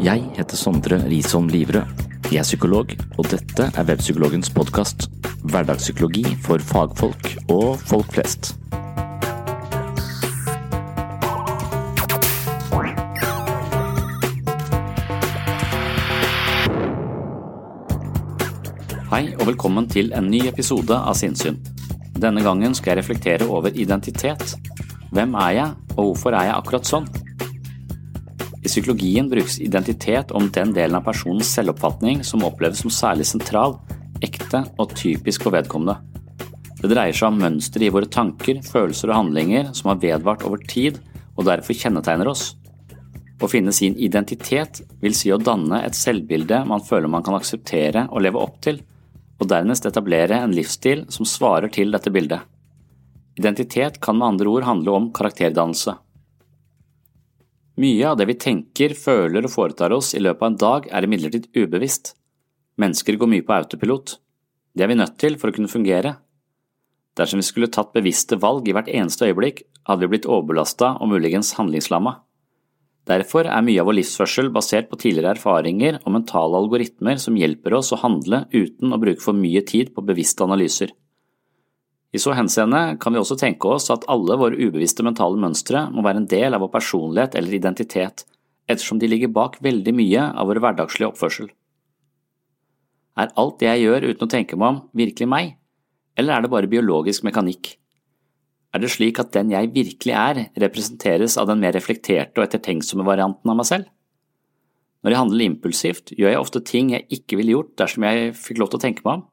Jeg 0.00 0.22
heter 0.32 0.56
Sondre 0.56 0.96
Risholm 1.04 1.50
Livrød. 1.52 1.84
Jeg 2.32 2.40
er 2.40 2.46
psykolog, 2.46 2.88
og 3.18 3.26
dette 3.28 3.66
er 3.68 3.84
Webpsykologens 3.84 4.48
podkast. 4.56 5.10
Hverdagspsykologi 5.44 6.24
for 6.40 6.56
fagfolk 6.64 7.28
og 7.52 7.76
folk 7.84 8.08
flest. 8.14 8.54
Hei 19.12 19.26
og 19.36 19.50
velkommen 19.52 19.84
til 19.92 20.14
en 20.16 20.32
ny 20.32 20.46
episode 20.48 20.96
av 20.96 21.20
Sinnsyn. 21.20 21.60
Denne 22.16 22.40
gangen 22.40 22.72
skal 22.72 22.94
jeg 22.94 23.04
reflektere 23.04 23.52
over 23.52 23.68
identitet. 23.76 24.56
Hvem 25.12 25.36
er 25.36 25.58
jeg, 25.60 25.82
og 25.98 26.06
hvorfor 26.14 26.32
er 26.32 26.48
jeg 26.48 26.62
akkurat 26.62 26.88
sånn? 26.88 27.12
I 28.60 28.68
psykologien 28.68 29.28
brukes 29.30 29.60
identitet 29.60 30.30
om 30.36 30.50
den 30.52 30.74
delen 30.76 30.98
av 30.98 31.06
personens 31.06 31.48
selvoppfatning 31.54 32.24
som 32.24 32.44
oppleves 32.44 32.82
som 32.84 32.92
særlig 32.92 33.26
sentral, 33.30 33.78
ekte 34.20 34.66
og 34.76 34.92
typisk 34.98 35.46
for 35.46 35.56
vedkommende. 35.56 35.96
Det 36.80 36.90
dreier 36.92 37.16
seg 37.16 37.30
om 37.30 37.40
mønstre 37.40 37.86
i 37.86 37.92
våre 37.92 38.08
tanker, 38.08 38.60
følelser 38.64 39.12
og 39.12 39.18
handlinger 39.18 39.72
som 39.76 39.92
har 39.92 40.00
vedvart 40.00 40.44
over 40.48 40.60
tid 40.68 41.00
og 41.36 41.46
derfor 41.48 41.76
kjennetegner 41.76 42.28
oss. 42.28 42.54
Å 43.40 43.48
finne 43.48 43.72
sin 43.72 43.96
identitet 43.96 44.82
vil 45.00 45.16
si 45.16 45.32
å 45.32 45.40
danne 45.40 45.80
et 45.86 45.96
selvbilde 45.96 46.60
man 46.68 46.84
føler 46.84 47.08
man 47.08 47.24
kan 47.24 47.38
akseptere 47.38 48.06
og 48.10 48.24
leve 48.26 48.40
opp 48.40 48.60
til, 48.64 48.82
og 49.40 49.48
dernest 49.48 49.88
etablere 49.88 50.42
en 50.44 50.52
livsstil 50.52 51.06
som 51.08 51.28
svarer 51.28 51.72
til 51.72 51.92
dette 51.94 52.12
bildet. 52.12 52.44
Identitet 53.40 53.96
kan 54.04 54.18
med 54.20 54.34
andre 54.34 54.52
ord 54.52 54.68
handle 54.68 54.96
om 54.98 55.08
karakterdannelse. 55.16 55.96
Mye 57.80 58.08
av 58.10 58.18
det 58.20 58.26
vi 58.28 58.36
tenker, 58.36 58.92
føler 58.92 59.46
og 59.46 59.52
foretar 59.54 59.92
oss 59.96 60.12
i 60.12 60.20
løpet 60.20 60.42
av 60.42 60.50
en 60.50 60.58
dag 60.60 60.88
er 60.92 61.06
imidlertid 61.06 61.46
ubevisst. 61.56 62.12
Mennesker 62.80 63.16
går 63.16 63.30
mye 63.32 63.44
på 63.46 63.54
autopilot. 63.56 64.18
Det 64.76 64.84
er 64.84 64.90
vi 64.90 64.98
nødt 64.98 65.16
til 65.22 65.38
for 65.40 65.48
å 65.48 65.54
kunne 65.56 65.70
fungere. 65.70 66.18
Dersom 67.16 67.40
vi 67.40 67.46
skulle 67.48 67.70
tatt 67.72 67.94
bevisste 67.96 68.36
valg 68.42 68.68
i 68.68 68.74
hvert 68.76 68.90
eneste 68.92 69.30
øyeblikk, 69.30 69.64
hadde 69.88 70.04
vi 70.04 70.12
blitt 70.12 70.28
overbelasta 70.28 70.92
og 71.00 71.08
muligens 71.14 71.54
handlingslamma. 71.56 72.18
Derfor 73.08 73.48
er 73.48 73.64
mye 73.64 73.80
av 73.80 73.88
vår 73.88 73.96
livsførsel 74.02 74.50
basert 74.52 74.90
på 74.90 74.98
tidligere 75.00 75.38
erfaringer 75.38 76.02
og 76.04 76.12
mentale 76.18 76.60
algoritmer 76.60 77.16
som 77.22 77.38
hjelper 77.38 77.78
oss 77.80 77.94
å 77.96 78.02
handle 78.02 78.44
uten 78.52 78.92
å 78.92 79.00
bruke 79.00 79.24
for 79.24 79.36
mye 79.36 79.64
tid 79.66 79.94
på 79.96 80.04
bevisste 80.04 80.44
analyser. 80.44 80.92
I 82.10 82.18
så 82.18 82.34
henseende 82.34 82.96
kan 83.00 83.14
vi 83.14 83.20
også 83.20 83.36
tenke 83.38 83.70
oss 83.70 83.86
at 83.94 84.06
alle 84.10 84.34
våre 84.38 84.58
ubevisste 84.58 85.04
mentale 85.06 85.38
mønstre 85.38 85.84
må 85.94 86.02
være 86.02 86.24
en 86.24 86.30
del 86.30 86.56
av 86.56 86.64
vår 86.64 86.72
personlighet 86.74 87.36
eller 87.38 87.54
identitet, 87.54 88.24
ettersom 88.66 88.98
de 88.98 89.10
ligger 89.10 89.30
bak 89.34 89.60
veldig 89.62 89.94
mye 89.94 90.24
av 90.34 90.50
vår 90.50 90.62
hverdagslige 90.64 91.12
oppførsel. 91.12 91.50
Er 93.20 93.30
alt 93.38 93.60
det 93.60 93.68
jeg 93.68 93.84
gjør 93.84 94.08
uten 94.10 94.26
å 94.26 94.32
tenke 94.32 94.58
meg 94.58 94.74
om, 94.74 94.82
virkelig 94.96 95.30
meg, 95.30 95.54
eller 96.18 96.34
er 96.34 96.44
det 96.44 96.52
bare 96.52 96.70
biologisk 96.70 97.24
mekanikk? 97.26 97.76
Er 98.74 98.82
det 98.82 98.92
slik 98.94 99.18
at 99.22 99.32
den 99.34 99.50
jeg 99.50 99.70
virkelig 99.74 100.14
er, 100.14 100.44
representeres 100.62 101.36
av 101.40 101.48
den 101.50 101.62
mer 101.62 101.74
reflekterte 101.74 102.38
og 102.38 102.46
ettertenksomme 102.46 103.06
varianten 103.06 103.50
av 103.50 103.58
meg 103.58 103.66
selv? 103.70 103.90
Når 105.00 105.14
jeg 105.14 105.20
handler 105.22 105.46
impulsivt, 105.46 106.12
gjør 106.12 106.34
jeg 106.34 106.42
ofte 106.42 106.62
ting 106.66 106.90
jeg 106.92 107.06
ikke 107.16 107.38
ville 107.40 107.54
gjort 107.54 107.76
dersom 107.80 108.04
jeg 108.06 108.34
fikk 108.36 108.60
lov 108.60 108.70
til 108.70 108.80
å 108.80 108.84
tenke 108.84 109.06
meg 109.06 109.20
om. 109.20 109.28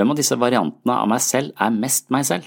Hvem 0.00 0.14
av 0.14 0.16
disse 0.16 0.36
variantene 0.40 0.94
av 0.96 1.08
meg 1.12 1.20
selv 1.20 1.52
er 1.60 1.72
mest 1.76 2.06
meg 2.08 2.24
selv? 2.24 2.46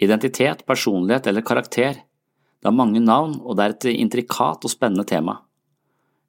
Identitet, 0.00 0.62
personlighet 0.64 1.26
eller 1.28 1.44
karakter. 1.44 1.98
Det 2.00 2.64
har 2.70 2.72
mange 2.72 3.02
navn, 3.04 3.34
og 3.44 3.58
det 3.58 3.64
er 3.64 3.74
et 3.74 3.86
intrikat 3.92 4.64
og 4.64 4.72
spennende 4.72 5.04
tema. 5.04 5.42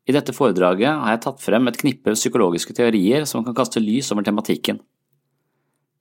I 0.04 0.12
dette 0.12 0.36
foredraget 0.36 1.00
har 1.00 1.14
jeg 1.14 1.22
tatt 1.24 1.40
frem 1.40 1.72
et 1.72 1.80
knippe 1.80 2.12
psykologiske 2.18 2.76
teorier 2.76 3.24
som 3.30 3.46
kan 3.46 3.56
kaste 3.56 3.80
lys 3.80 4.12
over 4.12 4.28
tematikken. 4.28 4.82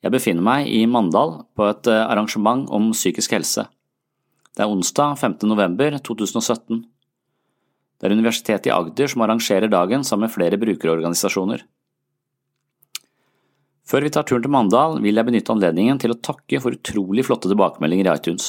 Jeg 0.03 0.11
befinner 0.11 0.43
meg 0.43 0.67
i 0.67 0.81
Mandal 0.91 1.45
på 1.55 1.69
et 1.69 1.87
eh, 1.87 2.03
arrangement 2.03 2.65
om 2.75 2.89
psykisk 2.91 3.37
helse. 3.37 3.69
Det 4.51 4.65
er 4.65 4.73
onsdag 4.75 5.15
5. 5.21 5.37
november 5.47 5.95
2017. 6.03 6.83
Det 6.83 8.11
er 8.11 8.17
Universitetet 8.19 8.67
i 8.67 8.75
Agder 8.75 9.15
som 9.15 9.23
arrangerer 9.23 9.71
dagen 9.71 10.03
sammen 10.03 10.27
med 10.27 10.35
flere 10.35 10.59
brukerorganisasjoner. 10.59 11.63
Før 13.93 14.07
vi 14.07 14.11
tar 14.15 14.25
turen 14.25 14.41
til 14.41 14.49
Mandal, 14.49 14.95
vil 15.05 15.19
jeg 15.21 15.29
benytte 15.29 15.53
anledningen 15.53 15.99
til 16.01 16.15
å 16.15 16.21
takke 16.25 16.63
for 16.65 16.73
utrolig 16.73 17.27
flotte 17.27 17.51
tilbakemeldinger 17.51 18.07
i 18.09 18.13
iTunes. 18.17 18.47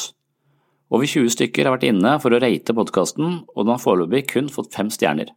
Over 0.87 1.09
20 1.09 1.33
stykker 1.35 1.67
har 1.67 1.75
vært 1.75 1.89
inne 1.89 2.13
for 2.23 2.31
å 2.31 2.39
rate 2.39 2.75
podkasten, 2.77 3.41
og 3.51 3.65
den 3.65 3.73
har 3.73 3.81
foreløpig 3.83 4.21
kun 4.29 4.47
fått 4.53 4.71
fem 4.71 4.87
stjerner. 4.93 5.33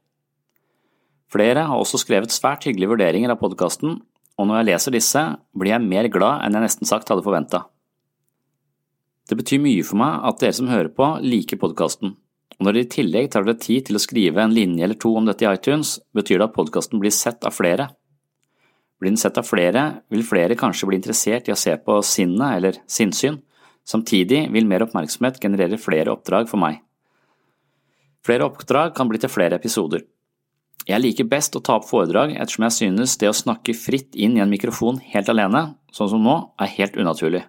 Flere 1.32 1.64
har 1.66 1.82
også 1.82 1.98
skrevet 2.04 2.30
svært 2.30 2.68
hyggelige 2.68 2.92
vurderinger 2.92 3.34
av 3.34 3.40
podkasten, 3.40 3.98
og 4.38 4.46
når 4.46 4.60
jeg 4.60 4.68
leser 4.70 4.94
disse, 4.94 5.24
blir 5.58 5.74
jeg 5.74 5.88
mer 5.88 6.10
glad 6.12 6.46
enn 6.46 6.54
jeg 6.54 6.68
nesten 6.68 6.86
sagt 6.86 7.10
hadde 7.10 7.26
forventa. 7.26 7.64
Det 9.26 9.34
betyr 9.42 9.64
mye 9.64 9.82
for 9.82 9.98
meg 9.98 10.22
at 10.30 10.38
dere 10.38 10.54
som 10.54 10.70
hører 10.70 10.94
på, 10.94 11.12
liker 11.26 11.58
podkasten, 11.58 12.14
og 12.54 12.62
når 12.62 12.78
dere 12.78 12.86
i 12.86 12.94
tillegg 12.94 13.32
tar 13.34 13.42
dere 13.42 13.58
tid 13.58 13.88
til 13.88 13.98
å 13.98 14.06
skrive 14.06 14.44
en 14.44 14.54
linje 14.54 14.86
eller 14.86 15.02
to 15.02 15.16
om 15.18 15.26
dette 15.26 15.42
i 15.42 15.50
iTunes, 15.50 15.96
betyr 16.14 16.38
det 16.38 16.52
at 16.52 16.54
podkasten 16.54 17.02
blir 17.02 17.10
sett 17.10 17.42
av 17.42 17.58
flere. 17.58 17.90
Blir 19.00 19.12
den 19.12 19.20
sett 19.20 19.36
av 19.36 19.44
flere, 19.44 20.02
vil 20.08 20.24
flere 20.24 20.56
kanskje 20.56 20.88
bli 20.88 20.98
interessert 21.00 21.48
i 21.48 21.52
å 21.52 21.58
se 21.60 21.74
på 21.76 21.98
sinnet 22.06 22.56
eller 22.56 22.78
sinnssyn, 22.88 23.42
samtidig 23.86 24.46
vil 24.54 24.68
mer 24.68 24.86
oppmerksomhet 24.86 25.40
generere 25.42 25.78
flere 25.80 26.14
oppdrag 26.14 26.48
for 26.50 26.60
meg. 26.62 26.80
Flere 28.26 28.48
oppdrag 28.48 28.94
kan 28.96 29.08
bli 29.10 29.20
til 29.22 29.30
flere 29.30 29.58
episoder. 29.60 30.02
Jeg 30.86 31.02
liker 31.02 31.26
best 31.26 31.56
å 31.58 31.62
ta 31.66 31.76
opp 31.80 31.88
foredrag 31.88 32.32
ettersom 32.36 32.66
jeg 32.66 32.76
synes 32.76 33.16
det 33.18 33.28
å 33.30 33.36
snakke 33.36 33.74
fritt 33.74 34.14
inn 34.14 34.36
i 34.38 34.42
en 34.42 34.50
mikrofon 34.50 35.00
helt 35.12 35.28
alene, 35.32 35.74
sånn 35.94 36.10
som 36.12 36.22
nå, 36.22 36.36
er 36.62 36.72
helt 36.78 36.96
unaturlig. 36.96 37.42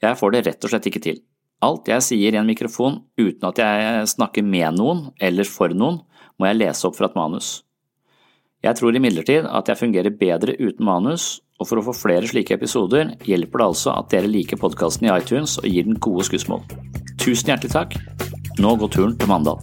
Jeg 0.00 0.16
får 0.16 0.32
det 0.32 0.44
rett 0.46 0.64
og 0.64 0.72
slett 0.72 0.88
ikke 0.88 1.02
til. 1.04 1.18
Alt 1.64 1.88
jeg 1.92 2.04
sier 2.04 2.36
i 2.36 2.40
en 2.40 2.48
mikrofon 2.48 3.02
uten 3.20 3.48
at 3.48 3.60
jeg 3.60 4.06
snakker 4.14 4.44
med 4.44 4.78
noen 4.78 5.02
eller 5.20 5.48
for 5.48 5.72
noen, 5.76 6.00
må 6.40 6.48
jeg 6.48 6.60
lese 6.60 6.86
opp 6.88 6.96
fra 6.96 7.10
et 7.10 7.18
manus. 7.18 7.60
Jeg 8.60 8.76
tror 8.76 8.92
imidlertid 8.92 9.46
at 9.48 9.68
jeg 9.68 9.78
fungerer 9.80 10.12
bedre 10.20 10.52
uten 10.60 10.84
manus, 10.84 11.40
og 11.56 11.64
for 11.68 11.80
å 11.80 11.84
få 11.86 11.94
flere 11.96 12.28
slike 12.28 12.52
episoder 12.58 13.14
hjelper 13.24 13.62
det 13.62 13.68
altså 13.70 13.94
at 13.96 14.10
dere 14.12 14.28
liker 14.28 14.60
podkasten 14.60 15.06
i 15.08 15.12
iTunes 15.14 15.54
og 15.62 15.64
gir 15.64 15.86
den 15.88 15.96
gode 15.96 16.26
skussmål. 16.28 16.60
Tusen 17.16 17.48
hjertelig 17.48 17.72
takk. 17.72 17.96
Nå 18.60 18.74
går 18.76 18.92
turen 18.92 19.14
til 19.16 19.30
Mandal. 19.32 19.56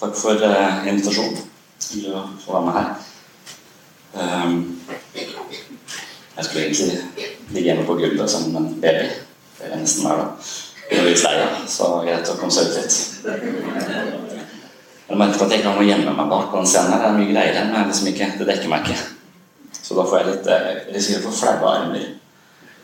Takk 0.00 0.16
for 0.16 0.48
uh, 0.48 0.88
invitasjonen 0.88 1.44
til 1.76 2.08
å 2.16 2.24
få 2.40 2.56
være 2.56 2.64
med 2.70 2.80
her. 2.80 2.96
Jeg 6.36 6.44
skulle 6.44 6.64
egentlig 6.64 6.98
ligge 7.50 7.64
hjemme 7.70 7.86
på 7.88 7.94
gulvet 7.96 8.30
som 8.30 8.56
en 8.56 8.80
baby. 8.80 9.06
Det 9.58 9.70
er 9.72 9.80
nesten 9.80 10.04
hver 10.04 10.18
dag. 10.20 10.50
Jeg 10.90 10.98
er 10.98 11.06
litt 11.08 11.22
lei, 11.24 11.36
så 11.72 11.86
greit 12.04 12.28
å 12.28 12.36
komme 12.36 12.52
seg 12.52 12.68
ut 12.68 12.76
litt. 12.76 12.96
Jeg 15.06 15.18
merket 15.18 15.42
at 15.46 15.54
jeg 15.54 15.62
ikke 15.62 15.72
må 15.78 15.86
gjemme 15.86 16.12
meg 16.18 16.28
bak 16.30 16.50
på 16.52 16.60
den 16.60 16.68
scenen. 16.68 16.92
Det 16.92 17.08
er 17.08 17.16
mye 17.16 17.30
greier 17.32 17.56
men 17.62 17.72
men 17.72 17.88
liksom 17.88 18.10
ikke, 18.12 18.28
det 18.38 18.48
dekker 18.50 18.72
meg 18.72 18.84
ikke. 18.84 18.98
Så 19.80 19.96
da 19.96 20.04
får 20.04 20.18
jeg 20.18 20.28
litt 20.28 20.52
eh, 20.52 20.70
risikerer 20.92 21.24
for 21.24 21.40
flaue 21.40 21.72
armer. 21.72 22.06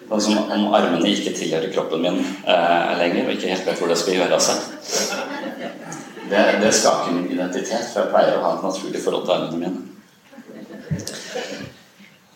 Det 0.02 0.16
er 0.16 0.24
som 0.24 0.38
om 0.40 0.74
armene 0.74 1.12
ikke 1.12 1.34
tilhører 1.36 1.72
kroppen 1.74 2.02
min 2.02 2.20
eh, 2.22 2.92
lenger, 3.02 3.26
og 3.26 3.36
ikke 3.36 3.52
helt 3.52 3.66
vet 3.66 3.80
hvor 3.82 3.92
det 3.92 4.00
skal 4.00 4.16
gjøre 4.16 4.40
seg. 4.40 4.56
Det, 6.30 6.42
det 6.62 6.72
skaker 6.72 7.16
min 7.16 7.28
identitet, 7.34 7.90
for 7.92 8.06
jeg 8.06 8.12
pleier 8.14 8.38
å 8.38 8.44
ha 8.46 8.56
et 8.56 8.64
naturlig 8.64 9.02
forhold 9.04 9.26
til 9.28 9.36
armene 9.36 9.60
mine. 9.60 10.01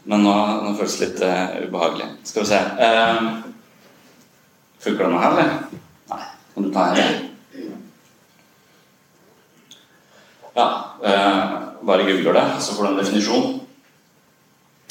Men 0.07 0.23
nå, 0.23 0.33
nå 0.63 0.73
føles 0.79 0.97
det 1.01 1.07
litt 1.09 1.23
uh, 1.27 1.57
ubehagelig. 1.67 2.07
Skal 2.29 2.45
vi 2.45 2.51
se 2.53 2.61
uh, 2.79 3.31
Funker 4.85 5.09
denne 5.09 5.19
her, 5.23 5.33
eller? 5.35 5.81
Nei. 6.13 6.27
Kan 6.55 6.67
du 6.67 6.71
ta 6.75 6.85
her? 6.93 7.17
Ja. 10.57 10.67
Uh, 11.03 11.55
bare 11.87 12.07
googler 12.07 12.39
det, 12.39 12.47
så 12.63 12.77
får 12.77 12.87
du 12.87 12.91
en 12.93 13.01
definisjon. 13.03 13.55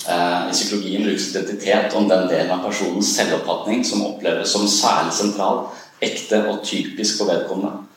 I 0.05 0.51
psykologien 0.53 1.01
brukes 1.01 1.31
identitet 1.31 1.95
om 1.97 2.05
den 2.05 2.27
delen 2.29 2.51
av 2.53 2.67
personens 2.67 3.07
selvoppfatning 3.15 3.81
som 3.87 4.03
oppleves 4.05 4.51
som 4.53 4.67
særlig 4.69 5.15
sentral, 5.17 5.63
ekte 6.03 6.43
og 6.45 6.59
typisk 6.67 7.17
for 7.17 7.31
vedkommende. 7.31 7.87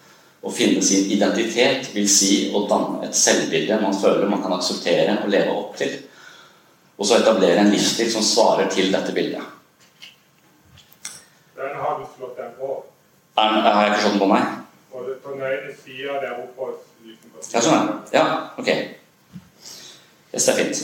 Å 0.41 0.53
finne 0.55 0.81
sin 0.87 1.11
identitet 1.13 1.91
vil 1.93 2.09
si 2.09 2.47
å 2.55 2.63
danne 2.71 3.05
et 3.05 3.19
selvbilde 3.19 3.77
man 3.83 3.97
føler 3.99 4.31
man 4.31 4.41
kan 4.41 4.57
akseptere 4.57 5.19
og 5.21 5.29
leve 5.35 5.53
opp 5.53 5.77
til 5.77 5.99
og 6.99 7.07
så 7.07 7.21
etablere 7.21 7.63
en 7.63 7.71
livsstil 7.71 8.11
som 8.13 8.25
svarer 8.27 8.69
til 8.75 8.91
dette 8.93 9.15
bildet. 9.15 9.43
Den 11.59 11.75
har 11.79 11.99
du 11.99 12.07
slått 12.17 12.37
den 12.39 12.55
på. 12.59 12.71
Er, 13.39 13.59
har 13.63 13.83
jeg 13.85 13.93
ikke 13.93 14.03
slått 14.03 14.17
den 14.17 14.23
på 14.25 14.31
meg? 14.33 14.55
Det 14.99 15.19
på 15.23 15.35
den 15.35 15.45
ene 15.47 15.75
sida 15.79 16.19
der 16.23 16.41
oppe 16.43 16.73
Ja, 17.53 17.61
sånn, 17.63 17.93
ja. 18.11 18.25
Ok. 18.59 18.69
Yes, 20.35 20.45
det 20.45 20.51
er 20.53 20.59
fint. 20.59 20.81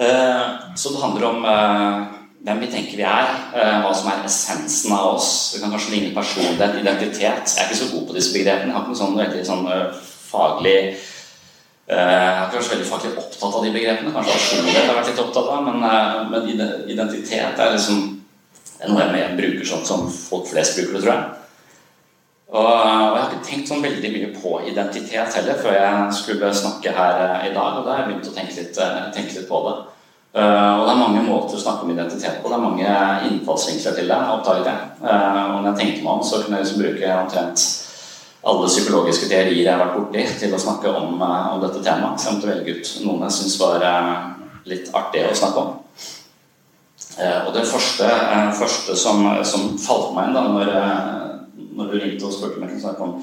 Uh, 0.00 0.74
så 0.74 0.90
det 0.90 1.02
handler 1.04 1.26
om 1.28 1.46
uh, 1.46 2.08
hvem 2.42 2.64
vi 2.64 2.70
tenker 2.72 2.98
vi 2.98 3.06
er, 3.06 3.30
uh, 3.54 3.78
hva 3.84 3.92
som 3.94 4.10
er 4.10 4.26
essensen 4.26 4.96
av 4.96 5.12
oss. 5.14 5.30
Det 5.54 5.62
kan 5.62 5.70
kanskje 5.70 5.94
ligne 5.94 6.16
personlighet, 6.16 6.80
identitet. 6.82 7.46
Jeg 7.46 7.62
er 7.62 7.70
ikke 7.70 7.78
så 7.84 7.92
god 7.94 8.08
på 8.10 8.18
disse 8.18 8.34
begrepene. 8.34 8.72
Jeg 8.72 8.76
har 8.76 8.82
ikke 8.82 8.96
noe 8.96 9.02
sånn 9.04 9.18
veldig 9.22 9.46
sånn, 9.46 9.70
faglig 10.30 10.76
Eh, 10.80 10.96
jeg 11.90 12.34
har 12.38 12.46
ikke 12.46 12.58
vært 12.58 12.66
så 12.66 12.72
veldig 12.74 12.86
faglig 12.86 13.10
opptatt 13.18 13.56
av 13.58 13.64
de 13.64 13.70
begrepene. 13.74 14.12
Kanskje 14.14 14.34
personlighet 14.36 14.86
har 14.86 14.98
vært 15.00 15.08
litt 15.10 15.22
opptatt 15.24 15.48
av, 15.50 15.64
men, 15.66 15.82
eh, 15.82 16.18
men 16.30 16.86
identitet 16.92 17.58
er 17.58 17.74
liksom 17.74 18.00
er 18.80 18.88
noe 18.88 19.08
jeg 19.18 19.36
bruker 19.36 19.66
sånn 19.66 19.84
som 19.84 20.06
folk 20.08 20.46
flest 20.48 20.78
bruker 20.78 20.94
det, 20.94 21.02
tror 21.02 21.14
jeg. 21.16 21.24
Og 22.50 22.68
jeg 22.70 23.22
har 23.22 23.26
ikke 23.26 23.48
tenkt 23.48 23.68
sånn 23.70 23.82
veldig 23.82 24.12
mye 24.14 24.30
på 24.34 24.54
identitet 24.70 25.36
heller 25.38 25.58
før 25.60 25.76
jeg 25.76 26.14
skulle 26.20 26.54
snakke 26.62 26.94
her 26.94 27.20
eh, 27.26 27.50
i 27.50 27.52
dag. 27.58 27.80
Og 27.80 27.84
da 27.84 27.96
har 27.96 28.04
jeg 28.04 28.12
begynt 28.12 28.30
å 28.30 28.38
tenke 28.38 28.56
litt, 28.60 28.80
tenke 29.18 29.34
litt 29.34 29.50
på 29.50 29.66
det. 29.66 29.76
og 30.30 30.86
det 30.86 30.94
er 30.94 31.04
mange 31.04 31.26
måter 31.26 31.58
å 31.58 31.66
snakke 31.66 31.84
om 31.84 31.90
identitet 31.90 32.38
på. 32.38 32.48
Det 32.48 32.54
er 32.54 32.66
mange 32.68 32.96
innfallsvinkler 33.26 33.98
til 33.98 34.10
det. 34.14 34.24
oppdaget 34.38 34.66
jeg. 34.70 34.90
og 35.02 35.58
når 35.58 35.72
jeg 35.72 35.78
tenkte 35.82 36.02
meg 36.06 36.12
om, 36.12 36.22
så 36.22 36.42
kunne 36.42 36.58
jeg 36.58 36.68
liksom 36.68 36.82
bruke 36.86 37.14
omtrent 37.18 37.89
alle 38.42 38.68
psykologiske 38.68 39.28
teorier 39.28 39.66
jeg 39.66 39.72
har 39.72 39.82
vært 39.82 39.98
borti, 39.98 40.24
til 40.40 40.54
å 40.54 40.60
snakke 40.60 40.92
om, 40.96 41.20
eh, 41.20 41.52
om 41.54 41.60
dette 41.60 41.82
temaet. 41.84 42.20
Så 42.20 42.28
jeg 42.28 42.38
måtte 42.38 42.48
velge 42.48 42.76
ut 42.78 42.92
noen 43.04 43.26
jeg 43.26 43.36
syns 43.36 43.60
var 43.60 43.84
eh, 43.84 44.14
litt 44.70 44.88
artig 44.96 45.26
å 45.28 45.36
snakke 45.36 45.64
om. 45.64 45.76
Eh, 47.20 47.46
og 47.46 47.52
det 47.52 47.66
første, 47.68 48.08
første 48.56 48.96
som, 48.96 49.22
som, 49.44 49.76
falt 49.78 50.14
meg 50.16 50.30
inn 50.30 50.38
da 50.38 50.46
når, 50.48 50.72
når, 51.76 51.90
du 51.90 51.98
ringte 51.98 52.28
og 52.28 52.32
spurte 52.32 52.60
meg 52.60 52.72
om 52.72 52.80
snakke 52.80 53.04
om 53.04 53.22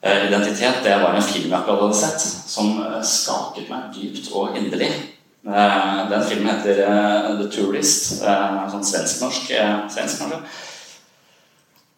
identitet, 0.00 0.78
det 0.80 0.94
var 1.02 1.12
en 1.12 1.22
film 1.22 1.50
jeg 1.50 1.56
akkurat 1.58 1.82
hadde 1.82 1.98
sett, 1.98 2.22
som 2.48 2.78
skaket 3.04 3.68
meg 3.68 3.90
dypt 3.92 4.30
og 4.32 4.56
inderlig. 4.56 4.88
Den 5.44 6.24
filmen 6.24 6.48
heter 6.54 6.80
The 7.36 7.50
Tourist. 7.52 8.22
Sånn 8.22 8.86
svensk-norsk. 8.88 9.52
Svensk. 9.92 10.24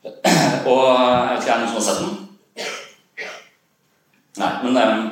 Og 0.73 0.83
jeg 0.83 1.31
vet 1.31 1.45
ikke, 1.45 1.47
er 1.47 1.55
det 1.55 1.63
noen 1.63 1.71
som 1.71 1.79
har 1.79 1.87
sett 1.87 2.03
den? 2.03 2.22
Nei, 4.41 4.53
men 4.63 4.77
um, 4.77 5.11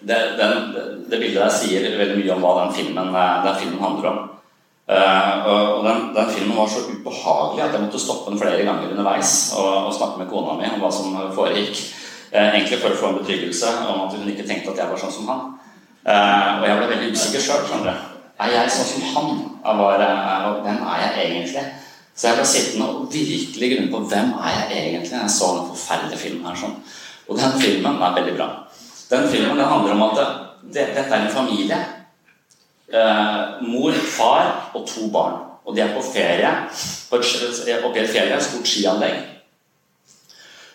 det, 0.00 0.18
den, 0.38 0.76
det, 1.10 1.18
bildet 1.18 1.40
der 1.40 1.50
sier 1.50 1.96
veldig 1.98 2.20
mye 2.20 2.36
om 2.36 2.44
hva 2.44 2.54
den 2.60 2.74
filmen, 2.76 3.10
eh, 3.10 3.36
den 3.46 3.58
filmen 3.58 3.82
handler 3.82 4.10
om. 4.10 4.22
Uh, 4.84 5.46
og 5.48 5.84
den, 5.86 6.00
den, 6.12 6.26
filmen 6.28 6.58
var 6.58 6.68
så 6.68 6.82
ubehagelig 6.84 7.62
at 7.64 7.72
jeg 7.72 7.84
måtte 7.86 8.00
stoppe 8.02 8.30
den 8.30 8.40
flere 8.42 8.66
ganger 8.66 8.90
underveis 8.92 9.30
og, 9.56 9.86
og 9.88 9.94
snakke 9.96 10.20
med 10.20 10.28
kona 10.28 10.58
mi 10.58 10.68
om 10.68 10.82
hva 10.82 10.90
som 10.92 11.16
foregikk. 11.34 11.80
Uh, 12.34 12.50
egentlig 12.50 12.82
for 12.82 12.92
å 12.92 12.98
få 13.00 13.10
en 13.10 13.22
betryggelse 13.22 13.70
om 13.88 14.02
at 14.04 14.18
hun 14.18 14.28
ikke 14.28 14.44
tenkte 14.46 14.74
at 14.74 14.82
jeg 14.82 14.92
var 14.92 15.00
sånn 15.00 15.14
som 15.14 15.30
han. 15.32 15.46
Uh, 16.04 16.60
og 16.60 16.66
jeg 16.68 16.76
ble 16.78 16.90
veldig 16.92 17.14
usikker 17.16 17.46
sjøl. 17.46 17.88
Er 18.44 18.52
jeg 18.52 18.74
sånn 18.76 18.90
som 18.90 19.08
han? 19.14 19.40
Var, 19.80 20.04
hvem 20.66 20.84
er 20.84 21.02
jeg 21.06 21.30
egentlig? 21.30 21.64
Så 22.14 22.28
jeg 22.28 22.38
ble 22.38 22.46
sittende 22.46 22.90
og 22.92 23.06
virkelig 23.10 23.70
grunne 23.72 23.90
på 23.90 24.02
hvem 24.12 24.34
er 24.36 24.58
jeg 24.60 24.82
egentlig 24.92 25.16
jeg 25.16 25.32
så 25.32 25.48
den 25.56 25.72
forferdelige 25.72 26.20
filmen 26.20 26.46
her. 26.46 26.60
sånn 26.60 26.76
og 27.28 27.38
den 27.38 27.60
filmen 27.60 28.02
er 28.02 28.16
veldig 28.18 28.36
bra. 28.36 28.48
Den 29.10 29.28
filmen 29.28 29.58
den 29.58 29.68
handler 29.68 29.96
om 29.96 30.02
at 30.08 30.16
det, 30.18 30.28
det, 30.74 30.86
dette 30.96 31.14
er 31.14 31.26
en 31.26 31.32
familie. 31.32 31.80
Eh, 32.94 33.62
mor, 33.68 33.92
far 33.92 34.70
og 34.74 34.86
to 34.88 35.08
barn. 35.12 35.40
Og 35.64 35.76
de 35.76 35.80
er 35.80 35.94
på 35.94 36.02
ferie 36.04 36.50
på 37.10 37.16
et, 37.16 37.84
oppe 37.84 37.98
i 37.98 38.02
et 38.02 38.10
fjell, 38.10 38.32
et 38.32 38.44
stort 38.44 38.68
skianlegg. 38.68 39.22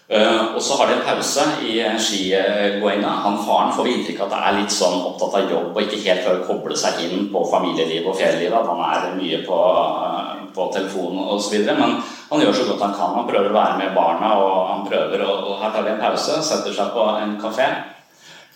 Uh, 0.09 0.55
og 0.57 0.61
så 0.65 0.73
har 0.73 0.87
de 0.89 0.93
en 0.95 1.03
pause 1.05 1.43
i 1.69 1.75
skigåinga. 2.01 3.09
Han 3.25 3.35
faren 3.45 3.75
får 3.75 3.85
vi 3.85 3.91
inntrykk 3.93 4.23
av 4.23 4.25
at 4.25 4.31
det 4.31 4.39
er 4.47 4.55
litt 4.57 4.73
sånn 4.73 5.03
opptatt 5.05 5.35
av 5.37 5.51
jobb 5.53 5.67
og 5.69 5.83
ikke 5.83 5.99
helt 6.01 6.23
klarer 6.23 6.39
å 6.41 6.47
koble 6.47 6.77
seg 6.81 7.03
inn 7.05 7.27
på 7.29 7.43
familielivet 7.51 8.09
og 8.09 8.17
ferielivet. 8.17 8.71
Han 8.71 8.81
er 8.87 9.05
mye 9.19 9.43
på, 9.45 9.59
uh, 9.69 10.31
på 10.55 10.65
telefonen 10.73 11.29
osv. 11.35 11.59
Men 11.69 11.99
han 12.29 12.41
gjør 12.43 12.55
så 12.55 12.65
godt 12.69 12.85
han 12.85 12.95
kan. 12.97 13.13
Han 13.17 13.27
prøver 13.29 13.51
å 13.51 13.57
være 13.57 13.77
med 13.81 13.95
barna, 13.97 14.31
og 14.37 14.57
han 14.69 14.87
prøver 14.87 15.25
og, 15.25 15.45
og 15.49 15.61
her 15.63 15.75
tar 15.75 15.85
vi 15.85 15.93
en 15.95 16.01
pause, 16.01 16.39
setter 16.45 16.75
seg 16.75 16.91
på 16.93 17.05
en 17.19 17.37
kafé 17.41 17.69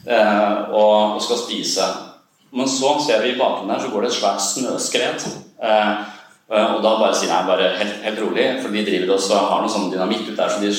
uh, 0.08 0.74
og, 0.74 1.16
og, 1.16 1.22
skal 1.26 1.42
spise. 1.42 1.88
Men 2.54 2.70
så 2.70 2.94
ser 3.02 3.24
vi 3.24 3.34
i 3.34 3.40
bakgrunnen 3.40 3.74
der 3.74 3.82
så 3.82 3.90
går 3.90 4.06
det 4.06 4.12
et 4.12 4.20
svært 4.20 4.44
snøskred. 4.46 5.24
og 6.54 6.84
da 6.84 6.92
bare 7.00 7.16
sier 7.18 7.32
jeg 7.32 7.48
bare 7.48 7.72
helt, 7.80 8.04
helt 8.04 8.20
rolig, 8.22 8.46
for 8.62 8.70
de 8.70 8.84
driver 8.86 9.16
også 9.16 9.40
har 9.50 9.64
noe 9.64 9.74
sånn 9.74 9.90
dynamitt 9.90 10.28
ut 10.30 10.38
der. 10.38 10.52
så 10.54 10.62
de 10.62 10.70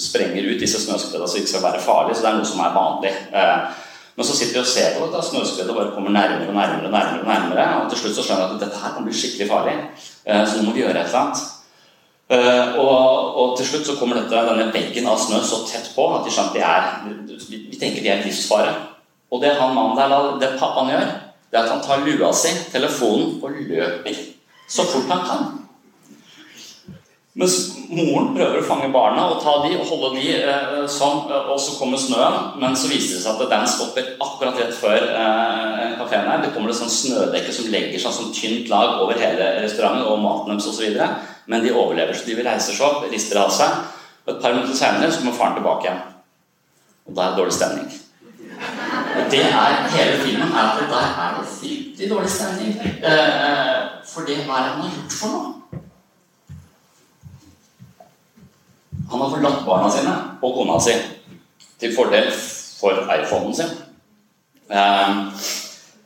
sprenger 0.00 0.48
ut 0.48 0.60
disse 0.60 0.80
snøskredene 0.80 1.28
så 1.28 1.36
det 1.36 1.44
ikke 1.44 1.52
skal 1.54 1.66
være 1.66 1.84
farlig. 1.84 2.16
Så 2.16 2.24
det 2.24 2.32
er 2.32 2.40
noe 2.40 2.48
som 2.48 2.64
er 2.64 2.74
vanlig. 2.76 3.12
Eh, 3.36 3.86
men 4.16 4.26
så 4.26 4.36
sitter 4.36 4.58
vi 4.58 4.62
og 4.62 4.68
ser 4.68 4.96
på 4.96 5.06
dette 5.06 5.22
snøskredet 5.28 5.76
bare 5.76 5.94
kommer 5.94 6.14
nærmere 6.14 6.48
og 6.48 6.56
nærmere. 6.56 6.88
Og 6.88 6.92
nærmere, 6.94 7.24
nærmere, 7.28 7.68
og 7.80 7.90
til 7.90 8.02
slutt 8.02 8.18
så 8.18 8.26
skjønner 8.26 8.50
vi 8.50 8.58
at 8.58 8.66
dette 8.66 8.82
her 8.82 8.94
kan 8.96 9.06
bli 9.06 9.16
skikkelig 9.16 9.48
farlig. 9.50 9.76
Eh, 10.26 10.44
så 10.44 10.58
nå 10.58 10.68
må 10.68 10.76
vi 10.76 10.84
gjøre 10.84 10.96
et 10.96 11.08
eller 11.08 11.22
annet. 11.24 11.48
Uh, 12.30 12.78
og, 12.78 12.98
og, 13.34 13.46
til 13.58 13.66
slutt 13.66 13.88
så 13.88 13.96
kommer 13.98 14.20
dette, 14.20 14.42
denne 14.46 14.68
veggen 14.70 15.08
av 15.10 15.18
snø 15.18 15.40
så 15.42 15.64
tett 15.66 15.88
på 15.96 16.04
at 16.14 16.22
de 16.22 16.30
skjønner 16.30 16.62
at 16.62 17.00
de 17.02 17.32
er, 17.34 17.40
vi, 17.50 17.78
tenker 17.78 18.04
de 18.04 18.12
er 18.12 18.22
livsfare. 18.22 18.70
Og 19.30 19.42
det 19.42 19.56
han 19.58 19.74
mannen 19.74 19.98
der, 19.98 20.28
det 20.38 20.52
pappaen 20.60 20.92
gjør, 20.92 21.08
det 21.50 21.58
er 21.58 21.64
at 21.64 21.72
han 21.72 21.82
tar 21.82 22.04
lua 22.06 22.30
si, 22.34 22.52
telefonen, 22.70 23.40
og 23.42 23.58
løper 23.58 24.22
så 24.70 24.86
fort 24.86 25.10
han 25.10 25.26
kan. 25.26 25.48
Mens 27.38 27.56
moren 27.90 28.32
prøver 28.34 28.58
å 28.58 28.66
fange 28.66 28.88
barna 28.90 29.28
og 29.30 29.38
ta 29.42 29.52
de 29.62 29.76
og 29.78 29.86
holde 29.86 30.08
de 30.18 30.32
eh, 30.34 30.80
sånn, 30.90 31.28
og 31.30 31.58
så 31.62 31.76
kommer 31.78 31.98
snøen. 31.98 32.56
Men 32.62 32.74
så 32.78 32.90
viser 32.90 33.16
det 33.16 33.22
seg 33.22 33.38
at 33.38 33.52
den 33.52 33.68
stopper 33.70 34.08
akkurat 34.22 34.58
rett 34.58 34.74
før 34.74 34.98
eh, 34.98 35.94
kafeen 36.00 36.26
her. 36.26 36.42
Det 36.42 36.50
kommer 36.54 36.70
et 36.72 36.78
sånn 36.78 36.90
snødekke 36.90 37.54
som 37.54 37.70
legger 37.70 38.02
seg 38.02 38.16
sånn 38.16 38.34
tynt 38.34 38.70
lag 38.72 38.98
over 39.04 39.18
hele 39.18 39.52
restauranten 39.62 40.10
og 40.10 40.22
maten 40.24 40.52
deres 40.54 40.70
osv. 40.70 40.98
Men 41.50 41.64
de 41.64 41.72
overlever, 41.74 42.14
så 42.14 42.26
de 42.26 42.34
vil 42.38 42.46
reise 42.46 42.70
seg 42.70 42.86
opp, 42.86 43.06
rister 43.10 43.40
av 43.40 43.50
seg. 43.50 43.78
Og 44.22 44.34
et 44.36 44.42
par 44.42 44.52
minutter 44.54 44.76
senere 44.78 45.10
så 45.10 45.18
kommer 45.18 45.34
faren 45.34 45.56
tilbake 45.58 45.88
igjen. 45.88 46.02
Og 47.08 47.16
da 47.16 47.24
er 47.24 47.32
det 47.32 47.40
dårlig 47.40 47.54
stemning. 47.56 47.88
Og 49.18 49.30
det 49.32 49.40
er 49.48 49.78
hele 49.90 50.18
filmen 50.20 50.52
er 50.52 50.68
at 50.68 50.92
der 50.92 51.16
er 51.24 51.38
det 51.38 51.48
fryktelig 51.50 52.10
dårlig 52.10 52.30
stemning. 52.30 52.76
Eh, 52.80 53.24
eh 53.46 53.88
for 54.10 54.26
det 54.26 54.36
hva 54.46 54.58
er 54.58 54.62
det 54.62 54.74
han 54.74 54.84
har 54.84 54.92
gjort 54.94 55.16
for 55.20 55.34
noe? 55.34 55.48
Han 59.10 59.20
har 59.20 59.32
forlatt 59.34 59.64
barna 59.66 59.90
sine 59.90 60.14
og 60.42 60.54
kona 60.54 60.78
si 60.80 60.94
til 61.80 61.96
fordel 61.96 62.30
for 62.80 63.10
iPhonen 63.16 63.56
sin. 63.56 63.72
Ehm, 64.70 65.24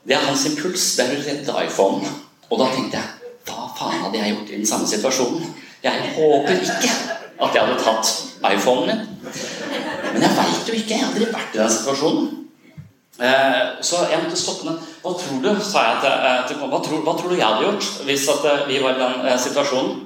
det 0.09 0.17
er 0.17 0.25
hans 0.25 0.47
impuls. 0.47 0.97
Det 0.97 1.05
er 1.05 1.19
å 1.19 1.27
redde 1.29 1.67
iPhonen. 1.67 2.17
Og 2.51 2.59
da 2.61 2.71
tenkte 2.73 2.97
jeg 2.97 3.14
faen 3.85 4.05
hadde 4.05 4.21
jeg 4.21 4.35
gjort 4.35 4.51
i 4.51 4.61
den 4.61 4.67
samme 4.69 4.89
situasjonen? 4.89 5.51
Jeg 5.85 6.15
håper 6.17 6.63
ikke 6.63 6.93
at 7.45 7.55
jeg 7.55 7.67
hadde 7.67 7.83
tatt 7.83 8.07
iPhonen 8.55 8.87
min. 8.89 9.01
Men 10.13 10.23
jeg 10.23 10.37
veit 10.39 10.69
jo 10.69 10.79
ikke. 10.79 10.95
Jeg 10.95 11.05
hadde 11.05 11.29
vært 11.35 11.55
i 11.55 11.61
den 11.61 11.71
situasjonen. 11.77 12.31
Ehm, 13.21 13.83
så 13.83 13.97
jeg 14.11 14.23
måtte 14.23 14.39
stoppe 14.39 14.69
den. 14.69 14.79
Hva 15.03 15.13
tror 15.19 15.43
du 15.43 15.51
sa 15.63 15.85
jeg 15.89 16.01
til, 16.03 16.11
eh, 16.11 16.69
hva, 16.71 16.81
tror, 16.83 17.05
hva 17.07 17.15
tror 17.19 17.31
du 17.31 17.37
jeg 17.37 17.47
hadde 17.47 17.67
gjort 17.67 17.91
hvis 18.09 18.29
eh, 18.29 18.67
vi 18.69 18.81
var 18.83 18.97
i 18.97 19.03
den 19.03 19.27
eh, 19.29 19.39
situasjonen? 19.39 20.01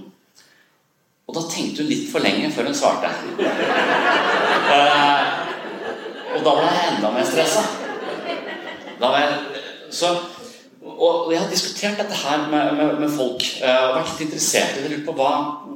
Og 1.29 1.37
da 1.37 1.45
tenkte 1.49 1.85
hun 1.85 1.91
litt 1.93 2.09
for 2.13 2.25
lenge 2.25 2.51
før 2.53 2.69
hun 2.69 2.77
svarte. 2.77 3.13
Eh, 4.69 5.23
og 6.37 6.43
da 6.45 6.53
ble 6.59 6.67
jeg 6.69 6.91
enda 6.93 7.11
mer 7.13 7.25
stressa. 7.25 7.63
Så, 9.91 10.11
og 10.97 11.33
jeg 11.33 11.43
har 11.43 11.51
diskutert 11.51 11.99
dette 12.01 12.17
her 12.23 12.47
med, 12.51 12.73
med, 12.79 12.95
med 13.03 13.11
folk 13.13 13.45
eh, 13.61 13.83
og 13.89 13.99
vært 13.99 14.13
litt 14.15 14.25
interessert 14.29 14.79
i 14.79 14.85
det. 14.85 14.93
Lurt 14.95 15.05
på 15.09 15.15
hva, 15.19 15.33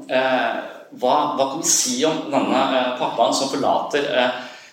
eh, 0.08 0.56
hva, 1.02 1.16
hva 1.36 1.46
kan 1.52 1.60
vi 1.60 1.68
si 1.68 1.98
om 2.08 2.24
denne 2.32 2.62
eh, 2.78 2.90
pappaen 3.00 3.36
som 3.36 3.50
forlater 3.52 4.08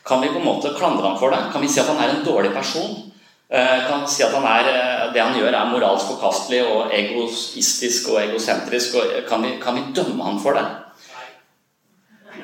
Kan 0.07 0.23
vi 0.23 0.31
på 0.31 0.39
en 0.39 0.47
måte 0.47 0.73
klandre 0.77 1.05
ham 1.05 1.17
for 1.19 1.33
det? 1.33 1.41
Kan 1.53 1.61
vi 1.61 1.69
si 1.69 1.81
at 1.81 1.89
han 1.91 1.99
er 2.01 2.15
en 2.15 2.25
dårlig 2.25 2.53
person? 2.55 3.05
kan 3.49 4.03
si 4.05 4.21
at 4.21 4.33
han 4.35 4.43
er, 4.45 4.67
det 5.09 5.21
han 5.23 5.33
gjør, 5.33 5.55
er 5.57 5.69
moralsk 5.71 6.11
forkastelig 6.11 6.59
og 6.69 6.91
egoistisk 6.93 8.11
og 8.11 8.19
egosentrisk. 8.21 8.99
Og 8.99 9.15
kan, 9.25 9.41
vi, 9.41 9.55
kan 9.57 9.73
vi 9.73 9.87
dømme 9.97 10.21
han 10.21 10.37
for 10.37 10.53
det? 10.53 10.61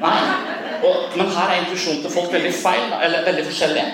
Nei. 0.01 0.15
Og, 0.79 1.13
men 1.13 1.29
her 1.29 1.53
er 1.53 1.61
intuisjonen 1.61 2.01
til 2.01 2.13
folk 2.13 2.33
veldig 2.33 2.53
feil, 2.57 2.89
eller 3.05 3.21
veldig 3.29 3.45
forskjellig. 3.51 3.85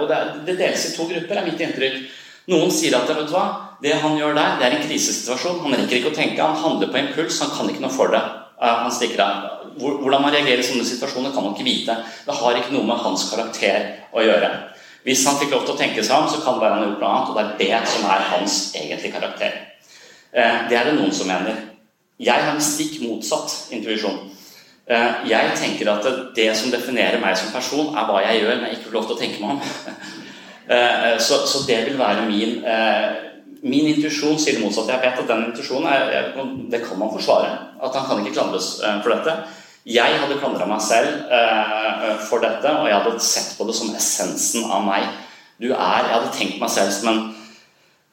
Og 0.00 0.10
det, 0.10 0.18
det, 0.48 0.58
deles 0.58 0.88
i 0.90 0.94
to 0.96 1.06
grupper, 1.12 1.38
er 1.38 1.46
mitt 1.46 1.62
inntrykk. 1.62 2.02
Noen 2.50 2.70
sier 2.70 2.94
at 2.94 3.08
vet 3.10 3.26
du 3.26 3.34
hva, 3.34 3.46
det 3.82 3.96
han 4.00 4.16
gjør 4.18 4.36
der, 4.36 4.56
det 4.60 4.66
er 4.66 4.76
en 4.76 4.84
krisesituasjon. 4.86 5.60
Han 5.64 5.74
rekker 5.74 5.98
ikke 5.98 6.12
å 6.12 6.16
tenke, 6.16 6.42
han 6.42 6.62
handler 6.62 6.92
på 6.92 7.00
impuls, 7.00 7.40
han 7.42 7.52
kan 7.52 7.70
ikke 7.70 7.82
noe 7.82 7.94
for 7.94 8.12
det. 8.14 8.22
Han 8.62 8.92
stikker 8.94 9.22
av. 9.24 9.48
Hvordan 9.76 10.22
man 10.22 10.32
reagerer 10.32 10.62
i 10.62 10.64
sånne 10.64 10.86
situasjoner, 10.88 11.34
kan 11.34 11.44
man 11.44 11.56
ikke 11.56 11.66
vite. 11.66 11.98
Det 12.24 12.36
har 12.38 12.60
ikke 12.60 12.72
noe 12.72 12.86
med 12.88 13.02
hans 13.02 13.26
karakter 13.32 13.90
å 14.16 14.24
gjøre. 14.24 14.50
Hvis 15.06 15.26
han 15.28 15.36
fikk 15.38 15.52
lov 15.52 15.66
til 15.66 15.74
å 15.74 15.78
tenke 15.78 16.02
seg 16.02 16.16
om, 16.18 16.30
så 16.30 16.40
kan 16.42 16.56
det 16.56 16.64
være 16.64 16.76
han 16.76 16.82
har 16.82 16.88
gjort 16.88 17.02
noe 17.02 17.10
annet, 17.14 17.28
og 17.30 17.36
det 17.36 17.42
er 17.44 17.82
det 17.82 17.90
som 17.92 18.06
er 18.10 18.24
hans 18.32 18.54
egentlige 18.74 19.14
karakter. 19.14 19.58
Eh, 20.32 20.62
det 20.70 20.78
er 20.78 20.88
det 20.88 20.96
noen 20.96 21.12
som 21.14 21.30
mener. 21.30 21.60
Jeg 22.18 22.46
har 22.46 22.54
en 22.54 22.64
stikk 22.64 22.96
motsatt 23.04 23.74
intuisjon. 23.76 24.18
Eh, 24.86 25.28
jeg 25.30 25.52
tenker 25.60 25.92
at 25.92 26.08
det 26.34 26.48
som 26.58 26.72
definerer 26.74 27.20
meg 27.22 27.36
som 27.38 27.52
person, 27.54 27.92
er 27.94 28.08
hva 28.08 28.22
jeg 28.24 28.40
gjør 28.42 28.56
når 28.56 28.66
jeg 28.66 28.78
ikke 28.78 28.88
får 28.88 28.96
lov 28.96 29.06
til 29.06 29.16
å 29.16 29.20
tenke 29.20 29.42
meg 29.42 29.54
om. 29.58 29.60
Eh, 30.66 31.14
så, 31.22 31.42
så 31.46 31.64
det 31.68 31.84
vil 31.86 31.98
være 31.98 32.26
min 32.30 32.60
Min 33.66 33.86
intuisjon 33.88 34.36
sier 34.38 34.58
det 34.58 34.62
motsatte. 34.62 34.92
Jeg 34.92 35.00
vet 35.02 35.20
at 35.22 35.30
den 35.30 35.46
intuisjonen 35.48 36.66
det 36.70 36.82
kan 36.84 36.98
man 37.00 37.10
forsvare. 37.10 37.48
At 37.82 37.94
han 37.96 38.04
kan 38.06 38.20
ikke 38.20 38.36
klandres 38.36 38.68
for 39.02 39.10
dette. 39.10 39.32
Jeg 39.90 40.20
hadde 40.20 40.36
klandra 40.38 40.68
meg 40.70 40.82
selv 40.84 41.32
for 42.28 42.44
dette, 42.44 42.70
og 42.70 42.86
jeg 42.86 43.00
hadde 43.00 43.24
sett 43.24 43.56
på 43.58 43.66
det 43.66 43.74
som 43.74 43.90
essensen 43.96 44.68
av 44.70 44.84
meg. 44.86 45.08
Du 45.58 45.72
er, 45.72 46.04
Jeg 46.04 46.12
hadde 46.12 46.32
tenkt 46.36 46.60
meg 46.60 46.70
selv 46.70 46.92
som 46.92 47.10
en 47.10 47.22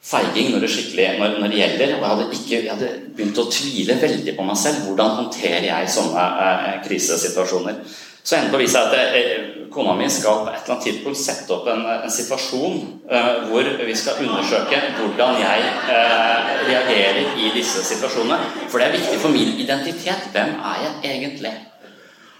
feiging 0.04 0.52
når 0.52 0.64
det, 0.64 0.72
når, 1.18 1.36
når 1.40 1.52
det 1.52 1.60
gjelder. 1.60 1.94
Og 1.96 2.00
jeg 2.00 2.10
hadde, 2.10 2.26
ikke, 2.38 2.56
jeg 2.56 2.72
hadde, 2.72 2.90
begynt 3.16 3.40
å 3.40 3.46
tvile 3.52 3.98
veldig 4.00 4.34
på 4.36 4.48
meg 4.48 4.58
selv. 4.60 4.82
Hvordan 4.88 5.14
håndterer 5.20 5.68
jeg 5.68 5.92
sånne 5.94 6.24
eh, 6.46 6.74
krisesituasjoner? 6.86 7.80
Så 8.24 8.38
endte 8.38 8.54
det 8.54 8.56
å 8.56 8.62
vise 8.62 8.80
seg 8.80 8.86
at 8.88 9.16
jeg, 9.18 9.48
kona 9.74 9.92
mi 9.98 10.06
skal 10.08 10.44
på 10.46 10.52
et 10.52 10.62
eller 10.62 10.72
annet 10.72 10.86
tidspunkt 10.86 11.18
sette 11.20 11.52
opp 11.52 11.66
en, 11.68 11.82
en 11.92 12.12
situasjon 12.12 12.78
eh, 13.10 13.26
hvor 13.50 13.66
vi 13.84 13.96
skal 14.00 14.22
undersøke 14.24 14.78
hvordan 14.96 15.40
jeg 15.42 15.66
eh, 15.92 16.52
reagerer 16.70 17.34
i 17.42 17.50
disse 17.52 17.82
situasjonene. 17.84 18.38
For 18.72 18.80
det 18.80 18.86
er 18.86 18.96
viktig 18.96 19.18
for 19.20 19.34
min 19.34 19.58
identitet. 19.60 20.30
Hvem 20.32 20.54
er 20.56 20.86
jeg 20.86 21.18
egentlig? 21.18 21.52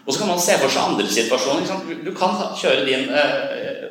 Og 0.06 0.12
så 0.12 0.22
kan 0.22 0.32
man 0.32 0.40
se 0.40 0.56
for 0.62 0.72
seg 0.72 0.88
andre 0.88 1.10
situasjoner. 1.10 1.84
Du 2.06 2.14
kan 2.16 2.38
kjøre 2.60 2.86
din 2.88 3.12
eh, 3.12 3.84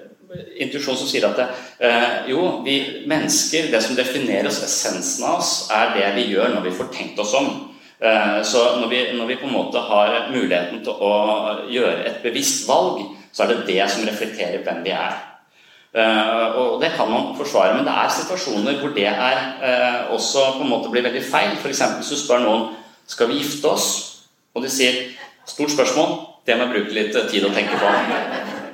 intuisjon 0.66 0.98
som 0.98 1.10
sier 1.10 1.28
at 1.30 1.44
eh, 1.44 2.32
jo, 2.32 2.48
vi 2.66 2.80
mennesker, 3.10 3.70
det 3.70 3.84
som 3.86 3.98
definerer 3.98 4.50
oss, 4.50 4.64
essensen 4.66 5.28
av 5.30 5.44
oss, 5.44 5.54
er 5.74 5.94
det 5.98 6.10
vi 6.18 6.32
gjør 6.32 6.56
når 6.56 6.68
vi 6.72 6.76
får 6.80 6.90
tenkt 6.96 7.22
oss 7.22 7.36
om. 7.38 7.52
Eh, 8.04 8.44
så 8.44 8.64
når 8.82 8.88
vi, 8.88 9.02
når 9.18 9.26
vi, 9.26 9.36
på 9.40 9.48
en 9.48 9.54
måte 9.54 9.80
har 9.80 10.28
muligheten 10.34 10.82
til 10.84 11.04
å 11.08 11.14
gjøre 11.72 12.04
et 12.10 12.24
bevisst 12.24 12.68
valg, 12.68 13.06
så 13.32 13.46
er 13.46 13.54
det 13.54 13.68
det 13.70 13.86
som 13.90 14.04
reflekterer 14.08 14.66
hvem 14.66 14.82
vi 14.84 14.92
er. 14.92 15.16
Eh, 15.96 16.58
og 16.60 16.82
det 16.82 16.92
kan 16.98 17.12
man 17.12 17.32
forsvare, 17.38 17.78
men 17.78 17.88
det 17.88 17.94
er 17.96 18.12
situasjoner 18.12 18.80
hvor 18.82 18.92
det 18.98 19.08
er 19.08 19.40
eh, 19.64 20.00
også 20.12 20.50
på 20.58 20.66
en 20.66 20.74
måte 20.74 20.92
blir 20.92 21.06
veldig 21.06 21.24
feil. 21.24 21.56
F.eks. 21.62 21.84
hvis 22.00 22.12
du 22.12 22.20
spør 22.20 22.44
noen 22.44 22.70
skal 23.08 23.32
vi 23.32 23.40
gifte 23.40 23.72
oss, 23.72 23.90
og 24.54 24.66
de 24.66 24.72
sier 24.72 25.00
stort 25.48 25.72
spørsmål, 25.72 26.18
det 26.44 26.58
må 26.58 26.68
jeg 26.68 26.74
bruke 26.76 26.98
litt 26.98 27.16
tid 27.32 27.48
å 27.48 27.54
tenke 27.56 27.80
på. 27.80 27.94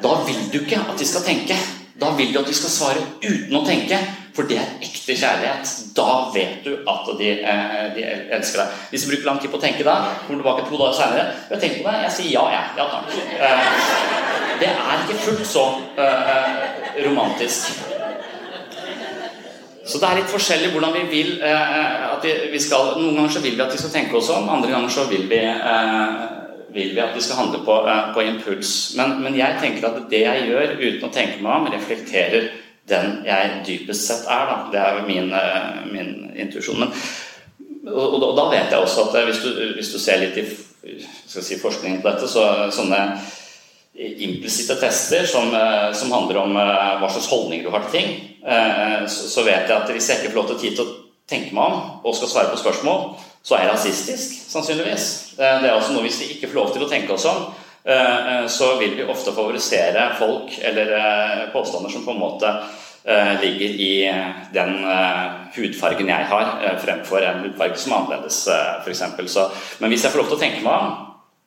Da 0.02 0.16
vil 0.26 0.42
du 0.50 0.64
ikke 0.64 0.82
at 0.82 0.98
de 0.98 1.06
skal 1.06 1.28
tenke. 1.28 1.58
Da 2.00 2.14
vil 2.16 2.34
du 2.34 2.40
at 2.40 2.48
de 2.48 2.56
skal 2.56 2.72
svare 2.72 3.02
uten 3.24 3.56
å 3.60 3.64
tenke, 3.68 3.98
for 4.36 4.48
det 4.48 4.60
er 4.62 4.86
ekte 4.86 5.16
kjærlighet. 5.20 5.72
Da 5.98 6.30
vet 6.32 6.64
du 6.64 6.78
at 6.88 7.10
de, 7.20 7.32
eh, 7.44 7.90
de 7.96 8.06
elsker 8.38 8.62
deg. 8.62 8.78
Hvis 8.92 9.04
du 9.04 9.10
bruker 9.12 9.26
lang 9.26 9.40
tid 9.42 9.52
på 9.52 9.60
å 9.60 9.64
tenke 9.66 9.84
da, 9.84 9.98
kommer 10.28 10.40
tilbake 10.40 10.70
to 10.70 10.78
dager 10.80 10.96
seinere 10.96 11.26
Jeg 11.50 11.60
tenker 11.60 11.84
på 11.84 11.92
det, 11.92 12.02
jeg 12.06 12.16
sier 12.18 12.32
ja, 12.38 12.46
jeg. 12.56 12.66
Ja 12.78 12.86
takk. 12.94 13.06
Eh, 13.40 13.60
det 14.62 14.72
er 14.72 15.04
ikke 15.04 15.20
fullt 15.26 15.46
så 15.48 15.66
eh, 16.00 17.04
romantisk. 17.08 17.84
Så 19.90 20.00
det 20.00 20.08
er 20.08 20.20
litt 20.22 20.32
forskjellig 20.32 20.72
hvordan 20.72 20.94
vi 20.94 21.06
vil 21.10 21.44
at 21.44 22.24
vi, 22.24 22.60
skal 22.62 22.92
Noen 23.00 23.16
ganger 23.16 23.32
så 23.34 23.40
vil 23.42 23.56
vi 23.58 23.64
at 23.64 23.72
de 23.74 23.80
skal 23.80 23.90
tenke 23.90 24.20
oss 24.20 24.30
om, 24.30 24.50
andre 24.50 24.70
ganger 24.70 24.92
så 24.94 25.08
vil 25.10 25.26
vi 25.32 25.40
vil 26.74 26.94
vi 26.96 27.02
at 27.02 27.16
de 27.16 27.22
skal 27.24 27.40
handle 27.44 27.62
på, 27.66 27.76
uh, 27.86 28.14
på 28.14 28.24
impuls. 28.26 28.94
Men, 28.98 29.20
men, 29.24 29.38
jeg 29.38 29.60
tenker 29.62 29.88
at 29.90 30.02
det 30.12 30.24
jeg 30.26 30.48
gjør 30.50 30.76
uten 30.80 31.08
å 31.08 31.14
tenke 31.14 31.42
meg 31.44 31.56
om, 31.56 31.70
reflekterer 31.74 32.52
den 32.90 33.20
jeg 33.28 33.58
dypest 33.68 34.08
sett 34.08 34.30
er. 34.30 34.50
Da. 34.50 34.58
Det 34.74 34.84
er 34.84 35.02
min, 35.08 35.34
uh, 35.34 35.82
min 35.90 36.14
intuisjon. 36.40 36.88
Og, 37.90 38.06
og, 38.20 38.32
da 38.38 38.48
vet 38.52 38.74
jeg 38.74 38.80
også 38.80 39.10
at 39.10 39.20
hvis 39.30 39.44
du, 39.44 39.50
hvis 39.78 39.92
du 39.94 40.00
ser 40.02 40.22
litt 40.22 40.38
i 40.38 40.46
si, 40.46 41.58
forskningen 41.60 42.02
på 42.04 42.10
dette, 42.10 42.30
så 42.30 42.46
sånne 42.74 43.04
implisitte 44.00 44.78
tester 44.80 45.26
som, 45.28 45.50
som 45.98 46.12
handler 46.14 46.38
om 46.40 46.54
hva 46.56 47.10
slags 47.10 47.28
holdninger 47.32 47.66
du 47.66 47.72
har 47.74 47.84
til 47.88 47.96
ting, 47.98 48.12
så, 49.10 49.26
så 49.34 49.44
vet 49.44 49.66
jeg 49.68 49.76
at 49.76 49.92
hvis 49.92 50.08
jeg 50.08 50.22
ikke 50.22 50.32
får 50.32 50.40
lov 50.40 50.52
til 50.52 50.60
tid 50.62 50.78
til 50.78 50.86
å 50.86 50.94
tenke 51.30 51.56
meg 51.56 51.66
om 51.66 52.06
og 52.06 52.16
skal 52.16 52.32
svare 52.32 52.54
på 52.54 52.62
spørsmål, 52.62 53.04
så 53.44 53.56
er 53.56 53.72
rasistisk, 53.72 54.36
sannsynligvis. 54.52 55.08
Det 55.38 55.48
er 55.48 55.74
også 55.74 55.96
noe 55.96 56.06
Hvis 56.06 56.20
vi 56.22 56.34
ikke 56.36 56.52
får 56.52 56.60
lov 56.60 56.72
til 56.76 56.86
å 56.86 56.90
tenke 56.92 57.16
oss 57.16 57.26
om, 57.30 57.48
eh, 57.86 58.20
eh, 58.34 58.46
så 58.52 58.76
vil 58.80 58.98
vi 58.98 59.08
ofte 59.08 59.34
favorisere 59.36 60.12
folk 60.20 60.60
eller 60.62 60.94
eh, 60.98 61.46
påstander 61.54 61.92
som 61.92 62.06
på 62.06 62.16
en 62.16 62.24
måte 62.28 62.54
ligger 63.42 63.78
i 63.80 63.94
den 64.54 64.74
hudfargen 65.56 66.10
jeg 66.12 66.26
har, 66.30 66.50
fremfor 66.84 67.24
en 67.26 67.40
hudfarge 67.46 67.80
som 67.80 67.94
er 67.94 68.02
annerledes, 68.04 68.42
f.eks. 68.84 69.38
Men 69.80 69.90
hvis 69.90 70.04
jeg 70.04 70.12
får 70.12 70.20
lov 70.20 70.28
til 70.28 70.36
å 70.36 70.42
tenke 70.44 70.62
meg 70.66 70.84
om, 70.84 70.92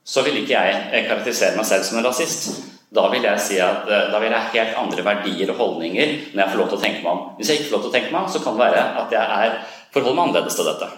så 0.03 0.25
vil 0.25 0.41
ikke 0.41 0.57
jeg 0.65 1.05
karakterisere 1.07 1.61
meg 1.61 1.69
selv 1.69 1.85
som 1.87 2.01
en 2.01 2.09
rasist. 2.09 2.49
Da 2.91 3.05
vil 3.13 3.29
jeg 3.29 3.45
si 3.45 3.61
at 3.63 3.85
da 3.87 4.19
vil 4.25 4.33
jeg 4.33 4.51
helt 4.57 4.81
andre 4.81 5.07
verdier 5.07 5.53
og 5.53 5.61
holdninger 5.61 6.17
når 6.33 6.43
jeg 6.43 6.55
får 6.55 6.63
lov 6.65 6.73
til 6.73 6.81
å 6.81 6.85
tenke 6.89 7.05
meg 7.05 7.13
om. 7.13 7.23
Hvis 7.37 7.53
jeg 7.53 7.61
ikke 7.61 7.69
får 7.69 7.77
lov 7.77 7.85
til 7.85 7.93
å 7.93 7.97
tenke 8.01 8.17
meg 8.17 8.23
om, 8.25 8.33
så 8.33 8.43
kan 8.43 8.59
det 8.59 8.65
være 8.65 8.85
at 9.05 9.17
jeg 9.21 9.39
er, 9.47 9.59
forholder 9.93 10.19
meg 10.19 10.31
annerledes 10.31 10.59
til 10.59 10.73
dette. 10.73 10.91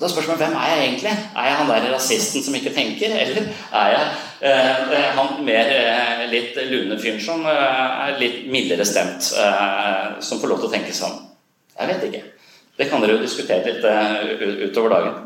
Da 0.00 0.08
spørs 0.08 0.26
man 0.28 0.36
hvem 0.36 0.56
er 0.60 0.72
jeg 0.74 0.80
egentlig? 0.86 1.12
Er 1.36 1.44
jeg 1.46 1.56
han 1.56 1.70
der 1.70 1.94
rasisten 1.94 2.42
som 2.44 2.54
ikke 2.54 2.72
tenker? 2.76 3.14
Eller 3.16 3.46
er 3.72 3.92
jeg 3.94 4.08
eh, 4.40 5.06
han 5.16 5.44
mer 5.44 5.70
eh, 5.72 6.24
litt 6.28 6.58
lune 6.68 6.98
fyren 7.00 7.22
som 7.24 7.46
eh, 7.48 8.02
er 8.04 8.18
litt 8.20 8.42
mildere 8.52 8.84
stemt, 8.84 9.30
eh, 9.40 10.18
som 10.20 10.42
får 10.42 10.52
lov 10.52 10.60
til 10.60 10.68
å 10.68 10.74
tenke 10.74 10.92
sånn? 10.96 11.16
Jeg 11.78 11.92
vet 11.92 12.04
ikke. 12.10 12.22
Det 12.76 12.90
kan 12.90 13.00
dere 13.00 13.16
jo 13.16 13.24
diskutere 13.24 13.72
litt 13.72 13.88
eh, 13.88 14.66
utover 14.68 14.98
dagen. 14.98 15.16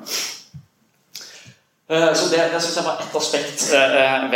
Eh, 1.91 2.11
så 2.15 2.31
Det, 2.31 2.47
det 2.55 2.63
syns 2.63 2.79
jeg 2.79 2.87
var 2.87 3.03
ett 3.03 3.21
aspekt 3.25 3.69
ved, 3.75 4.31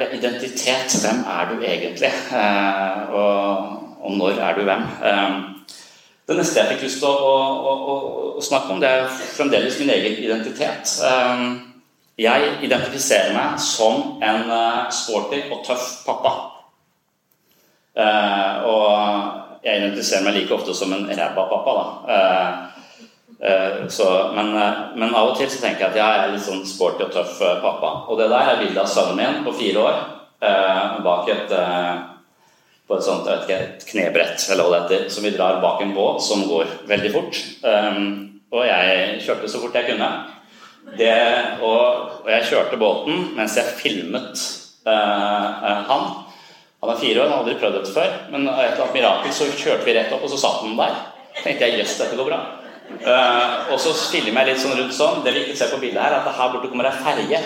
ved, 0.00 0.14
identitet. 0.16 0.96
Hvem 1.04 1.26
er 1.28 1.52
du 1.52 1.58
egentlig? 1.60 2.14
Og, 3.12 3.82
og 4.00 4.16
når 4.16 4.40
er 4.48 4.56
du 4.56 4.64
hvem? 4.64 4.88
Det 6.24 6.36
neste 6.38 6.56
jeg 6.56 6.72
fikk 6.72 6.86
lyst 6.86 7.02
til 7.02 7.10
å, 7.10 7.32
å, 7.52 7.72
å, 7.76 7.94
å, 8.38 8.42
snakke 8.44 8.72
om, 8.72 8.78
det 8.80 8.88
er 8.88 9.10
fremdeles 9.12 9.76
min 9.76 9.90
egen 9.92 10.14
identitet. 10.24 10.94
Ehm, 11.04 11.50
jeg 12.16 12.54
identifiserer 12.64 13.34
meg 13.36 13.58
som 13.60 14.22
en 14.24 14.52
eh, 14.54 14.78
sporty 14.94 15.42
og 15.50 15.60
tøff 15.66 15.84
pappa. 16.06 16.32
Eh, 18.00 18.64
og 18.70 19.66
jeg 19.66 19.82
identifiserer 19.82 20.24
meg 20.24 20.38
like 20.38 20.56
ofte 20.56 20.76
som 20.78 20.96
en 20.96 21.04
ræva 21.12 21.44
pappa, 21.50 21.76
da. 21.76 21.84
Eh, 23.44 23.84
så, 23.92 24.08
men, 24.32 24.54
men, 24.96 25.12
av 25.12 25.34
og 25.34 25.36
til 25.36 25.50
så 25.52 25.60
tenker 25.60 25.84
jeg 25.84 25.92
at 25.92 26.00
jeg 26.00 26.22
er 26.22 26.32
litt 26.32 26.46
sånn 26.46 26.64
sporty 26.64 27.04
og 27.04 27.12
tøff 27.12 27.36
pappa. 27.60 27.92
Og 28.08 28.16
det 28.16 28.30
der 28.32 28.54
er 28.54 28.62
bildet 28.62 28.80
av 28.80 28.88
sønnen 28.88 29.20
min 29.20 29.44
på 29.44 29.52
fire 29.60 29.84
år 29.90 30.02
bak 31.04 31.28
et 31.32 31.52
på 32.84 32.98
et 32.98 33.06
sånt 33.06 33.28
ikke, 33.32 33.56
et 33.56 33.86
knebrett 33.88 34.44
eller 34.52 34.66
hva 34.66 34.76
det 34.76 34.82
heter, 34.84 35.04
som 35.12 35.24
vi 35.24 35.32
drar 35.32 35.62
bak 35.62 35.80
en 35.82 35.94
båt 35.96 36.20
som 36.24 36.44
går 36.48 36.68
veldig 36.90 37.12
fort. 37.14 37.40
Um, 37.64 38.42
og 38.52 38.66
jeg 38.68 39.22
kjørte 39.24 39.50
så 39.50 39.60
fort 39.62 39.78
jeg 39.78 39.88
kunne. 39.88 40.10
Det, 40.98 41.14
og, 41.64 42.20
og, 42.20 42.28
jeg 42.28 42.50
kjørte 42.50 42.78
båten 42.78 43.30
mens 43.38 43.56
jeg 43.56 43.72
filmet 43.78 44.42
uh, 44.84 45.86
han. 45.88 46.04
Han 46.84 46.92
er 46.92 47.00
fire 47.00 47.22
år, 47.22 47.30
han 47.30 47.32
har 47.32 47.40
aldri 47.40 47.56
prøvd 47.62 47.78
dette 47.78 47.94
før. 47.94 48.12
Men 48.34 48.44
av 48.52 48.60
et 48.60 48.74
eller 48.74 48.84
annet 48.84 48.98
mirakel 48.98 49.32
så 49.32 49.48
kjørte 49.48 49.88
vi 49.88 49.96
rett 49.96 50.12
opp, 50.12 50.26
og 50.26 50.34
så 50.34 50.42
satt 50.44 50.60
han 50.66 50.76
der. 50.76 51.00
tenkte 51.40 51.70
jeg 51.70 51.80
jøss, 51.80 51.96
dette 52.02 52.20
går 52.20 52.28
bra. 52.28 52.42
Uh, 53.00 53.72
og 53.72 53.78
så 53.80 53.94
filmer 53.96 54.44
jeg 54.44 54.52
litt 54.52 54.60
sånn 54.60 54.76
rundt 54.76 54.94
sånn. 54.94 55.24
Det 55.24 55.32
vi 55.32 55.46
ikke 55.46 55.56
ser 55.62 55.72
på 55.72 55.80
bildet 55.80 56.04
her, 56.04 56.18
er 56.18 56.28
at 56.28 56.36
her 56.36 56.52
borte 56.52 56.68
kommer 56.68 56.90
ei 56.90 57.00
ferge 57.00 57.40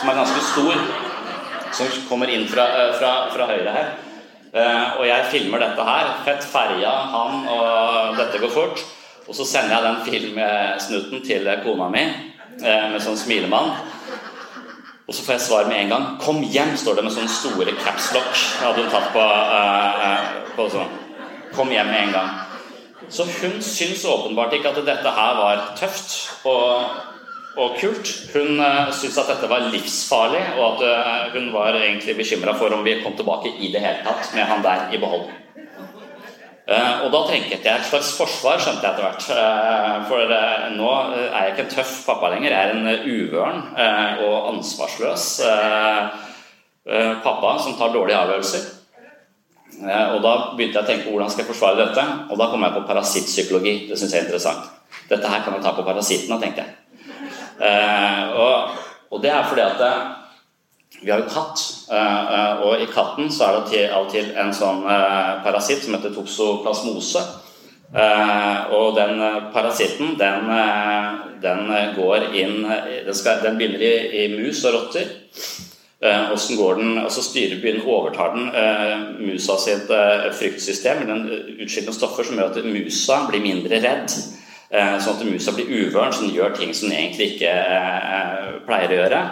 som 0.00 0.10
er 0.10 0.18
ganske 0.18 0.46
stor. 0.50 0.84
Som 1.78 1.98
kommer 2.10 2.34
inn 2.34 2.48
fra, 2.50 2.66
uh, 2.74 2.94
fra, 2.98 3.14
fra 3.30 3.46
høyre 3.54 3.78
her. 3.78 3.92
Uh, 4.50 4.98
og 4.98 5.04
jeg 5.06 5.28
filmer 5.30 5.62
dette 5.62 5.84
her. 5.86 6.10
Fett 6.26 6.46
ferja, 6.46 6.90
han, 7.12 7.44
og 7.54 8.18
dette 8.18 8.40
går 8.42 8.50
fort. 8.54 8.82
Og 9.28 9.36
så 9.36 9.46
sender 9.46 9.76
jeg 9.76 9.86
den 9.86 10.00
filmsnutten 10.08 11.22
til 11.26 11.50
kona 11.62 11.86
mi 11.92 12.02
uh, 12.06 12.86
med 12.90 12.98
sånn 13.04 13.18
smilemann. 13.18 13.72
Og 15.06 15.14
så 15.14 15.24
får 15.26 15.36
jeg 15.36 15.46
svar 15.46 15.70
med 15.70 15.80
en 15.80 15.92
gang. 15.94 16.04
'Kom 16.22 16.42
hjem', 16.42 16.76
står 16.76 16.98
det 16.98 17.04
med 17.04 17.14
sånne 17.14 17.34
store 17.34 17.72
capslock. 17.84 18.30
Hadde 18.62 18.82
hun 18.82 18.90
tatt 18.90 19.10
på, 19.14 19.22
uh, 19.22 20.54
på 20.56 20.68
sånn. 20.70 20.98
kom 21.54 21.70
hjem 21.70 21.86
med 21.86 22.02
en 22.02 22.12
gang. 22.12 22.30
Så 23.10 23.24
hun 23.24 23.62
syns 23.62 24.04
åpenbart 24.04 24.52
ikke 24.54 24.70
at 24.70 24.86
dette 24.86 25.10
her 25.10 25.34
var 25.34 25.62
tøft 25.78 26.30
og, 26.46 26.84
og 27.60 27.76
kult. 27.80 28.08
Hun 28.34 28.60
uh, 28.60 28.88
syntes 28.94 29.18
at 29.20 29.34
dette 29.34 29.50
var 29.50 29.68
livsfarlig, 29.72 30.40
og 30.56 30.80
at 30.80 30.82
uh, 30.86 31.34
hun 31.34 31.50
var 31.54 31.76
egentlig 31.76 32.16
bekymra 32.18 32.56
for 32.58 32.72
om 32.74 32.84
vi 32.86 33.00
kom 33.02 33.16
tilbake 33.18 33.52
i 33.58 33.70
det 33.72 33.82
hele 33.84 34.02
tatt 34.06 34.32
med 34.36 34.48
han 34.48 34.64
der 34.64 34.88
i 34.94 35.00
behold. 35.02 35.28
Uh, 36.70 37.04
og 37.04 37.08
da 37.12 37.22
trengte 37.26 37.56
jeg 37.56 37.66
et 37.66 37.88
slags 37.88 38.12
forsvar, 38.16 38.60
skjønte 38.62 38.86
jeg 38.86 38.92
etter 38.92 39.06
hvert. 39.06 39.24
For 40.08 40.34
nå 40.76 40.90
er 41.12 41.46
jeg 41.46 41.54
ikke 41.54 41.64
en 41.66 41.72
tøff 41.76 41.94
pappa 42.06 42.30
lenger. 42.32 42.54
Jeg 42.54 42.68
er 42.68 42.76
en 42.76 43.08
uvøren 43.10 43.64
og 44.26 44.36
ansvarsløs 44.54 45.24
pappa 47.24 47.56
som 47.62 47.74
tar 47.78 47.90
dårlige 47.94 48.20
avgjørelser. 48.20 48.68
Og 49.80 50.20
Da 50.22 50.34
begynte 50.54 50.78
jeg 50.78 50.84
å 50.84 50.88
tenke 50.88 51.10
hvordan 51.10 51.32
skal 51.32 51.42
jeg 51.44 51.50
forsvare 51.50 51.80
dette. 51.82 52.04
Og 52.30 52.38
da 52.38 52.50
kom 52.52 52.62
jeg 52.66 52.76
på 52.76 52.86
parasittpsykologi. 52.92 53.74
Det 53.90 53.98
syns 53.98 54.14
jeg 54.14 54.22
er 54.22 54.28
interessant. 54.28 54.70
Dette 55.10 55.32
her 55.32 55.42
kan 55.42 55.58
jeg 55.58 55.66
ta 55.66 55.74
på 55.74 55.86
parasittene, 55.86 56.38
tenkte 56.38 56.62
jeg. 56.62 56.79
Og, 57.60 58.80
og 59.10 59.22
det 59.22 59.30
er 59.34 59.46
fordi 59.48 59.66
at 59.66 59.82
vi 61.00 61.10
har 61.10 61.22
jo 61.22 61.30
katt, 61.32 61.60
og 62.64 62.80
i 62.82 62.88
katten 62.92 63.30
så 63.32 63.46
er 63.46 63.60
det 63.70 63.84
av 63.88 64.04
og 64.04 64.10
til 64.12 64.32
en 64.36 64.50
sånn 64.52 64.82
parasitt 65.44 65.84
som 65.84 65.96
heter 65.96 66.12
toksoplasmose. 66.12 67.22
Og 68.76 68.98
den 68.98 69.22
parasitten, 69.54 70.12
den, 70.20 70.50
den 71.42 71.72
går 71.96 72.28
inn 72.38 72.60
Den, 72.68 73.14
skal, 73.16 73.40
den 73.42 73.56
begynner 73.58 73.82
i, 73.82 73.94
i 74.24 74.28
mus 74.34 74.60
og 74.68 74.76
rotter. 74.76 75.08
Hvordan 76.00 76.56
går 76.60 76.78
den, 76.80 76.92
altså 77.00 77.24
Styrebyen 77.24 77.82
overtar 77.84 78.36
den 78.36 78.52
musa 79.24 79.56
sitt 79.60 79.90
fryktsystem. 80.36 81.02
Den 81.08 81.26
utskiller 81.64 81.96
stoffer 81.96 82.28
som 82.28 82.38
gjør 82.38 82.52
at 82.54 82.68
musa 82.68 83.24
blir 83.28 83.44
mindre 83.44 83.82
redd. 83.82 84.14
Sånn 84.70 85.16
at 85.16 85.22
musa 85.26 85.50
blir 85.56 85.66
uvøren, 85.66 86.12
så 86.14 86.22
den 86.22 86.36
gjør 86.36 86.52
ting 86.54 86.70
som 86.76 86.90
den 86.90 87.00
egentlig 87.00 87.32
ikke 87.34 87.54
pleier 88.68 88.92
å 88.92 88.98
gjøre. 89.00 89.22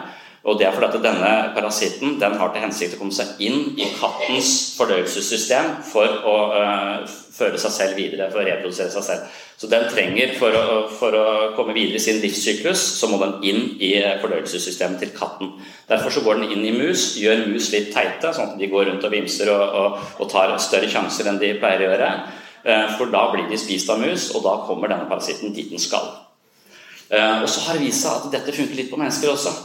Og 0.48 0.56
det 0.58 0.68
er 0.68 0.74
fordi 0.74 0.88
at 0.88 1.04
denne 1.04 1.30
parasitten 1.56 2.16
den 2.20 2.36
har 2.40 2.52
til 2.54 2.62
hensikt 2.62 2.94
å 2.96 3.00
komme 3.00 3.14
seg 3.14 3.40
inn 3.44 3.74
i 3.76 3.88
kattens 3.98 4.52
fordøyelsessystem 4.78 5.80
for 5.90 6.14
å 6.30 6.36
uh, 6.54 7.16
føre 7.34 7.58
seg 7.60 7.74
selv 7.74 7.98
videre, 7.98 8.30
for 8.30 8.40
å 8.40 8.46
reprodusere 8.46 8.92
seg 8.94 9.04
selv. 9.04 9.36
Så 9.58 9.68
den 9.70 9.88
trenger, 9.90 10.32
for 10.38 10.54
å, 10.54 10.64
for 10.94 11.14
å 11.18 11.26
komme 11.58 11.74
videre 11.76 11.98
i 11.98 12.02
sin 12.02 12.22
livssyklus, 12.22 12.80
så 13.00 13.10
må 13.10 13.18
den 13.20 13.36
inn 13.50 13.62
i 13.82 13.92
fordøyelsessystemet 14.22 15.02
til 15.02 15.12
katten. 15.18 15.56
Derfor 15.90 16.14
så 16.14 16.22
går 16.24 16.40
den 16.40 16.54
inn 16.54 16.66
i 16.70 16.74
mus, 16.76 17.10
gjør 17.20 17.48
mus 17.50 17.72
litt 17.74 17.90
teite, 17.94 18.32
sånn 18.32 18.54
at 18.54 18.60
de 18.62 18.70
går 18.70 18.92
rundt 18.92 19.04
og 19.04 19.14
vimser 19.14 19.50
og, 19.52 19.78
og, 19.82 20.12
og 20.22 20.30
tar 20.30 20.54
større 20.62 20.90
sjanser 20.90 21.28
enn 21.28 21.42
de 21.42 21.56
pleier 21.58 21.82
å 21.82 21.90
gjøre. 21.90 22.12
Uh, 22.64 22.86
for 22.98 23.12
da 23.12 23.28
blir 23.32 23.46
de 23.50 23.58
spist 23.60 23.90
av 23.92 24.00
mus, 24.02 24.30
og 24.34 24.44
da 24.46 24.56
kommer 24.66 24.90
denne 24.90 25.08
parasitten 25.10 25.54
dit 25.54 25.70
den 25.70 25.82
skal. 25.82 26.10
Uh, 27.08 27.42
og 27.42 27.48
så 27.48 27.66
har 27.66 27.78
det 27.78 27.86
vist 27.86 28.04
seg 28.04 28.18
at 28.18 28.32
dette 28.34 28.56
funker 28.56 28.78
litt 28.78 28.90
på 28.92 29.00
mennesker 29.00 29.34
også. 29.34 29.56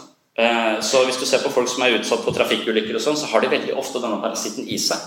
Så 0.82 1.04
hvis 1.06 1.20
du 1.22 1.28
ser 1.30 1.44
på 1.44 1.52
folk 1.54 1.70
som 1.70 1.84
er 1.86 1.94
utsatt 1.94 2.24
for 2.26 2.34
trafikkulykker, 2.34 2.96
og 2.98 3.04
sånn, 3.04 3.20
så 3.22 3.28
har 3.30 3.44
de 3.44 3.52
veldig 3.52 3.76
ofte 3.78 4.00
denne 4.02 4.18
parasitten 4.18 4.66
i 4.66 4.80
seg. 4.82 4.98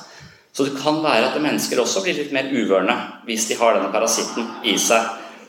Så 0.57 0.65
det 0.65 0.79
kan 0.79 1.03
være 1.03 1.33
at 1.33 1.41
mennesker 1.43 1.81
også 1.83 2.05
blir 2.05 2.15
litt 2.17 2.31
mer 2.33 2.47
uvørne 2.49 2.95
hvis 3.27 3.49
de 3.51 3.59
har 3.59 3.75
denne 3.75 3.91
parasitten 3.93 4.47
i 4.65 4.77
seg. 4.81 5.03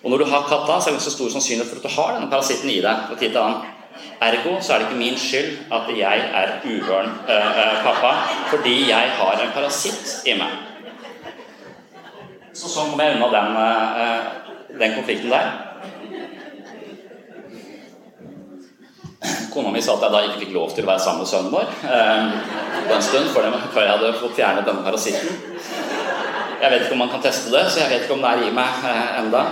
Og 0.04 0.12
når 0.12 0.24
du 0.24 0.32
har 0.32 0.50
katta, 0.50 0.80
så 0.80 0.90
er 0.90 0.96
det 0.96 0.98
ganske 0.98 1.14
stor 1.14 1.32
sannsynlighet 1.32 1.70
for 1.70 1.80
at 1.80 1.88
du 1.88 1.94
har 1.94 2.14
denne 2.16 2.32
parasitten 2.34 2.74
i 2.74 2.82
deg. 2.84 3.06
fra 3.08 3.16
tid 3.22 3.32
til 3.32 3.44
annen. 3.44 3.74
Ergo 4.22 4.58
så 4.62 4.74
er 4.74 4.80
det 4.80 4.90
ikke 4.90 5.00
min 5.00 5.18
skyld 5.18 5.50
at 5.78 5.90
jeg 5.98 6.26
er 6.42 6.54
uvøren 6.66 7.14
eh, 7.30 7.78
pappa, 7.86 8.12
fordi 8.52 8.76
jeg 8.90 9.14
har 9.22 9.42
en 9.42 9.54
parasitt 9.56 10.28
i 10.28 10.36
meg. 10.38 10.67
Så 12.58 12.70
sånn 12.72 12.90
kom 12.90 13.02
jeg 13.04 13.18
unna 13.18 13.28
den, 13.30 13.58
eh, 13.62 14.22
den 14.80 14.96
konflikten 14.96 15.30
der. 15.30 15.50
Kona 19.54 19.72
mi 19.74 19.82
sa 19.82 19.94
at 19.94 20.06
jeg 20.06 20.14
da 20.14 20.22
ikke 20.26 20.42
fikk 20.42 20.56
lov 20.56 20.74
til 20.74 20.86
å 20.86 20.90
være 20.90 21.04
sammen 21.04 21.22
med 21.22 21.30
sønnen 21.30 21.54
vår 21.54 21.68
eh, 21.90 22.24
på 22.88 22.96
en 22.96 23.06
stund 23.06 23.30
før 23.34 23.48
jeg 23.50 23.92
hadde 23.92 24.14
fått 24.22 24.36
fjernet 24.38 24.66
denne 24.66 24.86
parasitten. 24.86 25.38
Jeg 26.62 26.72
vet 26.72 26.82
ikke 26.82 26.98
om 26.98 27.04
man 27.06 27.14
kan 27.14 27.22
teste 27.22 27.54
det, 27.54 27.64
så 27.70 27.84
jeg 27.84 27.92
vet 27.92 28.06
ikke 28.06 28.18
om 28.18 28.26
det 28.26 28.34
er 28.34 28.44
i 28.48 28.58
meg 28.58 28.72
eh, 28.90 29.22
enda. 29.22 29.46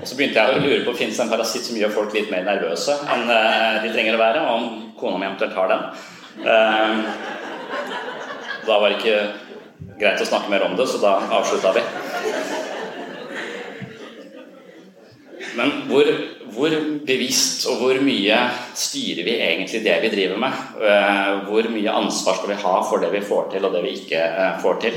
Og 0.00 0.08
Så 0.08 0.16
begynte 0.16 0.40
jeg 0.40 0.48
å 0.48 0.64
lure 0.64 0.84
på 0.86 0.92
om 0.94 0.98
det 0.98 1.20
en 1.20 1.30
parasitt 1.30 1.64
som 1.66 1.76
gjør 1.76 1.92
folk 1.92 2.16
litt 2.16 2.30
mer 2.32 2.44
nervøse 2.46 2.94
enn 3.12 3.28
de 3.82 3.92
trenger 3.92 4.16
å 4.16 4.22
være, 4.22 4.40
og 4.46 4.52
om 4.56 4.64
kona 4.98 5.18
mi 5.18 5.26
eventuelt 5.28 5.56
har 5.58 5.68
den. 5.72 5.82
Da 8.66 8.78
var 8.78 8.88
det 8.88 8.98
ikke 9.00 9.18
greit 9.98 10.22
å 10.22 10.28
snakke 10.28 10.50
mer 10.52 10.66
om 10.66 10.76
det, 10.78 10.86
så 10.90 11.00
da 11.02 11.16
avslutta 11.38 11.74
vi. 11.76 11.84
Men 15.56 15.72
hvor, 15.88 16.08
hvor, 16.54 16.74
bevisst 17.06 17.66
og 17.70 17.82
hvor 17.82 17.98
mye 18.04 18.38
styrer 18.78 19.26
vi 19.26 19.34
egentlig 19.36 19.82
det 19.84 19.98
vi 20.04 20.12
driver 20.14 20.40
med? 20.40 20.62
Uh, 20.80 21.42
hvor 21.48 21.68
mye 21.72 21.98
ansvar 21.98 22.38
skal 22.38 22.54
vi 22.54 22.62
ha 22.62 22.78
for 22.88 23.02
det 23.02 23.12
vi 23.12 23.24
får 23.26 23.52
til, 23.52 23.66
og 23.66 23.76
det 23.76 23.84
vi 23.84 23.96
ikke 23.98 24.22
uh, 24.22 24.56
får 24.62 24.80
til? 24.86 24.96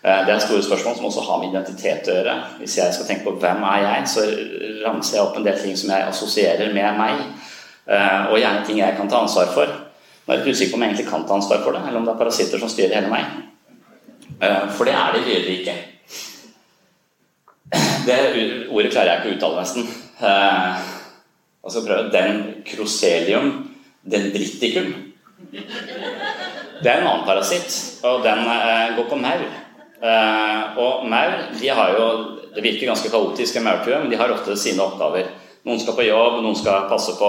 Uh, 0.00 0.22
det 0.24 0.32
er 0.32 0.42
store 0.46 0.64
spørsmål 0.64 0.96
som 0.96 1.10
også 1.10 1.26
har 1.26 1.42
med 1.42 1.52
identitet 1.52 2.08
å 2.08 2.16
gjøre. 2.16 2.38
Hvis 2.62 2.78
jeg 2.80 2.96
skal 2.96 3.10
tenke 3.10 3.28
på 3.28 3.36
hvem 3.42 3.62
er 3.74 3.84
jeg, 3.84 4.08
så 4.14 4.26
ramser 4.86 5.18
jeg 5.18 5.26
opp 5.26 5.36
en 5.36 5.46
del 5.50 5.60
ting 5.60 5.76
som 5.76 5.92
jeg 5.92 6.08
assosierer 6.08 6.74
med 6.74 7.00
meg. 7.00 7.22
og 8.30 8.36
gjerne 8.38 8.64
ting 8.66 8.78
jeg 8.78 8.94
kan 8.96 9.08
ta 9.10 9.18
ansvar 9.18 9.48
for. 9.50 9.66
Nå 9.66 10.32
er 10.32 10.38
jeg 10.38 10.44
litt 10.44 10.56
usikker 10.56 10.72
på 10.72 10.78
om 10.78 10.82
jeg 10.84 10.92
egentlig 10.92 11.10
kan 11.10 11.24
ta 11.26 11.34
ansvar 11.34 11.64
for 11.64 11.74
det, 11.74 11.80
eller 11.88 11.98
om 11.98 12.04
det 12.06 12.12
er 12.12 12.20
parasitter 12.20 12.60
som 12.62 12.70
styrer 12.70 13.00
hele 13.00 13.10
meg. 13.10 13.49
For 14.40 14.88
det 14.88 14.94
er 14.96 15.16
det 15.16 15.24
virkelig 15.26 15.56
ikke. 15.60 15.74
Det 18.06 18.18
ordet 18.72 18.92
klarer 18.92 19.10
jeg 19.10 19.18
ikke 19.20 19.30
å 19.30 19.36
uttale, 19.36 19.64
nesten. 19.64 19.84
Og 21.60 21.72
så 21.72 21.82
prøver 21.84 22.08
jeg 22.08 22.12
Den 22.14 22.40
croselium 22.66 23.50
dendriticum. 24.10 24.94
Det 26.80 26.88
er 26.88 27.00
en 27.00 27.08
annen 27.08 27.26
parasitt, 27.26 27.74
og 28.04 28.22
den 28.24 28.38
eh, 28.48 28.94
går 28.96 29.08
på 29.10 29.18
maur. 29.20 29.42
Eh, 30.00 30.78
og 30.80 31.04
maur 31.12 31.34
de 31.60 31.68
har 31.68 31.96
jo 31.98 32.06
Det 32.50 32.64
virker 32.64 32.88
ganske 32.88 33.10
kaotisk 33.10 33.56
i 33.56 33.60
maurtue, 33.62 33.98
men 34.00 34.10
de 34.10 34.16
har 34.18 34.32
ofte 34.34 34.56
sine 34.58 34.82
oppgaver. 34.82 35.28
Noen 35.62 35.78
skal 35.78 35.94
på 35.94 36.02
jobb, 36.02 36.40
noen 36.42 36.56
skal 36.58 36.88
passe 36.90 37.12
på 37.14 37.28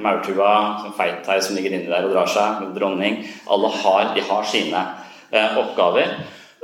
maurtua, 0.00 0.52
feithei 0.96 1.36
som 1.44 1.52
ligger 1.56 1.74
inni 1.74 1.90
der 1.90 2.06
og 2.06 2.14
drar 2.14 2.30
seg, 2.32 2.62
dronning. 2.72 3.18
Alle 3.52 3.68
har, 3.74 4.14
de 4.16 4.24
har 4.24 4.48
sine 4.48 4.80
eh, 4.80 5.05
oppgaver. 5.32 6.16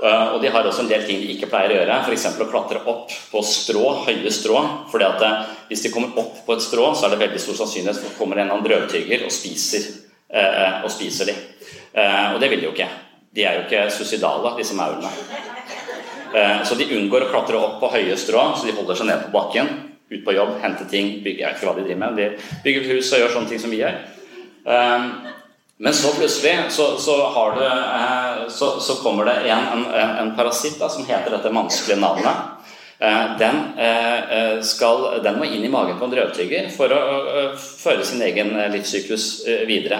Uh, 0.02 0.34
og 0.34 0.40
de 0.42 0.48
har 0.50 0.66
også 0.66 0.82
en 0.82 0.88
del 0.90 1.04
ting 1.06 1.20
de 1.22 1.28
ikke 1.36 1.46
pleier 1.46 1.70
å 1.70 1.74
gjøre, 1.76 1.96
f.eks. 2.02 2.24
å 2.42 2.46
klatre 2.50 2.80
opp 2.90 3.12
på 3.30 3.42
strå, 3.46 3.82
høye 4.02 4.32
strå. 4.34 4.62
fordi 4.90 5.06
at 5.06 5.20
uh, 5.22 5.52
Hvis 5.68 5.84
de 5.84 5.92
kommer 5.94 6.16
opp 6.18 6.40
på 6.46 6.56
et 6.56 6.64
strå, 6.64 6.88
så 6.98 7.06
er 7.06 7.14
det 7.14 7.20
veldig 7.20 7.42
stor 7.42 7.60
sannsynlighet 7.60 8.00
for 8.00 8.08
at 8.08 8.16
det 8.16 8.18
kommer 8.18 8.40
en 8.42 8.50
eller 8.50 8.66
drøvtygger 8.66 9.22
og 9.28 9.32
spiser, 9.32 9.86
og 10.32 10.88
spiser 10.90 11.28
de. 11.28 11.32
og 12.32 12.38
det 12.40 12.48
vil 12.48 12.62
de 12.62 12.64
jo 12.64 12.72
ikke. 12.72 12.86
De 13.36 13.44
er 13.44 13.58
jo 13.58 13.64
ikke 13.66 13.82
suicidale, 13.92 14.54
disse 14.56 14.74
maurene. 14.74 15.10
så 16.64 16.76
de 16.78 16.88
unngår 16.96 17.26
å 17.26 17.28
klatre 17.28 17.60
opp 17.60 17.76
på 17.82 17.90
høye 17.92 18.16
strå, 18.16 18.46
så 18.56 18.66
de 18.66 18.74
holder 18.76 18.96
seg 18.96 19.10
ned 19.10 19.26
på 19.26 19.32
bakken. 19.36 19.68
Ut 20.08 20.24
på 20.24 20.34
jobb, 20.34 20.54
hente 20.64 20.88
ting, 20.88 21.18
bygge, 21.24 21.44
jeg 21.44 21.52
vet 21.52 21.60
ikke 21.60 21.68
hva 21.68 21.76
de 21.76 21.84
driver 21.86 22.02
med. 22.02 22.16
De 22.16 22.60
bygger 22.64 22.88
hus 22.94 23.12
og 23.12 23.22
gjør 23.22 23.36
sånne 23.36 23.52
ting 23.52 23.60
som 23.60 23.72
vi 23.72 23.82
gjør. 23.84 24.00
Men 25.84 25.94
så 25.94 26.12
plutselig 26.14 26.58
så, 26.68 26.98
så, 26.98 27.14
det, 27.58 27.66
eh, 27.66 28.48
så, 28.48 28.80
så 28.80 28.94
kommer 28.94 29.24
det 29.24 29.32
en, 29.50 29.58
en, 29.72 29.86
en 29.94 30.36
parasitt 30.36 30.78
da, 30.78 30.86
som 30.88 31.06
heter 31.06 31.34
dette 31.34 31.50
vanskelige 31.50 31.98
navnet. 31.98 32.68
Eh, 33.02 33.24
den, 33.38 33.56
eh, 33.82 34.60
skal, 34.62 35.08
den, 35.24 35.40
må 35.40 35.48
inn 35.50 35.64
i 35.66 35.70
magen 35.72 35.96
på 35.98 36.06
en 36.06 36.12
drøvtygger 36.12 36.68
for 36.70 36.94
å 36.94 37.00
føre 37.58 38.06
sin 38.06 38.22
egen 38.22 38.54
livssyklus 38.70 39.24
videre. 39.66 39.98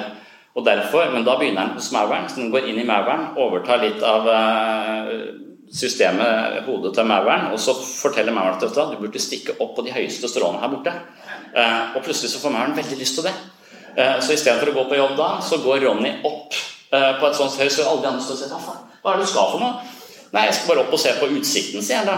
Og 0.54 0.62
derfor, 0.68 1.10
Men 1.10 1.26
da 1.26 1.34
begynner 1.40 1.72
den 1.72 1.80
hos 1.80 1.90
mauren. 1.90 2.28
Så 2.30 2.38
den 2.38 2.52
går 2.54 2.68
inn 2.70 2.78
i 2.78 2.86
mauren, 2.86 3.32
overtar 3.42 3.82
litt 3.82 4.04
av 4.06 4.28
systemet, 5.72 6.60
hodet 6.68 6.92
til 6.94 7.08
mauren, 7.10 7.48
og 7.50 7.58
så 7.58 7.74
forteller 7.74 8.36
mauren 8.36 8.54
at 8.54 8.78
du 8.92 9.00
burde 9.00 9.18
stikke 9.18 9.58
opp 9.58 9.74
på 9.74 9.82
de 9.82 9.96
høyeste 9.96 10.30
stråene 10.30 10.62
her 10.62 10.70
borte. 10.76 10.94
Og 11.96 12.04
plutselig 12.04 12.36
så 12.36 12.44
får 12.44 12.54
mauren 12.54 12.78
veldig 12.78 13.00
lyst 13.02 13.18
til 13.18 13.26
det. 13.26 13.34
Eh, 13.96 14.20
så 14.20 14.32
istedenfor 14.32 14.72
å 14.72 14.76
gå 14.76 14.84
på 14.88 15.00
jobb 15.00 15.16
da, 15.18 15.32
så 15.44 15.58
går 15.60 15.82
Ronny 15.84 16.14
opp 16.24 16.54
eh, 16.92 17.10
på 17.20 17.28
et 17.28 17.36
sånt 17.36 17.58
høyt, 17.60 17.72
så 17.74 17.88
alle 17.88 18.04
de 18.04 18.10
andre 18.12 18.24
står 18.24 18.38
og 18.38 18.40
sier 18.40 18.54
hva, 18.54 18.78
hva 19.02 19.12
er 19.12 19.20
det 19.20 19.26
du 19.26 19.32
skal 19.32 19.50
for 19.52 19.64
noe? 19.64 19.98
Nei, 20.32 20.46
jeg 20.48 20.56
skal 20.56 20.72
bare 20.72 20.86
opp 20.86 20.96
og 20.96 21.02
se 21.02 21.12
på 21.18 21.28
utsikten, 21.36 21.84
sier 21.84 22.00
han 22.00 22.08
da. 22.08 22.16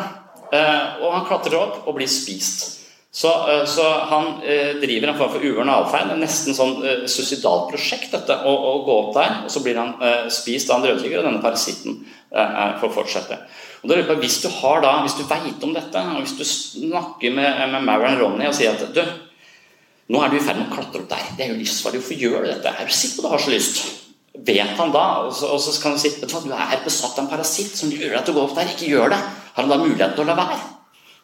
Eh, 0.54 1.02
og 1.02 1.10
han 1.16 1.26
klatrer 1.26 1.58
opp 1.58 1.88
og 1.88 1.98
blir 1.98 2.10
spist. 2.10 2.70
Så, 3.14 3.30
så 3.70 3.82
han 4.10 4.40
driver 4.82 5.12
en 5.12 5.18
form 5.20 5.28
for 5.30 5.44
uvøren 5.46 5.68
atferd. 5.70 6.08
Nesten 6.18 6.56
sånn 6.56 6.80
suicidalt 7.06 7.68
prosjekt 7.70 8.10
dette, 8.10 8.40
å, 8.42 8.50
å, 8.50 8.72
gå 8.82 8.96
opp 9.04 9.12
der. 9.14 9.36
Og 9.46 9.52
så 9.54 9.62
blir 9.62 9.78
han 9.78 9.92
spist 10.34 10.72
av 10.74 10.80
en 10.80 10.88
rødtygger, 10.88 11.20
og 11.20 11.28
denne 11.28 11.42
parasitten 11.44 12.00
får 12.80 12.90
fortsette. 12.96 13.38
Og 13.84 13.92
da 13.92 14.00
på, 14.08 14.16
Hvis 14.18 14.40
du 14.42 14.48
har 14.50 14.82
da, 14.82 14.96
hvis 15.06 15.14
du 15.14 15.22
veit 15.30 15.62
om 15.62 15.76
dette, 15.76 16.02
og 16.10 16.24
hvis 16.24 16.34
du 16.40 16.42
snakker 16.42 17.38
med, 17.38 17.62
med 17.76 17.86
Maren 17.86 18.18
Ronny 18.18 18.50
og 18.50 18.58
sier 18.58 18.74
at 18.74 18.90
du, 18.90 19.04
nå 20.12 20.20
er 20.20 20.32
du 20.32 20.36
i 20.36 20.44
ferd 20.44 20.58
med 20.60 20.68
å 20.68 20.74
klatre 20.74 21.02
opp 21.02 21.12
der. 21.12 21.28
Det 21.36 21.46
er 21.46 21.52
jo 21.54 21.60
livsfarlig. 21.60 22.02
Hvorfor 22.02 22.24
gjør 22.24 22.42
du 22.44 22.48
dette? 22.50 22.72
Er 22.72 22.88
du 22.88 22.92
sikker 22.92 23.22
på 23.22 23.24
du 23.24 23.30
har 23.32 23.44
så 23.44 23.54
lyst? 23.54 23.84
vet 24.34 24.78
han 24.78 24.92
da 24.92 25.04
Og 25.24 25.34
så, 25.34 25.46
og 25.46 25.60
så 25.62 25.74
kan 25.82 25.94
han 25.94 26.00
si 26.02 26.10
vet 26.10 26.26
du 26.26 26.34
hva, 26.34 26.42
du 26.42 26.52
er 26.52 26.84
besatt 26.84 27.18
av 27.18 27.24
en 27.24 27.30
parasitt 27.30 27.76
som 27.78 27.92
gjør 27.92 28.16
til 28.20 28.34
å 28.34 28.38
gå 28.38 28.46
opp 28.48 28.56
der. 28.58 28.72
Ikke 28.74 28.90
gjør 28.90 29.14
det. 29.14 29.20
Har 29.54 29.62
han 29.62 29.70
da 29.70 29.80
muligheten 29.80 30.16
til 30.16 30.24
å 30.24 30.28
la 30.30 30.38
være? 30.38 30.58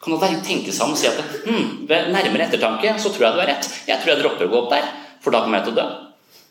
Kan 0.01 0.15
han 0.15 0.21
da 0.23 0.39
tenke 0.45 0.73
seg 0.73 0.87
om 0.87 0.95
og 0.95 0.99
si 0.99 1.09
at 1.09 1.19
hm, 1.45 1.65
ved 1.89 2.09
nærmere 2.15 2.47
ettertanke 2.47 2.95
så 2.97 3.11
tror 3.11 3.27
jeg 3.27 3.35
du 3.35 3.41
har 3.43 3.51
rett. 3.51 3.69
Jeg 3.89 4.01
tror 4.01 4.13
jeg 4.13 4.23
dropper 4.23 4.47
å 4.47 4.53
gå 4.53 4.61
opp 4.63 4.71
der, 4.73 4.87
for 5.21 5.35
da 5.35 5.43
kommer 5.43 5.59
jeg 5.59 5.67
til 5.67 5.75
å 5.75 5.81
dø. 5.81 5.87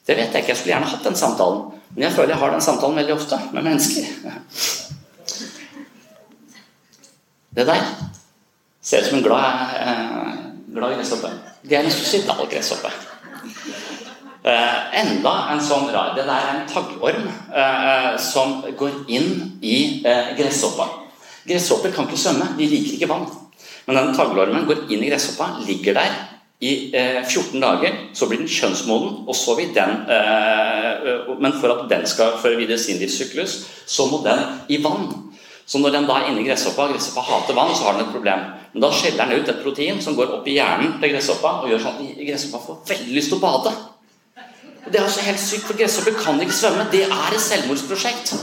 Det 0.06 0.16
vet 0.18 0.36
jeg 0.36 0.44
ikke. 0.44 0.52
Jeg 0.52 0.60
skulle 0.60 0.74
gjerne 0.76 0.92
hatt 0.92 1.08
den 1.08 1.18
samtalen. 1.18 1.64
Men 1.96 2.06
jeg 2.06 2.14
føler 2.14 2.34
jeg 2.36 2.42
har 2.44 2.54
den 2.54 2.66
samtalen 2.68 3.00
veldig 3.00 3.16
ofte 3.16 3.40
med 3.50 3.66
mennesker. 3.66 4.06
Det 7.58 7.66
der 7.66 7.82
ser 8.86 9.02
ut 9.02 9.10
som 9.10 9.18
en 9.18 9.24
glad, 9.26 9.74
eh, 9.80 10.36
glad 10.76 10.94
gresshoppe. 10.94 11.32
Det 11.62 11.76
er 11.76 11.84
en 11.84 11.92
suicidal 11.92 12.46
gresshoppe. 12.48 12.90
Eh, 14.40 14.76
enda 15.02 15.32
en 15.52 15.60
sånn 15.60 15.90
rar 15.92 16.14
Det 16.16 16.22
der 16.24 16.32
er 16.32 16.54
en 16.54 16.68
taggorm 16.70 17.26
eh, 17.28 18.14
som 18.16 18.62
går 18.78 19.02
inn 19.12 19.58
i 19.60 20.00
eh, 20.00 20.32
gresshoppa. 20.38 20.86
Gresshopper 21.44 21.92
kan 21.92 22.08
ikke 22.08 22.20
svømme, 22.22 22.54
de 22.56 22.68
liker 22.70 22.96
ikke 22.96 23.10
vann. 23.10 23.28
Men 23.84 23.98
denne 23.98 24.16
taglormen 24.16 24.64
går 24.68 24.86
inn 24.88 25.04
i 25.04 25.10
gresshoppa, 25.10 25.58
ligger 25.66 25.98
der 26.00 26.16
i 26.60 26.72
14 26.92 27.56
eh, 27.56 27.60
dager. 27.60 28.00
Så 28.16 28.28
blir 28.28 28.40
den 28.40 28.48
kjønnsmoden, 28.48 29.24
og 29.28 29.36
så 29.36 29.56
vil 29.60 29.74
den 29.76 30.04
eh, 30.08 31.36
Men 31.40 31.56
for 31.60 31.76
at 31.76 31.90
den 31.92 32.06
skal 32.06 32.38
føre 32.40 32.56
videre 32.60 32.78
sin 32.78 33.00
livssyklus, 33.00 33.64
så 33.86 34.08
må 34.08 34.22
den 34.24 34.40
i 34.68 34.80
vann. 34.84 35.29
Så 35.70 35.78
når 35.78 35.92
den 35.94 36.06
da 36.08 36.16
er 36.18 36.32
inne 36.32 36.42
i 36.42 36.48
gresshoppa, 36.48 36.88
gresshoppa 36.90 37.22
hater 37.28 37.54
vann, 37.54 37.70
så 37.78 37.86
har 37.86 37.94
den 37.94 38.08
et 38.08 38.14
problem. 38.14 38.40
Men 38.72 38.82
da 38.82 38.88
skjeller 38.90 39.28
den 39.30 39.38
ut 39.38 39.50
et 39.52 39.60
protein 39.62 40.00
som 40.02 40.16
går 40.18 40.32
opp 40.40 40.48
i 40.50 40.56
hjernen 40.56 40.96
til 40.98 41.12
gresshoppa 41.12 41.60
og 41.62 41.70
gjør 41.70 41.84
sånn 41.84 42.00
at 42.08 42.24
gresshoppa 42.26 42.62
får 42.64 42.80
veldig 42.90 43.14
lyst 43.14 43.30
til 43.30 43.38
å 43.38 43.44
bade. 43.44 43.74
Og 44.80 44.90
Det 44.90 44.98
er 44.98 45.06
altså 45.06 45.28
helt 45.28 45.42
sykt, 45.44 45.68
for 45.68 45.78
gresshopper 45.78 46.18
kan 46.18 46.42
ikke 46.42 46.58
svømme. 46.58 46.88
Det 46.90 47.04
er 47.06 47.36
et 47.36 47.46
selvmordsprosjekt. 47.46 48.34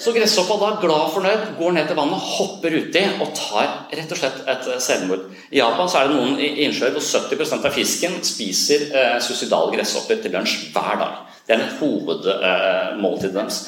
Så 0.00 0.12
gresshoppa 0.16 0.56
da, 0.62 0.72
glad 0.80 1.06
og 1.06 1.14
fornøyd, 1.18 1.46
går 1.60 1.76
ned 1.76 1.86
til 1.88 2.00
vannet, 2.00 2.26
hopper 2.32 2.80
uti 2.80 3.06
og 3.20 3.30
tar 3.36 3.70
rett 3.92 4.10
og 4.16 4.24
slett 4.24 4.42
et 4.56 4.74
selvmord. 4.88 5.30
I 5.52 5.60
Japan 5.60 5.88
så 5.88 6.00
er 6.00 6.08
det 6.08 6.16
noen 6.16 6.40
innsjøer 6.40 6.96
hvor 6.96 7.04
70% 7.04 7.68
av 7.68 7.76
fisken 7.76 8.22
spiser 8.24 8.88
eh, 8.88 9.16
suicidale 9.24 9.76
gresshopper 9.76 10.24
til 10.24 10.32
lunsj 10.32 10.70
hver 10.72 11.00
dag. 11.00 11.24
Det 11.44 11.56
er 11.58 11.66
hovedmåltidet 11.76 12.38
hovedmåltid 12.40 13.34
eh, 13.34 13.42
deres. 13.42 13.66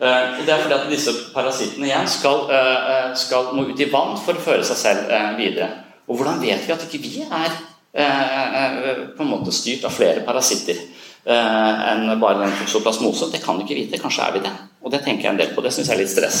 Eh, 0.00 0.38
og 0.40 0.46
Det 0.46 0.52
er 0.54 0.62
fordi 0.62 0.74
at 0.74 0.86
disse 0.88 1.12
parasittene 1.34 1.86
igjen 1.86 2.08
skal, 2.08 2.46
eh, 2.48 2.90
eh, 2.92 3.10
skal, 3.14 3.50
må 3.52 3.66
ut 3.68 3.80
i 3.80 3.90
vann 3.92 4.16
for 4.16 4.32
å 4.32 4.44
føre 4.44 4.64
seg 4.64 4.76
selv 4.76 5.12
videre. 5.36 5.68
Og 6.08 6.16
hvordan 6.16 6.40
vet 6.40 6.66
vi 6.66 6.72
at 6.72 6.86
ikke 6.86 7.02
vi 7.02 7.22
er 7.22 7.50
på 9.16 9.22
en 9.22 9.30
måte 9.30 9.52
styrt 9.52 9.84
av 9.84 9.90
flere 9.90 10.22
parasitter 10.26 10.76
enn 11.26 12.20
bare 12.20 12.40
den 12.40 12.56
toksoplasmose? 12.58 13.30
Det 13.32 13.42
kan 13.44 13.58
du 13.58 13.64
ikke 13.64 13.78
vite. 13.78 14.02
Kanskje 14.02 14.26
er 14.26 14.32
vi 14.32 14.42
det. 14.46 14.52
Og 14.82 14.90
det 14.90 15.02
tenker 15.04 15.22
jeg 15.24 15.32
en 15.32 15.38
del 15.38 15.54
på. 15.54 15.62
Det 15.62 15.72
syns 15.72 15.88
jeg 15.88 15.96
er 15.96 16.02
litt 16.02 16.10
stress. 16.10 16.40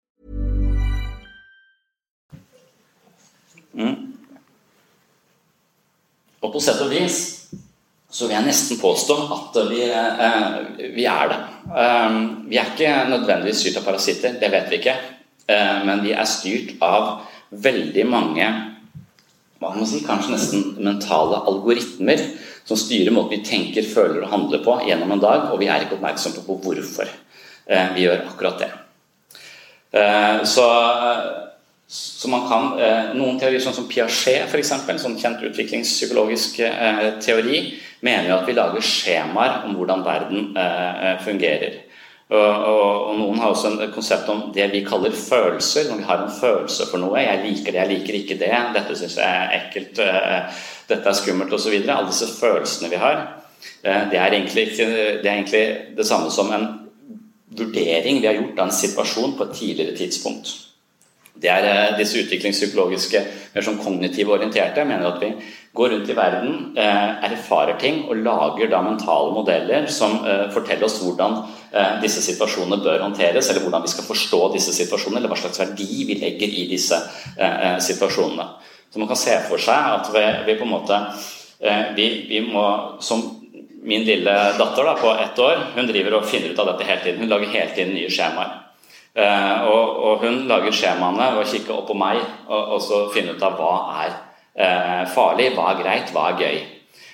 Mm. 3.77 4.11
Og 6.41 6.49
på 6.53 6.61
sett 6.63 6.81
og 6.81 6.89
vis 6.91 7.19
så 8.11 8.27
vil 8.27 8.35
jeg 8.35 8.47
nesten 8.49 8.79
påstå 8.81 9.15
at 9.31 9.57
vi, 9.69 9.85
eh, 9.87 10.89
vi 10.95 11.05
er 11.07 11.29
det. 11.31 11.39
Um, 11.71 12.17
vi 12.49 12.57
er 12.59 12.73
ikke 12.73 12.91
nødvendigvis 13.07 13.61
styrt 13.61 13.77
av 13.79 13.85
parasitter, 13.87 14.35
det 14.41 14.49
vet 14.51 14.67
vi 14.67 14.79
ikke. 14.81 14.97
Uh, 15.47 15.79
men 15.87 16.03
vi 16.03 16.11
er 16.11 16.27
styrt 16.27 16.75
av 16.83 17.23
veldig 17.51 18.05
mange 18.07 18.49
hva 19.61 19.71
man 19.75 19.87
si, 19.87 20.01
kanskje 20.03 20.33
nesten 20.33 20.63
mentale 20.81 21.39
algoritmer 21.47 22.19
som 22.65 22.79
styrer 22.79 23.13
måten 23.13 23.37
vi 23.37 23.45
tenker, 23.45 23.85
føler 23.87 24.25
og 24.25 24.31
handler 24.33 24.63
på 24.65 24.75
gjennom 24.87 25.13
en 25.13 25.21
dag, 25.21 25.47
og 25.53 25.61
vi 25.61 25.69
er 25.69 25.85
ikke 25.85 25.99
oppmerksomme 25.99 26.43
på 26.43 26.57
hvorfor 26.65 27.07
uh, 27.07 27.87
vi 27.95 28.07
gjør 28.07 28.25
akkurat 28.25 28.65
det. 28.65 28.71
Uh, 29.95 30.43
så 30.47 30.67
så 31.93 32.29
man 32.29 32.47
kan, 32.47 32.79
eh, 32.79 33.15
Noen 33.19 33.35
teorier, 33.39 33.59
sånn 33.59 33.75
som 33.75 33.87
Piaget, 33.91 34.45
f.eks., 34.47 34.61
eksempel, 34.61 34.99
sånn 35.01 35.17
kjent 35.19 35.41
utviklingspsykologisk 35.43 36.61
eh, 36.63 37.01
teori, 37.19 37.57
mener 38.07 38.29
jo 38.29 38.35
at 38.37 38.47
vi 38.47 38.55
lager 38.55 38.85
skjemaer 38.87 39.65
om 39.67 39.75
hvordan 39.75 40.05
verden 40.05 40.53
eh, 40.55 41.17
fungerer. 41.25 41.81
Og, 42.31 43.09
Noen 43.17 43.41
har 43.43 43.51
også 43.51 43.73
et 43.83 43.91
konsept 43.91 44.29
om 44.31 44.45
det 44.55 44.69
vi 44.71 44.85
kaller 44.87 45.11
følelser. 45.11 45.89
Når 45.89 45.99
vi 45.99 46.07
har 46.07 46.21
en 46.23 46.31
følelse 46.31 46.87
for 46.87 47.03
noe. 47.03 47.19
'Jeg 47.19 47.41
liker 47.43 47.75
det, 47.75 47.81
jeg 47.81 47.91
liker 47.91 48.19
ikke 48.21 48.39
det'. 48.39 48.71
'Dette 48.71 48.95
syns 48.95 49.17
jeg 49.19 49.27
er 49.27 49.51
ekkelt', 49.57 49.99
'dette 50.87 51.11
er 51.11 51.19
skummelt', 51.19 51.51
osv. 51.51 51.75
Alle 51.75 52.07
disse 52.07 52.31
følelsene 52.39 52.87
vi 52.89 53.03
har, 53.03 53.19
det 53.83 54.15
er, 54.15 54.31
egentlig, 54.31 54.67
det 54.77 55.27
er 55.27 55.35
egentlig 55.35 55.97
det 55.97 56.07
samme 56.07 56.31
som 56.31 56.55
en 56.55 56.67
vurdering 57.51 58.21
vi 58.21 58.27
har 58.31 58.39
gjort 58.39 58.59
av 58.59 58.69
en 58.69 58.79
situasjon 58.79 59.35
på 59.35 59.43
et 59.43 59.57
tidligere 59.59 59.97
tidspunkt. 59.99 60.70
Det 61.41 61.49
er 61.49 61.65
eh, 61.65 61.95
disse 61.97 62.21
utviklingspsykologiske, 62.21 63.21
mer 63.55 63.65
sånn 63.65 63.79
kognitive 63.81 64.35
orienterte. 64.35 64.83
Jeg 64.83 64.89
mener 64.89 65.09
at 65.09 65.23
vi 65.23 65.31
går 65.77 65.93
rundt 65.95 66.11
i 66.11 66.15
verden, 66.17 66.53
eh, 66.77 67.25
erfarer 67.31 67.79
ting 67.81 68.03
og 68.05 68.21
lager 68.21 68.69
da 68.69 68.83
mentale 68.85 69.33
modeller 69.33 69.87
som 69.89 70.19
eh, 70.21 70.45
forteller 70.53 70.85
oss 70.85 70.99
hvordan 71.01 71.41
disse 72.03 72.19
situasjonene 72.19 72.81
bør 72.83 72.99
håndteres, 72.99 73.47
eller 73.47 73.63
hvordan 73.63 73.85
vi 73.85 73.89
skal 73.93 74.03
forstå 74.03 74.39
disse 74.57 74.73
situasjonene, 74.75 75.21
eller 75.21 75.31
hva 75.31 75.37
slags 75.39 75.61
verdi 75.61 76.01
vi 76.09 76.17
legger 76.19 76.51
i 76.51 76.65
disse 76.67 76.97
situasjonene. 77.87 78.43
Så 78.91 78.99
man 78.99 79.07
kan 79.07 79.19
se 79.21 79.37
for 79.47 79.63
seg 79.63 79.87
at 79.93 80.09
vi, 80.11 80.23
vi 80.49 80.57
på 80.59 80.67
en 80.67 80.73
måte 80.73 80.97
vi, 81.95 82.09
vi 82.27 82.41
må, 82.43 82.65
som 82.99 83.23
min 83.87 84.03
lille 84.03 84.35
datter 84.59 84.83
da, 84.83 84.97
på 84.99 85.15
ett 85.15 85.39
år, 85.39 85.63
hun 85.77 85.87
driver 85.87 86.19
og 86.19 86.27
finner 86.27 86.51
ut 86.51 86.59
av 86.59 86.73
dette 86.73 86.89
hele 86.89 87.05
tiden. 87.05 87.23
Hun 87.23 87.31
lager 87.31 87.55
hele 87.55 87.71
tiden 87.71 87.95
nye 87.95 88.11
skjemaer. 88.11 88.59
Uh, 89.11 89.63
og, 89.67 89.87
og, 89.99 90.21
hun 90.23 90.45
lager 90.47 90.71
skjemaene 90.71 91.33
og 91.35 91.49
kikker 91.51 91.73
opp 91.75 91.89
på 91.89 91.97
meg 91.99 92.21
og, 92.47 92.61
og, 92.61 92.77
så 92.79 93.01
finner 93.11 93.35
ut 93.35 93.41
av 93.43 93.57
hva 93.59 93.71
er 94.05 94.13
eh, 94.55 95.01
farlig, 95.11 95.49
hva 95.55 95.65
er 95.73 95.81
greit, 95.81 96.13
hva 96.15 96.29
er 96.29 96.39
gøy. 96.39 96.61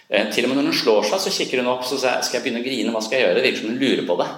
Eh, 0.09 0.27
til 0.33 0.45
og 0.45 0.51
med 0.51 0.59
når 0.59 0.69
hun 0.71 0.77
slår 0.77 1.07
seg, 1.09 1.23
så 1.23 1.33
kikker 1.33 1.61
hun 1.61 1.71
opp 1.73 1.87
så 1.87 1.99
sier 1.99 2.21
skal 2.25 2.39
jeg 2.39 2.45
begynne 2.45 2.61
å 2.61 2.67
grine. 2.67 2.93
Hva 2.93 3.01
skal 3.03 3.19
jeg 3.19 3.27
gjøre? 3.27 3.43
Virker 3.45 3.63
som 3.63 3.71
hun 3.71 3.81
lurer 3.81 4.05
på 4.07 4.19
det. 4.21 4.29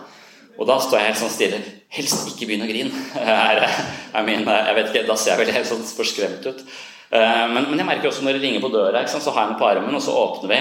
Og 0.60 0.68
da 0.68 0.80
står 0.84 1.00
jeg 1.00 1.10
helt 1.10 1.22
sånn 1.22 1.36
stille. 1.36 1.60
Helst 1.96 2.32
ikke 2.32 2.50
begynne 2.50 2.68
å 2.68 2.72
grine. 2.72 3.04
er, 3.36 3.64
er 3.68 4.28
min, 4.28 4.48
jeg 4.48 4.78
vet 4.80 4.92
ikke, 4.92 5.08
Da 5.08 5.20
ser 5.20 5.36
jeg 5.36 5.44
vel 5.44 5.56
helt 5.56 5.70
sånn 5.70 5.86
forskremt 5.88 6.48
ut. 6.50 6.64
Men, 7.10 7.64
men, 7.64 7.80
jeg 7.80 7.88
merker 7.88 8.12
også 8.12 8.22
når 8.22 8.38
det 8.38 8.44
ringer 8.44 8.62
på 8.62 8.70
døra, 8.70 9.02
så 9.10 9.32
har 9.34 9.48
jeg 9.48 9.50
den 9.50 9.58
på 9.58 9.66
armen, 9.66 9.96
og 9.98 10.04
så 10.04 10.14
åpner 10.14 10.52
vi. 10.52 10.60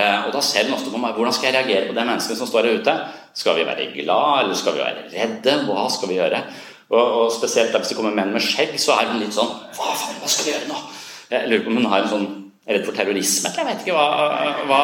Og 0.00 0.30
da 0.32 0.40
ser 0.40 0.64
hun 0.64 0.78
ofte 0.78 0.88
på 0.88 1.00
meg 1.02 1.18
hvordan 1.18 1.34
skal 1.36 1.50
jeg 1.50 1.58
reagere 1.58 1.90
på 1.90 1.96
det 1.98 2.06
mennesket 2.08 2.38
som 2.38 2.48
står 2.48 2.64
der 2.64 2.78
ute. 2.80 2.94
Skal 3.34 3.56
vi 3.56 3.64
være 3.64 3.88
glad, 3.94 4.42
eller 4.42 4.58
skal 4.58 4.76
vi 4.76 4.84
være 4.84 5.06
redde? 5.12 5.56
Hva 5.68 5.86
skal 5.92 6.10
vi 6.10 6.18
gjøre? 6.18 6.42
Og, 6.92 7.00
og 7.00 7.26
spesielt 7.32 7.72
hvis 7.72 7.92
det 7.92 7.96
kommer 7.96 8.14
menn 8.16 8.34
med 8.34 8.44
skjegg, 8.44 8.74
så 8.80 8.98
er 8.98 9.12
hun 9.12 9.22
litt 9.22 9.32
sånn 9.32 9.48
Hva 9.48 9.94
faen, 9.96 10.18
hva 10.20 10.28
skal 10.28 10.48
vi 10.48 10.52
gjøre 10.52 10.68
nå? 10.68 10.80
Jeg 11.32 11.48
lurer 11.48 11.62
på 11.64 11.72
om 11.72 11.78
hun 11.80 11.88
har 11.88 12.04
en 12.04 12.10
sånn 12.10 12.26
redd 12.68 12.84
for 12.86 12.96
terrorisme. 12.96 13.50
Jeg 13.56 13.66
vet 13.66 13.84
ikke 13.84 13.94
hva, 13.96 14.26
hva, 14.68 14.80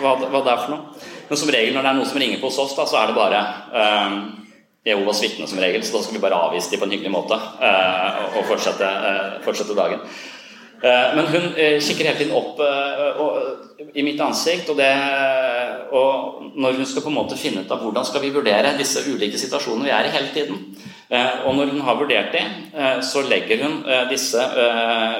hva, 0.00 0.14
hva, 0.24 0.40
det 0.40 0.54
er 0.54 0.62
for 0.62 0.72
noe. 0.72 1.02
Men 1.28 1.40
som 1.40 1.52
regel 1.54 1.76
når 1.76 1.84
det 1.84 1.90
er 1.90 1.98
noen 1.98 2.08
som 2.08 2.22
ringer 2.22 2.40
på 2.40 2.48
hos 2.48 2.60
oss, 2.64 2.72
da, 2.78 2.86
så 2.88 2.98
er 2.98 3.10
det 3.12 3.18
bare 3.18 3.42
um, 3.76 4.16
Jehovas 4.88 5.20
vitne 5.22 5.46
som 5.50 5.60
regel. 5.62 5.84
Så 5.84 5.94
da 5.94 6.02
skal 6.06 6.16
vi 6.16 6.24
bare 6.24 6.40
avvise 6.48 6.72
dem 6.72 6.80
på 6.82 6.88
en 6.88 6.94
hyggelig 6.96 7.12
måte 7.12 7.36
uh, 7.38 8.32
og 8.32 8.48
fortsette, 8.48 8.88
uh, 8.88 9.36
fortsette 9.44 9.76
dagen. 9.78 10.02
Eh, 10.82 11.14
Men 11.16 11.26
hun 11.26 11.44
eh, 11.56 11.78
kikker 11.80 12.08
hele 12.08 12.18
tiden 12.18 12.34
opp 12.34 12.58
eh, 12.60 13.90
i 13.94 14.02
mitt 14.02 14.20
ansikt, 14.20 14.72
og, 14.72 14.80
det, 14.80 14.90
og 15.94 16.48
når 16.58 16.80
hun 16.80 16.88
skal 16.88 17.04
på 17.04 17.10
en 17.12 17.18
måte 17.20 17.38
finne 17.38 17.62
ut 17.62 17.70
av 17.70 17.84
hvordan 17.84 18.06
skal 18.08 18.22
vi 18.24 18.32
vurdere 18.34 18.74
disse 18.78 19.04
ulike 19.06 19.38
situasjonene 19.38 19.86
vi 19.86 19.94
er 19.94 20.08
i 20.08 20.14
hele 20.16 20.32
tiden. 20.34 20.64
Og 21.12 21.52
når 21.58 21.74
hun 21.74 21.82
har 21.84 21.98
vurdert 21.98 22.30
dem, 22.32 22.52
så 23.04 23.20
legger 23.28 23.66
hun 23.66 23.74
disse 24.08 24.40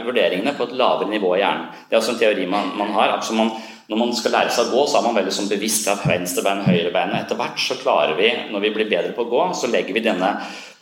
vurderingene 0.07 0.55
på 0.57 0.65
et 0.65 0.73
lavere 0.81 1.11
nivå 1.11 1.35
i 1.37 1.43
hjernen. 1.43 1.67
Det 1.85 1.93
er 1.93 2.01
også 2.01 2.15
en 2.15 2.21
teori 2.23 2.47
man, 2.49 2.71
man 2.79 2.95
har. 2.97 3.13
Altså 3.19 3.37
man, 3.37 3.51
når 3.91 3.99
man 3.99 4.13
skal 4.17 4.35
lære 4.37 4.53
seg 4.55 4.69
å 4.69 4.77
gå, 4.77 4.83
så 4.89 4.99
er 4.99 5.07
man 5.07 5.17
veldig 5.19 5.33
sånn 5.35 5.51
bevisst 5.51 5.89
at 5.91 6.05
venstrebein, 6.07 6.63
høyrebein. 6.67 7.11
høyre. 7.13 7.23
Etter 7.25 7.39
hvert 7.41 7.59
så 7.61 7.77
klarer 7.81 8.15
vi, 8.19 8.31
når 8.53 8.63
vi 8.63 8.71
blir 8.77 8.91
bedre 8.91 9.15
på 9.17 9.25
å 9.27 9.31
gå, 9.31 9.43
så 9.59 9.71
legger 9.71 9.97
vi 9.97 10.05
denne 10.05 10.31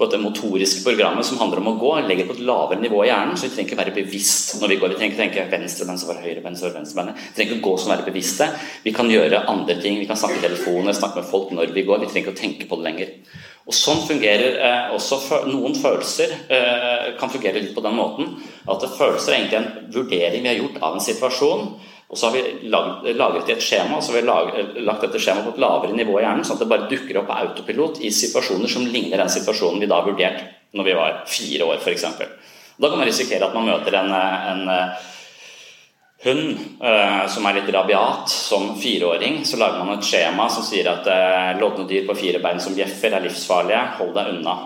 på 0.00 0.06
det 0.08 0.20
motoriske 0.20 0.84
programmet 0.84 1.26
som 1.28 1.40
handler 1.40 1.60
om 1.60 1.72
å 1.72 1.78
gå, 1.80 1.92
legger 2.08 2.28
på 2.28 2.36
et 2.38 2.44
lavere 2.48 2.80
nivå 2.80 3.02
i 3.04 3.10
hjernen. 3.10 3.36
Så 3.36 3.48
vi 3.48 3.54
trenger 3.54 3.70
ikke 3.70 3.80
være 3.82 3.96
bevisst 3.96 4.54
når 4.60 4.72
vi 4.72 4.78
går. 4.80 4.94
Vi 4.94 5.00
trenger 5.00 5.16
ikke 5.16 5.22
tenke 5.24 5.46
venstrebein, 5.52 6.00
så 6.00 6.08
var 6.08 6.22
høyrebein, 6.24 6.56
høyre 6.56 6.60
så 6.60 6.68
var 6.68 6.76
venstrebein. 6.78 7.12
Vi 7.20 7.36
trenger 7.36 7.56
ikke 7.56 7.66
gå 7.68 7.76
som 7.80 7.94
være 7.94 8.08
bevisste. 8.08 8.48
Vi 8.84 8.94
kan 8.96 9.12
gjøre 9.12 9.44
andre 9.52 9.76
ting. 9.80 10.00
Vi 10.00 10.08
kan 10.08 10.20
snakke 10.20 10.40
i 10.40 10.44
telefoner, 10.44 10.96
snakke 10.96 11.20
med 11.20 11.30
folk 11.32 11.52
når 11.56 11.76
vi 11.76 11.84
går. 11.88 12.04
Vi 12.04 12.12
trenger 12.12 12.30
ikke 12.30 12.36
å 12.36 12.42
tenke 12.42 12.68
på 12.70 12.80
det 12.80 12.88
lenger. 12.88 13.14
Og 13.68 13.76
Sånn 13.76 14.00
fungerer 14.02 14.56
eh, 14.56 14.92
også 14.96 15.44
noen 15.50 15.76
følelser. 15.78 16.32
Eh, 16.50 17.10
kan 17.20 17.32
fungere 17.32 17.60
litt 17.60 17.76
på 17.76 17.84
den 17.84 17.96
måten 17.96 18.32
at 18.70 18.88
følelser 18.96 19.34
er 19.34 19.40
egentlig 19.42 19.60
en 19.60 19.72
vurdering 19.94 20.44
vi 20.44 20.50
har 20.50 20.60
gjort 20.62 20.80
av 20.80 20.96
en 20.96 21.04
situasjon. 21.04 21.66
Og 22.10 22.18
så 22.18 22.26
har 22.26 22.34
vi 22.34 22.68
laget, 22.68 23.50
et 23.52 23.62
skjema, 23.62 24.00
så 24.02 24.12
har 24.12 24.18
vi 24.18 24.26
lag- 24.26 24.80
lagt 24.82 25.04
dette 25.06 25.20
skjemaet 25.22 25.46
på 25.46 25.52
et 25.54 25.60
lavere 25.62 25.94
nivå 25.94 26.16
i 26.18 26.24
hjernen, 26.24 26.42
sånn 26.44 26.58
at 26.58 26.64
det 26.64 26.70
bare 26.72 26.88
dukker 26.90 27.20
opp 27.20 27.28
på 27.30 27.36
autopilot 27.44 28.00
i 28.02 28.10
situasjoner 28.10 28.72
som 28.72 28.86
ligner 28.86 29.22
den 29.22 29.30
situasjonen 29.30 29.78
vi 29.78 29.86
da 29.86 30.00
har 30.00 30.08
vurdert 30.10 30.42
når 30.74 30.88
vi 30.88 30.96
var 30.98 31.22
fire 31.30 31.68
år, 31.70 31.78
f.eks. 31.78 32.04
Da 32.80 32.88
kan 32.88 32.98
man 32.98 33.06
risikere 33.06 33.46
at 33.46 33.54
man 33.54 33.68
møter 33.68 33.94
en, 34.00 34.10
en 34.10 34.68
eh, 34.74 35.08
hund 36.24 36.58
eh, 36.82 37.26
som 37.30 37.46
er 37.46 37.60
litt 37.60 37.70
rabiat 37.74 38.30
som 38.32 38.72
fireåring. 38.80 39.44
Så 39.44 39.60
lager 39.60 39.84
man 39.84 39.98
et 39.98 40.06
skjema 40.06 40.48
som 40.52 40.66
sier 40.66 40.88
at 40.90 41.06
eh, 41.06 41.52
lodne 41.60 41.86
dyr 41.88 42.06
på 42.08 42.16
fire 42.18 42.42
bein 42.42 42.60
som 42.62 42.74
bjeffer 42.74 43.14
er 43.14 43.24
livsfarlige, 43.26 43.82
hold 44.00 44.14
deg 44.16 44.34
unna. 44.34 44.56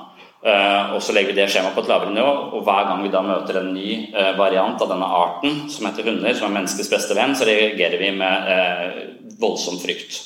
Eh, 0.45 0.93
og 0.93 1.01
så 1.03 1.15
legger 1.17 1.33
vi 1.33 1.39
det 1.39 1.47
skjemaet 1.49 1.73
på 1.73 1.81
et 1.81 1.89
lavere 1.89 2.13
nivå, 2.13 2.33
og 2.53 2.67
hver 2.67 2.85
gang 2.91 3.01
vi 3.01 3.13
da 3.13 3.23
møter 3.25 3.63
en 3.63 3.71
ny 3.73 3.89
eh, 4.13 4.35
variant 4.37 4.83
av 4.85 4.91
denne 4.91 5.07
arten, 5.09 5.63
som 5.73 5.89
heter 5.89 6.11
hunder, 6.11 6.37
som 6.37 6.51
er 6.51 6.59
menneskets 6.59 6.91
beste 6.93 7.17
venn, 7.17 7.33
så 7.33 7.49
reagerer 7.49 7.97
vi 8.03 8.11
med 8.13 8.51
eh, 8.53 8.99
voldsom 9.41 9.81
frykt. 9.81 10.21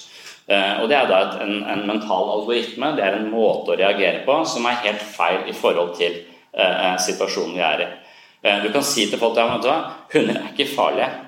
Og 0.48 0.86
Det 0.88 0.96
er 0.96 1.04
da 1.10 1.16
en, 1.44 1.58
en 1.68 1.82
mental 1.84 2.30
algoritme, 2.32 2.94
det 2.96 3.02
er 3.04 3.18
en 3.18 3.26
måte 3.28 3.74
å 3.74 3.76
reagere 3.76 4.22
på 4.24 4.38
som 4.48 4.64
er 4.64 4.78
helt 4.80 5.02
feil 5.04 5.42
i 5.44 5.52
forhold 5.52 5.90
til 5.98 6.14
situasjonen 7.04 7.52
vi 7.52 7.66
er 7.66 7.82
i. 7.84 7.88
Du 8.64 8.70
kan 8.72 8.86
si 8.88 9.04
til 9.10 9.20
folk 9.20 9.36
at 9.36 9.52
hunder 9.60 10.38
er 10.40 10.48
ikke 10.54 10.70
farlige. 10.72 11.27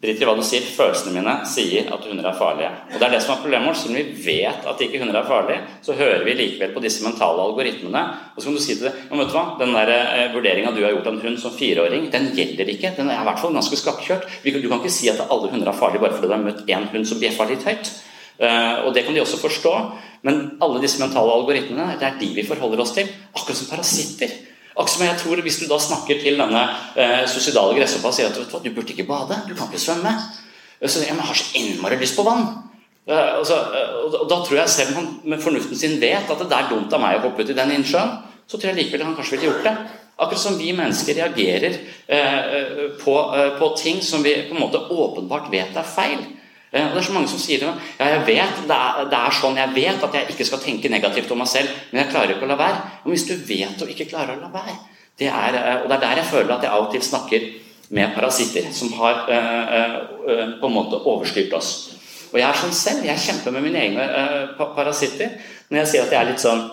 Drit 0.00 0.16
i 0.16 0.24
hva 0.24 0.32
du 0.32 0.40
sier, 0.40 0.64
følelsene 0.64 1.12
mine 1.12 1.32
sier 1.44 1.90
at 1.92 2.06
hunder 2.08 2.24
er 2.24 2.36
farlige. 2.38 2.70
Og 2.88 2.94
det 2.96 3.04
er 3.04 3.12
det 3.12 3.18
som 3.20 3.34
er 3.34 3.42
problemet 3.42 3.68
vårt. 3.68 3.80
Siden 3.82 3.98
vi 3.98 4.22
vet 4.24 4.64
at 4.70 4.80
ikke 4.80 5.00
hunder 5.02 5.18
er 5.20 5.26
farlige, 5.28 5.58
så 5.84 5.96
hører 5.98 6.24
vi 6.24 6.36
likevel 6.38 6.72
på 6.72 6.80
disse 6.80 7.04
mentale 7.04 7.44
algoritmene. 7.44 8.04
Og 8.32 8.40
så 8.40 8.48
kan 8.48 8.56
du 8.56 8.62
si 8.64 8.78
til 8.78 8.88
det 8.88 8.94
vet 9.10 9.28
du 9.28 9.34
hva, 9.36 9.44
Den 9.60 9.76
der 9.76 9.92
eh, 9.92 10.32
vurderinga 10.32 10.72
du 10.72 10.80
har 10.86 10.94
gjort 10.94 11.10
av 11.10 11.18
en 11.18 11.22
hund 11.26 11.36
som 11.42 11.52
fireåring, 11.52 12.08
den 12.14 12.30
gjelder 12.32 12.72
ikke. 12.72 12.94
Den 12.96 13.12
er 13.12 13.20
i 13.20 13.28
hvert 13.28 13.42
fall 13.42 13.52
ganske 13.52 13.76
skakkjørt. 13.82 14.24
Du 14.40 14.48
kan 14.54 14.78
ikke 14.80 14.94
si 14.96 15.12
at 15.12 15.20
alle 15.26 15.52
hunder 15.52 15.68
er 15.68 15.76
farlige 15.76 16.06
bare 16.06 16.16
fordi 16.16 16.32
du 16.32 16.36
har 16.38 16.46
møtt 16.48 16.64
én 16.64 16.88
hund 16.94 17.10
som 17.10 17.20
bjeffer 17.20 17.52
litt 17.52 17.68
høyt. 17.68 17.92
Eh, 18.40 18.76
og 18.86 18.94
det 18.96 19.04
kan 19.04 19.12
de 19.12 19.20
også 19.20 19.42
forstå. 19.44 19.74
Men 20.24 20.46
alle 20.64 20.80
disse 20.80 21.04
mentale 21.04 21.36
algoritmene, 21.42 21.98
det 22.00 22.08
er 22.08 22.16
de 22.16 22.32
vi 22.40 22.48
forholder 22.48 22.80
oss 22.80 22.96
til. 22.96 23.12
Akkurat 23.36 23.60
som 23.60 23.68
parasitter. 23.68 24.32
Akkurat 24.76 24.92
som 24.94 25.04
jeg 25.04 25.18
tror 25.18 25.42
Hvis 25.42 25.58
du 25.60 25.66
da 25.66 25.78
snakker 25.82 26.20
til 26.22 26.38
denne 26.38 26.62
eh, 26.94 27.22
suicidale 27.28 27.74
gresshoppa 27.76 28.12
og 28.12 28.16
sier 28.16 28.30
at 28.30 28.38
du, 28.38 28.44
du 28.46 28.70
burde 28.74 28.94
ikke 28.94 29.08
bade, 29.08 29.40
du 29.48 29.54
kan 29.54 29.70
ikke 29.70 29.82
svømme 29.82 30.12
Så 30.86 31.02
jeg, 31.02 31.14
men 31.14 31.26
har 31.26 31.36
så 31.36 31.50
innmari 31.60 31.98
lyst 32.00 32.16
på 32.16 32.24
vann. 32.24 32.46
Eh, 33.10 33.32
og, 33.40 33.46
eh, 33.50 33.94
og, 34.04 34.14
og 34.22 34.28
da 34.30 34.38
tror 34.44 34.60
jeg 34.60 34.72
selv 34.72 34.92
om 34.94 35.00
han 35.00 35.08
med 35.32 35.42
fornuften 35.42 35.76
sin 35.78 35.98
vet 36.00 36.30
at 36.30 36.44
det 36.44 36.56
er 36.56 36.70
dumt 36.70 36.92
av 36.94 37.02
meg 37.02 37.18
å 37.18 37.26
hoppe 37.26 37.44
ut 37.44 37.52
i 37.52 37.56
den 37.56 37.74
innsjøen, 37.74 38.14
så 38.48 38.58
tror 38.58 38.70
jeg 38.70 38.78
likevel 38.78 39.06
han 39.08 39.16
kanskje 39.18 39.36
ville 39.36 39.50
gjort 39.50 39.66
det. 39.66 39.74
Akkurat 40.20 40.42
som 40.42 40.58
vi 40.58 40.72
mennesker 40.76 41.16
reagerer 41.16 41.76
eh, 42.06 42.96
på, 43.00 43.14
eh, 43.36 43.54
på 43.58 43.70
ting 43.80 44.02
som 44.04 44.22
vi 44.22 44.34
på 44.48 44.56
en 44.56 44.60
måte 44.60 44.82
åpenbart 44.92 45.48
vet 45.52 45.76
er 45.76 45.94
feil. 45.96 46.24
Og 46.70 46.92
det 46.94 47.00
er 47.00 47.02
så 47.02 47.14
mange 47.16 47.28
som 47.28 47.40
sier 47.42 47.64
det. 47.64 47.70
Ja, 47.98 48.08
jeg 48.12 48.20
vet 48.28 48.60
det 48.68 48.76
er, 48.76 49.00
det 49.10 49.18
er 49.18 49.34
sånn, 49.34 49.58
jeg 49.58 49.74
vet 49.74 50.04
at 50.06 50.14
jeg 50.14 50.30
ikke 50.30 50.46
skal 50.46 50.60
tenke 50.62 50.92
negativt 50.92 51.32
om 51.34 51.40
meg 51.42 51.50
selv, 51.50 51.72
men 51.90 52.04
jeg 52.04 52.12
klarer 52.12 52.36
ikke 52.36 52.46
å 52.46 52.50
la 52.52 52.58
være. 52.60 52.84
Men 53.02 53.14
hvis 53.16 53.26
du 53.26 53.34
vet 53.48 53.82
og 53.82 53.90
ikke 53.90 54.06
klarer 54.12 54.36
å 54.36 54.44
la 54.44 54.52
være 54.54 54.76
det 55.20 55.28
er, 55.28 55.56
eh, 55.58 55.82
Og 55.82 55.88
det 55.88 55.96
er 55.96 56.00
der 56.00 56.20
jeg 56.22 56.30
føler 56.30 56.54
at 56.54 56.62
jeg 56.62 56.70
av 56.70 56.86
og 56.86 56.92
til 56.92 57.02
snakker 57.02 57.48
med 57.90 58.14
parasitter 58.14 58.70
som 58.72 58.92
har 58.92 59.26
øh, 59.28 59.96
øh, 60.30 60.60
på 60.60 60.66
en 60.66 60.74
måte 60.74 60.96
overstyrt 60.96 61.52
oss. 61.52 61.96
Og 62.32 62.38
jeg 62.38 62.48
er 62.48 62.60
sånn 62.60 62.72
selv. 62.72 63.04
Jeg 63.04 63.18
kjemper 63.18 63.50
med 63.50 63.66
mine 63.66 63.80
egne 63.82 64.06
øh, 64.06 64.66
parasitter. 64.76 65.34
Når 65.68 65.82
jeg 65.82 65.90
sier 65.90 66.06
at 66.06 66.14
jeg 66.14 66.20
er 66.20 66.30
litt 66.30 66.44
sånn 66.44 66.68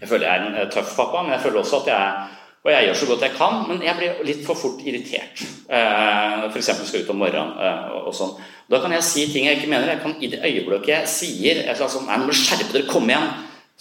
Jeg 0.00 0.08
føler 0.08 0.26
jeg 0.26 0.40
er 0.40 0.62
en 0.64 0.70
tøff 0.72 0.94
pappa, 0.96 1.22
men 1.22 1.34
jeg 1.34 1.42
føler 1.42 1.60
også 1.60 1.82
at 1.82 1.88
jeg 1.90 1.96
er 2.00 2.28
og 2.64 2.70
jeg 2.72 2.86
gjør 2.86 2.94
så 3.00 3.06
godt 3.08 3.22
jeg 3.24 3.36
kan, 3.38 3.54
men 3.68 3.82
jeg 3.82 3.96
blir 3.96 4.24
litt 4.28 4.42
for 4.44 4.54
fort 4.54 4.80
irritert. 4.84 5.40
Eh, 5.68 6.48
F.eks. 6.50 6.66
skal 6.84 6.98
jeg 7.00 7.04
ut 7.06 7.10
om 7.14 7.16
morgenen 7.22 7.54
eh, 7.56 7.92
og- 8.06 8.14
sånn. 8.14 8.34
Da 8.70 8.80
kan 8.82 8.92
jeg 8.92 9.02
si 9.02 9.26
ting 9.32 9.46
jeg 9.46 9.56
ikke 9.58 9.70
mener. 9.70 9.88
Jeg 9.88 10.02
kan 10.02 10.14
I 10.20 10.26
det 10.30 10.42
øyeblikket 10.44 10.88
jeg 10.92 11.08
sier 11.08 11.56
et 11.56 11.64
eller 11.72 11.80
annet 11.80 11.94
sånn 11.96 12.06
Nei, 12.06 12.18
du 12.26 12.32
skjerpe 12.36 12.72
dere, 12.72 12.86
kom 12.86 13.08
igjen! 13.08 13.30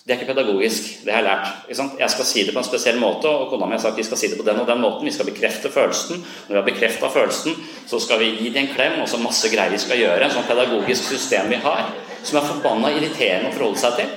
Det 0.07 0.15
er 0.15 0.21
ikke 0.23 0.31
pedagogisk. 0.33 1.03
Det 1.05 1.11
har 1.13 1.21
jeg 1.21 1.27
lært. 1.27 1.97
Jeg 1.99 2.09
skal 2.09 2.25
si 2.25 2.43
det 2.47 2.53
på 2.55 2.61
en 2.63 2.65
spesiell 2.65 2.97
måte, 2.97 3.27
og 3.29 3.49
kona 3.51 3.65
mi 3.67 3.75
har 3.75 3.81
sagt 3.83 3.97
vi 3.99 4.03
skal 4.07 4.17
si 4.17 4.29
det 4.31 4.37
på 4.39 4.45
den 4.47 4.57
og 4.61 4.65
den 4.65 4.79
måten. 4.81 5.05
Vi 5.05 5.11
skal 5.11 5.27
bekrefte 5.27 5.69
følelsen. 5.69 6.23
Når 6.47 6.55
vi 6.55 6.55
har 6.55 6.65
bekrefta 6.65 7.09
følelsen, 7.13 7.53
så 7.85 7.99
skal 8.01 8.17
vi 8.23 8.31
gi 8.39 8.49
det 8.49 8.63
en 8.63 8.71
klem, 8.73 9.01
og 9.03 9.09
så 9.11 9.19
masse 9.21 9.51
greier 9.51 9.69
vi 9.75 9.77
skal 9.77 9.97
gjøre. 9.99 10.23
En 10.23 10.31
sånn 10.33 10.47
pedagogisk 10.47 11.03
system 11.11 11.49
vi 11.51 11.59
har, 11.61 11.91
som 12.23 12.39
er 12.39 12.47
forbanna 12.47 12.89
irriterende 12.95 13.51
å 13.51 13.53
forholde 13.59 13.77
seg 13.83 13.99
til. 13.99 14.09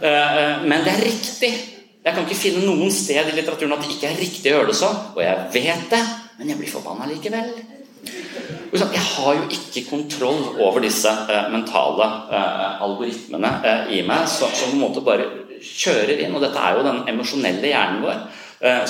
Eh, 0.00 0.62
Men 0.64 0.84
det 0.86 0.94
er 0.94 1.04
riktig. 1.04 1.52
Jeg 2.00 2.16
kan 2.16 2.24
ikke 2.24 2.38
finne 2.38 2.62
noen 2.64 2.88
sted 2.94 3.28
i 3.28 3.34
litteraturen 3.36 3.74
at 3.76 3.82
det 3.84 3.92
ikke 3.92 4.08
er 4.08 4.16
riktig 4.16 4.48
å 4.48 4.54
gjøre 4.54 4.70
det 4.70 4.78
sånn. 4.78 4.96
Og 5.12 5.20
jeg 5.20 5.36
vet 5.52 5.90
det, 5.92 6.00
men 6.38 6.48
jeg 6.48 6.60
blir 6.60 6.72
forbanna 6.72 7.08
likevel. 7.10 7.52
Sånn, 8.70 8.94
Jeg 8.94 9.04
har 9.04 9.36
jo 9.36 9.44
ikke 9.52 9.82
kontroll 9.90 10.40
over 10.62 10.80
disse 10.80 11.10
eh, 11.10 11.48
mentale 11.52 12.06
eh, 12.32 12.82
algoritmene 12.86 13.50
eh, 13.66 13.92
i 13.98 14.02
meg, 14.06 14.24
som, 14.32 14.48
på 14.48 14.70
en 14.70 14.80
måte 14.80 15.04
bare 15.04 15.26
kjører 15.60 16.22
inn. 16.22 16.32
Og 16.32 16.44
dette 16.44 16.62
er 16.62 16.78
jo 16.78 16.86
den 16.86 17.02
emosjonelle 17.12 17.72
hjernen 17.72 18.04
vår 18.06 18.28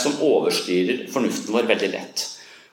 som 0.03 0.17
overstyrer 0.27 1.05
fornuften 1.13 1.55
vår 1.55 1.69
veldig 1.69 1.89
lett. 1.93 2.23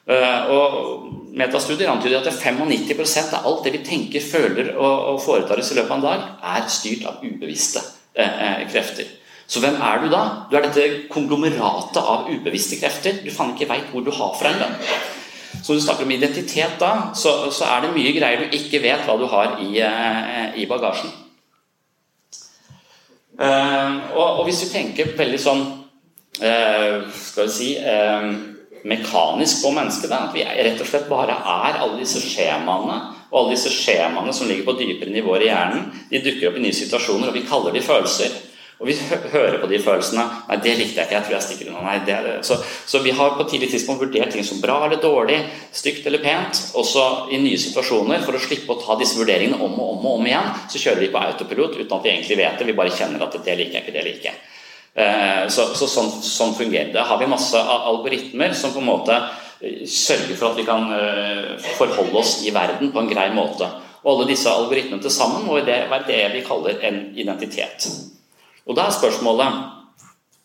Og 0.09 1.35
Metastudier 1.37 1.91
antyder 1.91 2.23
at 2.25 2.39
95% 2.41 3.35
av 3.37 3.45
alt 3.45 3.67
det 3.67 3.75
vi 3.75 3.81
tenker, 3.85 4.23
føler 4.25 4.71
og, 4.73 5.19
foretar 5.21 5.61
oss 5.61 5.69
i 5.75 5.77
løpet 5.77 5.93
av 5.93 5.99
en 5.99 6.07
dag, 6.07 6.23
er 6.55 6.65
styrt 6.73 7.05
av 7.05 7.21
ubevisste 7.21 7.83
krefter. 8.17 9.13
Så 9.47 9.61
hvem 9.63 9.77
er 9.79 10.01
du 10.03 10.09
da? 10.11 10.23
Du 10.51 10.57
er 10.57 10.65
dette 10.65 11.07
konglomeratet 11.11 12.01
av 12.01 12.27
ubevisste 12.27 12.79
krefter. 12.81 13.21
Du 13.23 13.31
faen 13.31 13.53
ikke 13.55 13.69
veit 13.69 13.87
hvor 13.93 14.03
du 14.03 14.11
har 14.11 14.33
fra 14.35 14.51
engang. 14.51 14.75
Så 15.61 15.71
når 15.71 15.79
du 15.79 15.85
snakker 15.85 16.05
om 16.05 16.11
identitet 16.11 16.75
da, 16.81 16.91
så, 17.15 17.31
så 17.55 17.69
er 17.71 17.85
det 17.85 17.93
mye 17.95 18.11
greier 18.15 18.43
du 18.43 18.57
ikke 18.57 18.83
vet 18.83 19.07
hva 19.07 19.15
du 19.19 19.25
har 19.31 19.55
i, 19.63 19.71
eh, 19.79 20.59
i 20.59 20.67
bagasjen. 20.69 21.13
Uh, 23.37 24.13
og, 24.17 24.39
og 24.39 24.43
hvis 24.47 24.63
vi 24.65 24.71
tenker 24.71 25.11
veldig 25.13 25.37
sånn 25.37 25.59
uh, 25.61 27.03
Skal 27.13 27.45
vi 27.45 27.51
si 27.53 27.67
uh, 27.77 28.31
mekanisk 28.89 29.61
på 29.61 29.73
mennesket, 29.75 30.09
da, 30.09 30.23
at 30.25 30.33
vi 30.33 30.41
rett 30.41 30.81
og 30.81 30.89
slett 30.89 31.05
bare 31.11 31.35
er 31.37 31.77
alle 31.77 31.99
disse 31.99 32.21
skjemaene 32.23 32.97
og 33.27 33.37
alle 33.37 33.53
disse 33.53 33.69
skjemaene 33.73 34.33
som 34.33 34.49
ligger 34.49 34.65
på 34.65 34.77
dypere 34.79 35.13
nivåer 35.13 35.45
i 35.45 35.49
hjernen, 35.51 35.89
de 36.09 36.21
dukker 36.23 36.49
opp 36.49 36.57
i 36.57 36.63
nye 36.63 36.75
situasjoner, 36.75 37.27
og 37.29 37.35
vi 37.35 37.45
kaller 37.45 37.75
de 37.75 37.83
følelser. 37.83 38.37
Og 38.77 38.85
vi 38.91 38.93
hører 39.33 39.55
på 39.57 39.67
de 39.71 39.79
følelsene. 39.81 40.23
Nei, 40.49 40.57
det 40.61 40.73
likte 40.77 40.99
jeg 40.99 41.07
ikke. 41.07 41.15
Jeg 41.15 41.25
tror 41.25 41.33
jeg 41.33 41.45
stikker 41.47 41.69
unna. 41.71 41.81
Nei, 41.87 41.95
det 42.05 42.13
er 42.13 42.25
det. 42.27 42.33
Så, 42.45 42.59
så 42.61 43.01
vi 43.01 43.13
har 43.17 43.33
på 43.33 43.45
tidlig 43.49 43.71
tidspunkt 43.71 44.03
vurdert 44.03 44.35
ting 44.35 44.45
som 44.45 44.59
bra 44.61 44.75
eller 44.85 44.99
dårlig, 45.01 45.39
stygt 45.73 46.05
eller 46.05 46.21
pent. 46.21 46.59
Også 46.77 47.05
i 47.33 47.39
nye 47.41 47.57
situasjoner, 47.57 48.21
for 48.25 48.37
å 48.37 48.41
slippe 48.43 48.75
å 48.75 48.77
ta 48.83 48.97
disse 48.99 49.17
vurderingene 49.17 49.57
om 49.57 49.73
og 49.73 49.95
om 49.95 50.05
og 50.05 50.19
om 50.19 50.27
igjen, 50.29 50.51
så 50.69 50.81
kjører 50.83 51.01
vi 51.01 51.09
på 51.13 51.23
autopilot 51.23 51.79
uten 51.79 51.95
at 51.97 52.05
vi 52.05 52.11
egentlig 52.13 52.37
vet 52.37 52.61
det. 52.61 52.67
Vi 52.69 52.75
bare 52.77 52.93
kjenner 52.93 53.25
at 53.25 53.39
det 53.47 53.55
liker 53.57 53.79
jeg 53.79 53.85
ikke, 53.87 53.95
det 53.95 54.05
liker 54.05 54.29
jeg. 54.29 54.37
Eh, 54.97 55.47
Så, 55.53 55.65
så 55.77 55.87
sånn, 55.89 56.11
sånn 56.25 56.53
fungerer 56.57 56.93
det. 56.93 57.05
Har 57.09 57.17
vi 57.21 57.29
masse 57.29 57.57
algoritmer 57.57 58.53
som 58.57 58.75
på 58.75 58.83
en 58.83 58.91
måte 58.91 59.17
eh, 59.17 59.87
sørger 59.89 60.37
for 60.37 60.51
at 60.51 60.61
vi 60.61 60.67
kan 60.67 60.85
eh, 60.93 61.55
forholde 61.79 62.21
oss 62.21 62.43
i 62.45 62.53
verden 62.53 62.93
på 62.93 63.01
en 63.01 63.09
grei 63.09 63.31
måte. 63.33 63.69
Og 64.03 64.13
alle 64.13 64.29
disse 64.29 64.53
algoritmene 64.53 65.01
til 65.01 65.13
sammen 65.13 65.49
må 65.49 65.57
det 65.65 65.81
være 65.89 66.07
det 66.09 66.21
vi 66.37 66.45
kaller 66.45 66.77
en 66.85 67.01
identitet. 67.17 67.89
Og 68.67 68.75
da 68.75 68.87
er 68.87 68.95
spørsmålet 68.95 69.59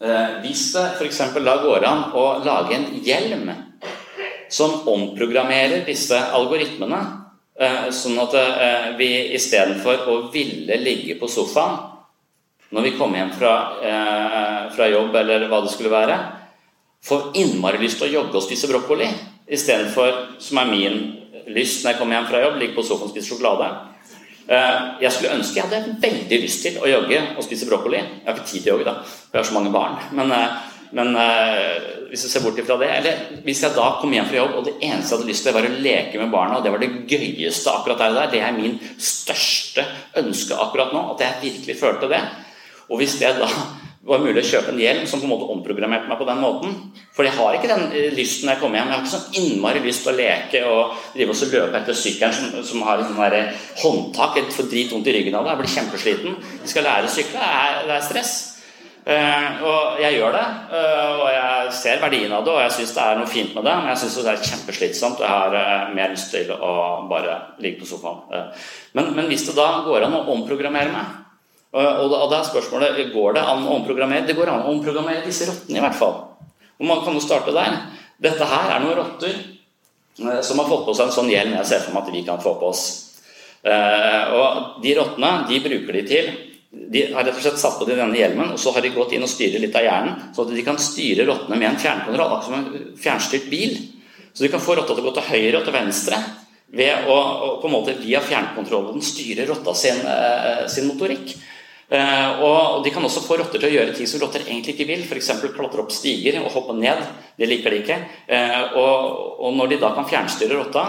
eh, 0.02 0.34
Hvis 0.44 0.68
det 0.76 0.86
f.eks. 0.98 1.22
da 1.42 1.56
går 1.64 1.86
an 1.88 2.04
å 2.18 2.26
lage 2.44 2.78
en 2.78 2.88
hjelm 3.02 3.50
som 4.52 4.82
omprogrammerer 4.88 5.86
disse 5.86 6.18
algoritmene, 6.36 6.98
eh, 7.56 7.86
sånn 7.94 8.18
at 8.20 8.34
eh, 8.36 8.90
vi 8.98 9.08
istedenfor 9.38 10.04
å 10.12 10.18
ville 10.34 10.76
ligge 10.82 11.16
på 11.20 11.30
sofaen 11.30 11.88
når 12.72 12.86
vi 12.86 12.92
kommer 12.96 13.20
hjem 13.20 13.32
fra, 13.36 13.50
fra 14.72 14.86
jobb 14.88 15.16
eller 15.20 15.42
hva 15.50 15.58
det 15.60 15.74
skulle 15.74 15.90
være, 15.92 16.14
får 17.04 17.34
innmari 17.36 17.82
lyst 17.82 17.98
til 18.00 18.06
å 18.06 18.14
jogge 18.14 18.38
og 18.38 18.44
spise 18.46 18.70
brokkoli, 18.70 19.10
istedenfor, 19.44 20.38
som 20.40 20.62
er 20.62 20.70
min 20.70 20.96
lyst 21.52 21.82
når 21.82 21.92
jeg 21.92 21.98
kommer 22.00 22.16
hjem 22.16 22.30
fra 22.30 22.40
jobb, 22.46 22.56
ligge 22.62 22.78
på 22.78 22.86
sofaen 22.86 23.10
og 23.10 23.12
spise 23.12 23.28
sjokolade. 23.28 23.68
Eh, 24.48 24.78
Jeg 25.02 25.12
skulle 25.12 25.36
ønske 25.36 25.60
jeg 25.60 25.68
hadde 25.68 25.96
veldig 26.02 26.38
lyst 26.42 26.64
til 26.66 26.78
å 26.82 26.90
jogge 26.90 27.20
og 27.36 27.44
spise 27.46 27.68
brokkoli. 27.68 28.00
Jeg 28.00 28.26
har 28.26 28.38
ikke 28.38 28.50
tid 28.50 28.62
til 28.64 28.72
å 28.72 28.76
jogge, 28.76 28.90
da, 28.90 28.94
for 29.04 29.38
jeg 29.38 29.44
har 29.44 29.50
så 29.50 29.58
mange 29.58 29.74
barn. 29.74 29.98
Men, 30.18 30.32
eh, 30.34 30.56
men 30.92 31.16
eh, 31.16 31.90
hvis 32.10 32.26
du 32.26 32.28
ser 32.28 32.42
bort 32.44 32.58
ifra 32.60 32.76
det 32.76 32.90
Eller 32.92 33.20
hvis 33.46 33.62
jeg 33.62 33.72
da 33.72 33.86
kom 34.00 34.12
hjem 34.12 34.26
fra 34.28 34.36
jobb, 34.42 34.56
og 34.58 34.66
det 34.66 34.74
eneste 34.82 35.14
jeg 35.14 35.18
hadde 35.18 35.30
lyst 35.30 35.46
til, 35.46 35.54
var 35.56 35.68
å 35.68 35.78
leke 35.86 36.18
med 36.20 36.32
barna, 36.34 36.58
og 36.58 36.64
det 36.66 36.72
var 36.74 36.82
det 36.82 36.90
gøyeste 37.08 37.72
akkurat 37.72 38.02
der, 38.02 38.10
og 38.10 38.18
der, 38.20 38.32
det 38.34 38.42
er 38.42 38.58
min 38.58 38.76
største 38.98 39.86
ønske 40.20 40.58
akkurat 40.58 40.92
nå. 40.92 41.06
At 41.14 41.24
jeg 41.24 41.40
virkelig 41.46 41.78
følte 41.80 42.10
det. 42.12 42.20
Og 42.90 43.00
hvis 43.00 43.16
det 43.22 43.36
da 43.38 43.48
var 44.02 44.22
mulig 44.22 44.42
å 44.42 44.48
kjøpe 44.48 44.72
en 44.72 44.80
hjelm 44.82 45.04
som 45.06 45.20
på 45.22 45.28
en 45.28 45.30
måte 45.30 45.48
omprogrammerte 45.54 46.10
meg 46.10 46.18
på 46.18 46.26
den 46.26 46.40
måten 46.42 46.72
For 47.14 47.26
jeg 47.26 47.36
har 47.36 47.54
ikke 47.54 47.70
den 47.70 47.84
eh, 47.94 48.14
lysten 48.16 48.48
når 48.48 48.56
jeg 48.56 48.62
kommer 48.62 48.80
hjem. 48.80 48.88
Jeg 48.90 48.96
har 48.96 49.04
ikke 49.04 49.14
sånn 49.14 49.36
innmari 49.40 49.82
lyst 49.84 50.02
til 50.02 50.12
å 50.12 50.18
leke 50.18 50.62
og 50.66 50.96
drive 51.14 51.36
og 51.36 51.52
løpe 51.56 51.82
etter 51.82 51.98
sykkelen 51.98 52.38
som, 52.38 52.56
som 52.66 52.86
har 52.88 53.02
et 53.02 53.10
sånn 53.10 53.52
håndtak. 53.82 54.40
Jeg 54.40 54.56
får 54.56 54.70
drit 54.72 54.94
vondt 54.94 55.10
i 55.12 55.18
ryggen 55.18 55.36
av 55.38 55.46
det. 55.46 55.52
Jeg 55.52 55.62
blir 55.62 55.74
kjempesliten. 55.76 56.40
Jeg 56.64 56.72
skal 56.74 56.88
lære 56.88 57.10
å 57.10 57.14
sykle. 57.14 57.38
Det 57.38 57.60
er, 57.60 57.84
det 57.92 58.00
stress. 58.08 58.34
Uh, 59.02 59.62
og 59.66 59.96
jeg 59.98 60.14
gjør 60.14 60.36
det, 60.36 60.42
uh, 60.70 61.22
og 61.24 61.24
jeg 61.32 61.70
ser 61.74 61.98
verdien 61.98 62.30
av 62.36 62.44
det, 62.46 62.52
og 62.54 62.60
jeg 62.62 62.74
syns 62.76 62.92
det 62.94 63.02
er 63.02 63.16
noe 63.18 63.30
fint 63.30 63.56
med 63.56 63.66
det. 63.66 63.72
Men 63.80 63.90
jeg 63.90 63.98
syns 64.04 64.18
det 64.20 64.30
er 64.30 64.44
kjempeslitsomt, 64.46 65.18
og 65.18 65.26
jeg 65.26 65.32
har 65.32 65.56
uh, 65.58 65.88
mer 65.96 66.12
lyst 66.12 66.30
til 66.30 66.52
å 66.54 66.74
bare 67.10 67.34
ligge 67.64 67.82
på 67.82 67.88
sofaen. 67.90 68.22
Eh, 68.30 68.68
men, 68.94 69.10
men 69.18 69.26
hvis 69.26 69.48
det 69.48 69.56
da 69.58 69.66
går 69.82 70.06
an 70.06 70.14
å 70.20 70.22
omprogrammere 70.36 70.94
meg 70.94 71.18
og, 71.72 72.10
da- 72.12 72.38
er 72.38 72.48
spørsmålet 72.50 73.12
går 73.14 73.34
det 73.38 73.42
an 73.48 73.64
å 73.64 73.78
omprogrammere. 73.78 74.26
Det 74.26 74.36
går 74.36 74.50
an 74.52 74.66
å 74.66 74.72
omprogrammere 74.74 75.24
disse 75.24 75.48
rottene, 75.48 75.78
i 75.78 75.84
hvert 75.84 75.96
fall. 75.96 76.18
Og 76.78 76.86
man 76.86 77.00
kan 77.04 77.14
jo 77.16 77.22
starte 77.24 77.54
der. 77.54 77.78
Dette 78.22 78.44
her 78.44 78.74
er 78.76 78.82
noen 78.84 78.98
rotter 78.98 79.32
eh, 79.32 80.40
som 80.44 80.58
har 80.60 80.68
fått 80.68 80.84
på 80.86 80.94
seg 80.94 81.08
en 81.08 81.16
sånn 81.16 81.30
hjelm 81.32 81.56
jeg 81.56 81.70
ser 81.70 81.84
for 81.86 81.96
meg 81.96 82.04
at 82.04 82.12
vi 82.14 82.24
kan 82.26 82.42
få 82.42 82.54
på 82.60 82.68
oss. 82.68 82.84
Eh, 83.62 84.34
og 84.36 84.82
de 84.82 84.96
rottene 84.98 85.32
de 85.48 85.60
bruker 85.62 86.00
de 86.00 86.02
til 86.08 86.32
De 86.72 87.02
har 87.12 87.22
rett 87.22 87.36
og 87.36 87.42
slett 87.44 87.60
satt 87.60 87.74
på 87.78 87.84
de 87.84 87.94
denne 87.98 88.16
hjelmen, 88.16 88.54
og 88.54 88.58
så 88.60 88.72
har 88.72 88.80
de 88.80 88.88
gått 88.94 89.12
inn 89.12 89.24
og 89.26 89.28
styrer 89.28 89.60
litt 89.60 89.74
av 89.76 89.84
hjernen, 89.84 90.14
sånn 90.32 90.48
at 90.48 90.54
de 90.56 90.62
kan 90.64 90.78
styre 90.80 91.26
rottene 91.28 91.58
med 91.60 91.68
en 91.68 91.76
fjernkontroll, 91.82 92.30
akkurat 92.32 92.46
som 92.46 92.54
en 92.56 92.94
fjernstyrt 92.96 93.50
bil. 93.52 93.74
Så 94.32 94.46
de 94.46 94.48
kan 94.48 94.62
få 94.64 94.78
rotta 94.78 94.94
til 94.94 95.04
å 95.04 95.10
gå 95.10 95.12
til 95.18 95.26
høyre 95.28 95.58
og 95.60 95.66
til 95.66 95.76
venstre 95.76 96.16
ved 96.72 97.04
å, 97.12 97.18
på 97.60 97.68
en 97.68 97.74
måte 97.74 97.98
via 98.00 98.22
fjernkontrollen 98.24 99.04
styre 99.04 99.44
rotta 99.50 99.74
sin, 99.76 100.00
eh, 100.00 100.64
sin 100.72 100.88
motorikk. 100.88 101.34
Eh, 101.92 102.40
og 102.40 102.84
De 102.84 102.90
kan 102.90 103.04
også 103.04 103.20
få 103.26 103.36
rotter 103.40 103.60
til 103.60 103.68
å 103.68 103.74
gjøre 103.74 103.94
ting 103.96 104.08
som 104.08 104.22
rotter 104.22 104.46
egentlig 104.46 104.72
ikke 104.74 104.88
vil, 104.88 105.04
f.eks. 105.04 105.30
klatre 105.52 105.84
opp 105.84 105.92
stiger 105.92 106.40
og 106.40 106.52
hoppe 106.54 106.76
ned. 106.78 107.04
Det 107.36 107.48
liker 107.50 107.74
de 107.74 107.82
ikke. 107.82 107.98
Eh, 108.32 108.78
og, 108.80 109.50
når 109.58 109.74
de 109.74 109.80
da 109.82 109.92
kan 109.96 110.08
fjernstyre 110.08 110.56
rotta, 110.56 110.86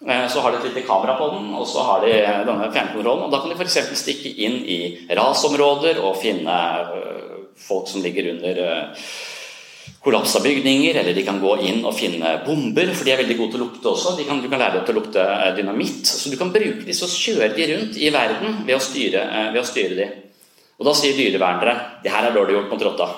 eh, 0.00 0.24
så 0.32 0.40
har 0.40 0.54
de 0.54 0.62
et 0.62 0.68
lite 0.70 0.86
kamera 0.88 1.18
på 1.20 1.28
den, 1.34 1.52
og 1.60 1.68
så 1.68 1.84
har 1.84 2.06
de 2.06 2.16
denne 2.48 2.72
fjernkontrollen. 2.72 3.28
og 3.28 3.34
Da 3.34 3.42
kan 3.42 3.52
de 3.52 3.60
f.eks. 3.60 3.80
stikke 4.00 4.32
inn 4.48 4.62
i 4.64 4.80
rasområder 5.12 6.00
og 6.00 6.16
finne 6.24 6.58
folk 7.56 7.88
som 7.88 8.04
ligger 8.04 8.32
under 8.32 8.66
kollapsa 10.06 10.40
bygninger, 10.40 10.96
eller 11.00 11.16
de 11.16 11.24
kan 11.26 11.40
gå 11.42 11.56
inn 11.66 11.80
og 11.84 11.96
finne 11.98 12.36
bomber, 12.46 12.92
for 12.94 13.04
de 13.04 13.12
er 13.12 13.20
veldig 13.20 13.36
gode 13.36 13.52
til 13.52 13.60
å 13.60 13.66
lukte 13.66 13.90
også. 13.90 14.14
Kan, 14.24 14.40
du 14.40 14.48
kan 14.48 14.62
lære 14.62 14.78
dem 14.78 14.86
til 14.86 14.96
å 14.96 15.00
lukte 15.02 15.24
dynamitt. 15.56 16.06
Så 16.08 16.32
du 16.32 16.36
kan 16.40 16.52
bruke 16.54 16.86
disse 16.86 17.04
og 17.04 17.12
kjøre 17.12 17.52
de 17.56 17.74
rundt 17.74 17.98
i 18.00 18.12
verden 18.14 18.62
ved 18.64 18.78
å 18.78 18.86
styre, 18.86 19.26
ved 19.52 19.60
å 19.60 19.66
styre 19.66 19.98
de. 19.98 20.08
Og 20.76 20.88
da 20.88 20.94
sier 20.96 21.16
dyrevernere 21.16 21.74
det 22.04 22.12
her 22.12 22.28
er 22.28 22.36
dårlig 22.36 22.58
gjort 22.58 22.72
mot 22.74 22.86
rotta. 22.90 23.08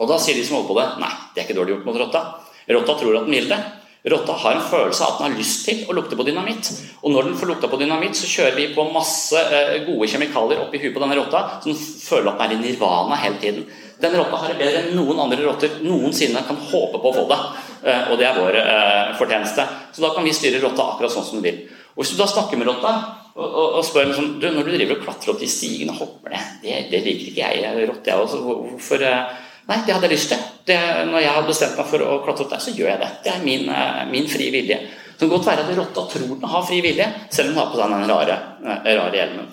Og 0.00 0.10
da 0.10 0.18
sier 0.18 0.36
de 0.38 0.44
som 0.46 0.58
holder 0.58 0.70
på 0.70 0.76
det 0.80 0.88
nei, 1.04 1.14
det 1.32 1.40
er 1.40 1.48
ikke 1.48 1.58
dårlig 1.60 1.76
gjort 1.76 1.88
mot 1.88 1.98
rotta. 2.00 2.22
Rotta 2.74 2.98
tror 3.00 3.18
at 3.18 3.26
den 3.26 3.36
vil 3.36 3.50
det. 3.50 3.62
Rotta 4.04 4.34
har 4.36 4.52
en 4.52 4.66
følelse 4.68 5.04
av 5.04 5.14
at 5.14 5.20
den 5.20 5.30
har 5.30 5.38
lyst 5.38 5.62
til 5.64 5.78
å 5.88 5.94
lukte 5.96 6.16
på 6.16 6.26
dynamitt. 6.26 6.68
Og 7.00 7.12
når 7.14 7.30
den 7.30 7.38
får 7.40 7.48
lukta 7.48 7.70
på 7.72 7.78
dynamitt, 7.80 8.18
så 8.18 8.28
kjører 8.28 8.58
vi 8.58 8.66
på 8.74 8.84
masse 8.92 9.40
eh, 9.40 9.78
gode 9.86 10.08
kjemikalier 10.12 10.60
oppi 10.60 10.80
huet 10.82 10.92
på 10.92 11.00
denne 11.00 11.16
rotta, 11.16 11.40
så 11.62 11.70
den 11.70 11.78
føler 11.78 12.28
at 12.34 12.42
den 12.42 12.52
er 12.52 12.58
i 12.58 12.66
nirvana 12.66 13.16
hele 13.22 13.40
tiden. 13.40 13.64
Denne 14.02 14.20
rotta 14.20 14.42
har 14.42 14.52
det 14.52 14.58
bedre 14.60 14.82
enn 14.82 14.98
noen 14.98 15.22
andre 15.24 15.46
rotter 15.46 15.78
noensinne 15.86 16.44
kan 16.44 16.60
håpe 16.60 17.00
på 17.00 17.14
å 17.14 17.16
få 17.16 17.24
det. 17.32 17.40
Eh, 17.88 18.12
og 18.12 18.20
det 18.20 18.28
er 18.28 18.36
vår 18.42 18.60
eh, 18.60 19.14
fortjeneste. 19.20 19.64
Så 19.96 20.04
da 20.04 20.12
kan 20.12 20.28
vi 20.28 20.36
styre 20.36 20.60
rotta 20.60 20.90
akkurat 20.92 21.14
sånn 21.14 21.24
som 21.24 21.40
den 21.40 21.48
vil. 21.48 21.64
Og 21.94 22.04
Hvis 22.04 22.12
du 22.12 22.20
da 22.20 22.28
snakker 22.28 22.60
med 22.60 22.68
rotta 22.68 22.92
og, 23.34 23.46
og, 23.46 23.78
og 23.78 23.86
spør 23.86 24.10
liksom, 24.10 24.28
du, 24.38 24.46
når 24.54 24.68
du 24.68 24.74
driver 24.76 24.98
og 24.98 25.06
klatrer 25.06 25.32
opp 25.32 25.40
de 25.42 25.48
stigene 25.50 25.94
og 25.94 26.02
hopper 26.04 26.34
ned, 26.36 26.60
det, 26.62 26.76
det 26.92 27.00
liker 27.02 27.30
ikke 27.32 27.42
jeg. 27.42 27.62
Jeg 27.64 27.88
rotte, 27.90 28.10
jeg 28.12 28.26
også. 28.26 28.42
Hvorfor 28.44 29.06
eh, 29.08 29.40
Nei, 29.64 29.78
det 29.86 29.94
hadde 29.94 30.04
jeg 30.10 30.12
lyst 30.12 30.28
til. 30.28 30.40
Det, 30.68 30.76
når 31.08 31.22
jeg 31.24 31.32
har 31.32 31.46
bestemt 31.48 31.78
meg 31.80 31.86
for 31.88 32.04
å 32.04 32.18
klatre 32.24 32.44
opp 32.44 32.50
der, 32.52 32.60
så 32.60 32.74
gjør 32.76 32.90
jeg 32.90 33.00
det. 33.00 33.10
Det 33.24 33.32
er 33.32 33.44
min, 33.46 33.68
eh, 33.72 34.00
min 34.10 34.28
frie 34.28 34.52
vilje. 34.52 34.76
Det 35.14 35.22
kan 35.22 35.32
godt 35.32 35.46
være 35.48 35.64
at 35.64 35.76
rotta 35.78 36.04
tror 36.10 36.26
den 36.30 36.50
har 36.52 36.66
fri 36.68 36.80
vilje, 36.84 37.06
selv 37.32 37.48
om 37.48 37.54
den 37.54 37.60
har 37.62 37.70
på 37.72 37.78
seg 37.80 37.94
den 37.94 38.10
rare, 38.10 38.36
eh, 38.60 38.90
rare 38.98 39.18
hjelmen. 39.18 39.52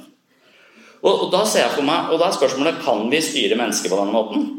Og, 1.01 1.13
og 1.13 1.29
da 1.33 1.45
ser 1.47 1.63
jeg 1.63 1.75
for 1.77 1.87
meg, 1.87 2.11
og 2.11 2.19
da 2.21 2.27
er 2.27 2.35
spørsmålet 2.37 2.81
kan 2.85 3.05
vi 3.09 3.21
styre 3.23 3.57
mennesker 3.57 3.93
på 3.93 4.01
denne 4.01 4.15
måten. 4.15 4.49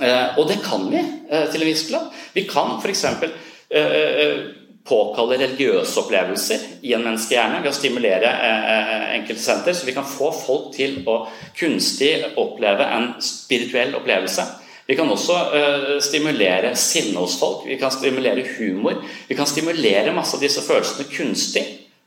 Eh, 0.00 0.38
og 0.38 0.46
det 0.48 0.60
kan 0.64 0.86
vi 0.92 1.00
eh, 1.00 1.48
til 1.50 1.64
en 1.64 1.68
viss 1.68 1.86
grad. 1.90 2.08
Vi 2.36 2.46
kan 2.48 2.76
f.eks. 2.78 3.04
Eh, 3.10 3.96
eh, 3.96 4.38
påkalle 4.86 5.38
religiøse 5.40 6.00
opplevelser 6.02 6.68
i 6.86 6.92
en 6.96 7.02
menneskehjerne 7.04 7.62
ved 7.62 7.72
å 7.72 7.76
stimulere 7.76 8.30
eh, 8.30 9.08
enkelte 9.16 9.42
senter, 9.42 9.74
så 9.74 9.88
vi 9.88 9.96
kan 9.96 10.06
få 10.06 10.30
folk 10.34 10.70
til 10.76 11.00
å 11.10 11.24
kunstig 11.58 12.12
oppleve 12.38 12.86
en 12.96 13.10
spirituell 13.22 13.96
opplevelse. 13.98 14.46
Vi 14.86 14.94
kan 14.94 15.10
også 15.10 15.36
eh, 15.58 15.88
stimulere 16.04 16.76
sinne 16.78 17.18
hos 17.18 17.34
folk, 17.40 17.64
vi 17.66 17.78
kan 17.80 17.90
stimulere 17.90 18.46
humor. 18.56 19.02
Vi 19.26 19.34
kan 19.34 19.48
stimulere 19.50 20.14
masse 20.14 20.38
av 20.38 20.44
disse 20.44 20.62
følelsene 20.62 21.08
kunstig 21.10 21.64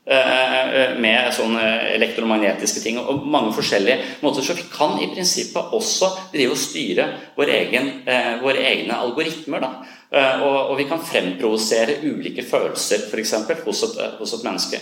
eh, 0.08 0.96
med 0.96 1.28
sånne 1.36 1.66
elektromagnetiske 1.98 2.80
ting 2.80 3.00
og 3.02 3.26
mange 3.28 3.52
forskjellige 3.56 4.16
måter. 4.24 4.46
Så 4.46 4.56
vi 4.56 4.64
kan 4.72 4.96
i 4.96 5.10
prinsippet 5.12 5.76
også 5.76 6.08
drive 6.32 6.56
og 6.56 6.62
styre 6.62 7.08
vår 7.36 7.52
egen, 7.58 7.92
eh, 8.08 8.38
våre 8.40 8.64
egne 8.72 8.96
algoritmer. 8.96 9.60
Da. 9.60 9.99
Eh, 10.10 10.42
Og, 10.42 10.70
og 10.70 10.78
vi 10.78 10.88
kan 10.90 11.02
fremprovosere 11.02 12.00
ulike 12.02 12.42
følelser 12.42 13.06
eksempel, 13.18 13.60
hos, 13.64 13.82
et, 13.86 13.98
hos 14.18 14.34
et 14.34 14.44
menneske. 14.44 14.80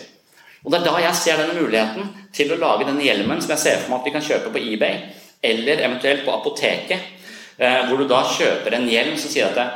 Og 0.65 0.73
Det 0.73 0.81
er 0.81 0.87
da 0.87 1.01
jeg 1.03 1.15
ser 1.15 1.37
denne 1.37 1.61
muligheten 1.61 2.09
til 2.35 2.53
å 2.53 2.59
lage 2.59 2.87
denne 2.89 3.05
hjelmen 3.05 3.43
som 3.43 3.53
jeg 3.55 3.63
ser 3.63 3.83
for 3.83 3.93
meg 3.93 4.01
at 4.01 4.09
vi 4.09 4.15
kan 4.17 4.25
kjøpe 4.25 4.53
på 4.55 4.63
eBay, 4.73 5.03
eller 5.45 5.85
eventuelt 5.85 6.25
på 6.25 6.33
apoteket, 6.33 7.13
eh, 7.59 7.85
hvor 7.87 8.01
du 8.01 8.09
da 8.09 8.23
kjøper 8.25 8.75
en 8.75 8.89
hjelm 8.89 9.19
som 9.21 9.31
sier 9.31 9.51
at 9.51 9.59
det, 9.61 9.69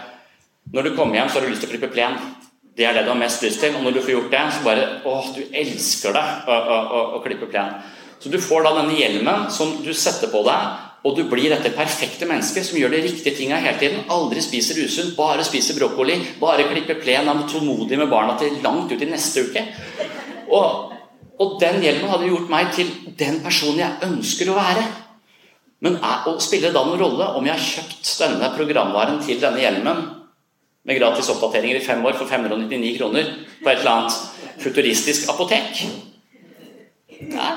når 0.73 0.89
du 0.89 0.97
kommer 0.97 1.19
hjem, 1.19 1.29
så 1.29 1.39
har 1.39 1.47
du 1.47 1.53
lyst 1.53 1.63
til 1.67 1.69
å 1.69 1.75
klippe 1.75 1.93
plen. 1.93 2.17
Det 2.77 2.87
er 2.89 2.97
det 2.97 3.03
du 3.05 3.11
har 3.13 3.21
mest 3.21 3.43
lyst 3.45 3.61
til. 3.61 3.75
Og 3.77 3.83
når 3.85 3.93
du 3.93 4.01
får 4.01 4.15
gjort 4.15 4.31
det, 4.33 4.43
så 4.55 4.65
bare 4.65 4.87
Åh, 5.05 5.27
du 5.37 5.43
elsker 5.53 6.15
det 6.17 6.23
å, 6.49 6.55
å, 6.57 6.79
å, 6.81 7.01
å 7.19 7.21
klippe 7.25 7.51
plen. 7.51 7.75
Så 8.23 8.31
du 8.33 8.39
får 8.41 8.65
da 8.65 8.73
denne 8.79 8.97
hjelmen 8.97 9.51
som 9.53 9.75
du 9.85 9.93
setter 9.93 10.31
på 10.33 10.41
deg, 10.47 10.92
og 11.03 11.17
du 11.19 11.25
blir 11.27 11.51
dette 11.51 11.73
perfekte 11.75 12.29
mennesket 12.31 12.67
som 12.69 12.79
gjør 12.79 12.93
de 12.95 13.03
riktige 13.03 13.35
tinga 13.35 13.59
hele 13.59 13.79
tiden. 13.81 14.05
Aldri 14.15 14.43
spiser 14.45 14.79
usunt, 14.79 15.17
bare 15.17 15.43
spiser 15.47 15.75
brokkoli, 15.75 16.15
bare 16.39 16.69
klipper 16.71 17.01
plen, 17.03 17.27
er 17.27 17.45
tålmodig 17.51 17.99
med 17.99 18.11
barna 18.11 18.37
til 18.39 18.61
langt 18.63 18.93
ut 18.93 19.03
i 19.03 19.09
neste 19.11 19.43
uke. 19.49 19.65
Og, 20.55 20.93
og 21.43 21.57
den 21.63 21.81
hjelmen 21.83 22.13
hadde 22.13 22.31
gjort 22.31 22.53
meg 22.53 22.71
til 22.77 22.93
den 23.19 23.41
personen 23.43 23.83
jeg 23.83 24.11
ønsker 24.13 24.53
å 24.53 24.59
være. 24.61 24.85
Men 25.83 25.99
er, 25.99 26.29
og 26.31 26.39
spiller 26.45 26.71
det 26.71 26.79
da 26.79 26.85
noen 26.87 27.03
rolle 27.03 27.33
om 27.35 27.51
jeg 27.51 27.59
har 27.59 27.67
kjøpt 27.67 28.13
denne 28.23 28.53
programvaren 28.55 29.19
til 29.27 29.43
denne 29.43 29.59
hjelmen 29.59 30.05
med 30.87 30.99
gratis 30.99 31.31
oppdateringer 31.35 31.81
i 31.81 31.83
fem 31.83 32.07
år 32.07 32.15
for 32.19 32.31
599 32.31 32.95
kroner 33.01 33.35
på 33.59 33.71
et 33.71 33.83
eller 33.83 33.93
annet 33.97 34.63
futuristisk 34.63 35.27
apotek? 35.35 35.83
Nei, 37.33 37.53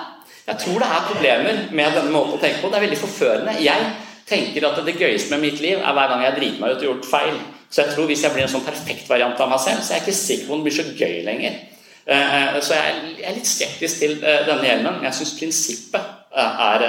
jeg 0.46 0.58
tror 0.62 0.82
det 0.82 0.90
er 0.94 1.08
problemer 1.10 1.62
med 1.72 1.96
denne 1.98 2.14
måten 2.14 2.38
å 2.38 2.42
tenke 2.42 2.62
på. 2.62 2.70
Det 2.70 2.78
er 2.80 2.86
veldig 2.86 3.02
forførende. 3.02 3.56
Jeg 3.66 3.88
tenker 4.30 4.68
at 4.68 4.82
det 4.86 4.98
gøyeste 5.00 5.34
med 5.34 5.46
mitt 5.46 5.62
liv 5.64 5.80
er 5.80 5.96
hver 5.98 6.12
gang 6.12 6.26
jeg 6.26 6.36
driter 6.40 6.62
meg 6.62 6.76
ut 6.76 6.84
og 6.84 6.90
gjort 6.90 7.08
feil. 7.10 7.40
Så 7.70 7.82
jeg 7.82 7.96
tror 7.96 8.10
hvis 8.10 8.24
jeg 8.24 8.34
blir 8.36 8.46
en 8.46 8.52
sånn 8.54 8.66
perfekt 8.66 9.10
variant 9.10 9.42
av 9.42 9.50
meg 9.52 9.64
selv, 9.64 9.82
så 9.82 9.94
er 9.94 10.00
jeg 10.00 10.06
ikke 10.06 10.20
sikker 10.20 10.48
på 10.48 10.54
om 10.54 10.62
det 10.62 10.70
blir 10.70 10.78
så 10.78 10.86
gøy 10.94 11.18
lenger. 11.26 11.58
Eh, 12.06 12.60
Så 12.62 12.78
jeg 12.78 13.26
er 13.26 13.34
litt 13.36 13.50
skeptisk 13.50 14.00
til 14.04 14.14
eh, 14.22 14.46
denne 14.46 14.70
hjelmen. 14.70 15.02
Jeg 15.08 15.18
syns 15.18 15.34
prinsippet 15.40 16.14
eh, 16.38 16.64
er 16.70 16.86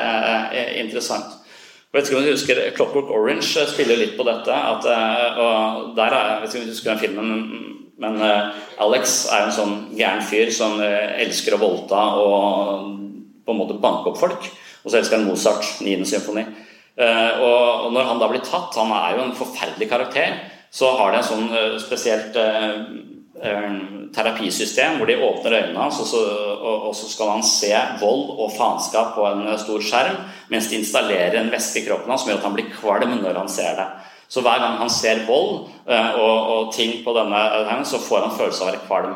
interessant. 0.82 0.84
interessant. 0.84 1.42
Jeg 1.96 2.16
om 2.16 2.26
du 2.26 2.30
husker 2.34 2.58
Clockwork 2.76 3.08
Orange 3.08 3.64
spiller 3.70 3.96
litt 3.96 4.16
på 4.18 4.26
dette. 4.28 4.52
At, 4.52 4.84
eh, 4.84 5.40
og 5.40 5.96
der 5.96 6.12
er, 6.12 6.28
jeg 6.28 6.42
vet 6.42 6.54
ikke 6.54 6.60
om 6.60 6.68
du 6.68 6.74
husker 6.74 6.92
den 6.92 7.02
filmen, 7.06 7.32
men 7.98 8.20
eh, 8.20 8.52
Alex 8.84 9.16
er 9.32 9.46
en 9.46 9.56
sånn 9.56 9.76
gæren 9.96 10.20
fyr 10.28 10.52
som 10.52 10.76
eh, 10.84 11.16
elsker 11.24 11.56
å 11.56 11.62
voldta 11.62 12.02
og 12.20 13.05
på 13.46 13.54
en 13.54 13.60
måte 13.62 13.78
banke 13.80 14.10
opp 14.10 14.18
folk. 14.20 14.48
Og 14.84 14.90
så 14.90 15.00
elsker 15.00 15.18
han 15.18 15.26
Mozart, 15.26 15.66
9. 15.82 16.04
symfoni. 16.06 16.44
Eh, 16.96 17.40
Og 17.40 17.92
når 17.92 18.08
han 18.08 18.20
da 18.20 18.28
blir 18.30 18.44
tatt, 18.44 18.76
han 18.78 18.92
er 18.94 19.16
jo 19.16 19.26
en 19.26 19.36
forferdelig 19.36 19.88
karakter, 19.90 20.38
så 20.72 20.94
har 20.96 21.12
de 21.12 21.20
en 21.20 21.28
sånn 21.28 21.50
eh, 21.52 21.76
spesielt 21.80 22.36
eh, 22.40 22.78
terapisystem 24.16 24.96
hvor 24.96 25.10
de 25.10 25.18
åpner 25.20 25.58
øynene 25.58 25.82
hans, 25.82 25.98
og 26.00 26.08
så, 26.08 26.22
og, 26.56 26.94
så 26.96 27.08
skal 27.10 27.34
han 27.34 27.44
se 27.44 27.72
vold 28.00 28.30
og 28.32 28.54
faenskap 28.56 29.12
på 29.12 29.26
en 29.28 29.50
stor 29.60 29.84
skjerm, 29.84 30.16
mens 30.48 30.70
de 30.70 30.78
installerer 30.80 31.36
en 31.42 31.52
væske 31.52 31.82
i 31.82 31.86
kroppen 31.88 32.14
hans 32.14 32.24
som 32.24 32.32
gjør 32.32 32.40
at 32.40 32.46
han 32.48 32.56
blir 32.56 32.70
kvalm 32.72 33.18
når 33.20 33.42
han 33.42 33.52
ser 33.52 33.76
det. 33.76 33.86
Så 34.32 34.40
hver 34.40 34.62
gang 34.62 34.80
han 34.80 34.90
ser 34.90 35.26
vold 35.28 35.68
og, 35.86 36.38
og 36.54 36.72
ting 36.74 36.96
på 37.04 37.12
denne, 37.14 37.42
så 37.86 38.00
får 38.02 38.24
han 38.24 38.34
følelse 38.40 38.64
av 38.64 38.66
å 38.66 38.72
være 38.72 38.86
kvalm. 38.88 39.12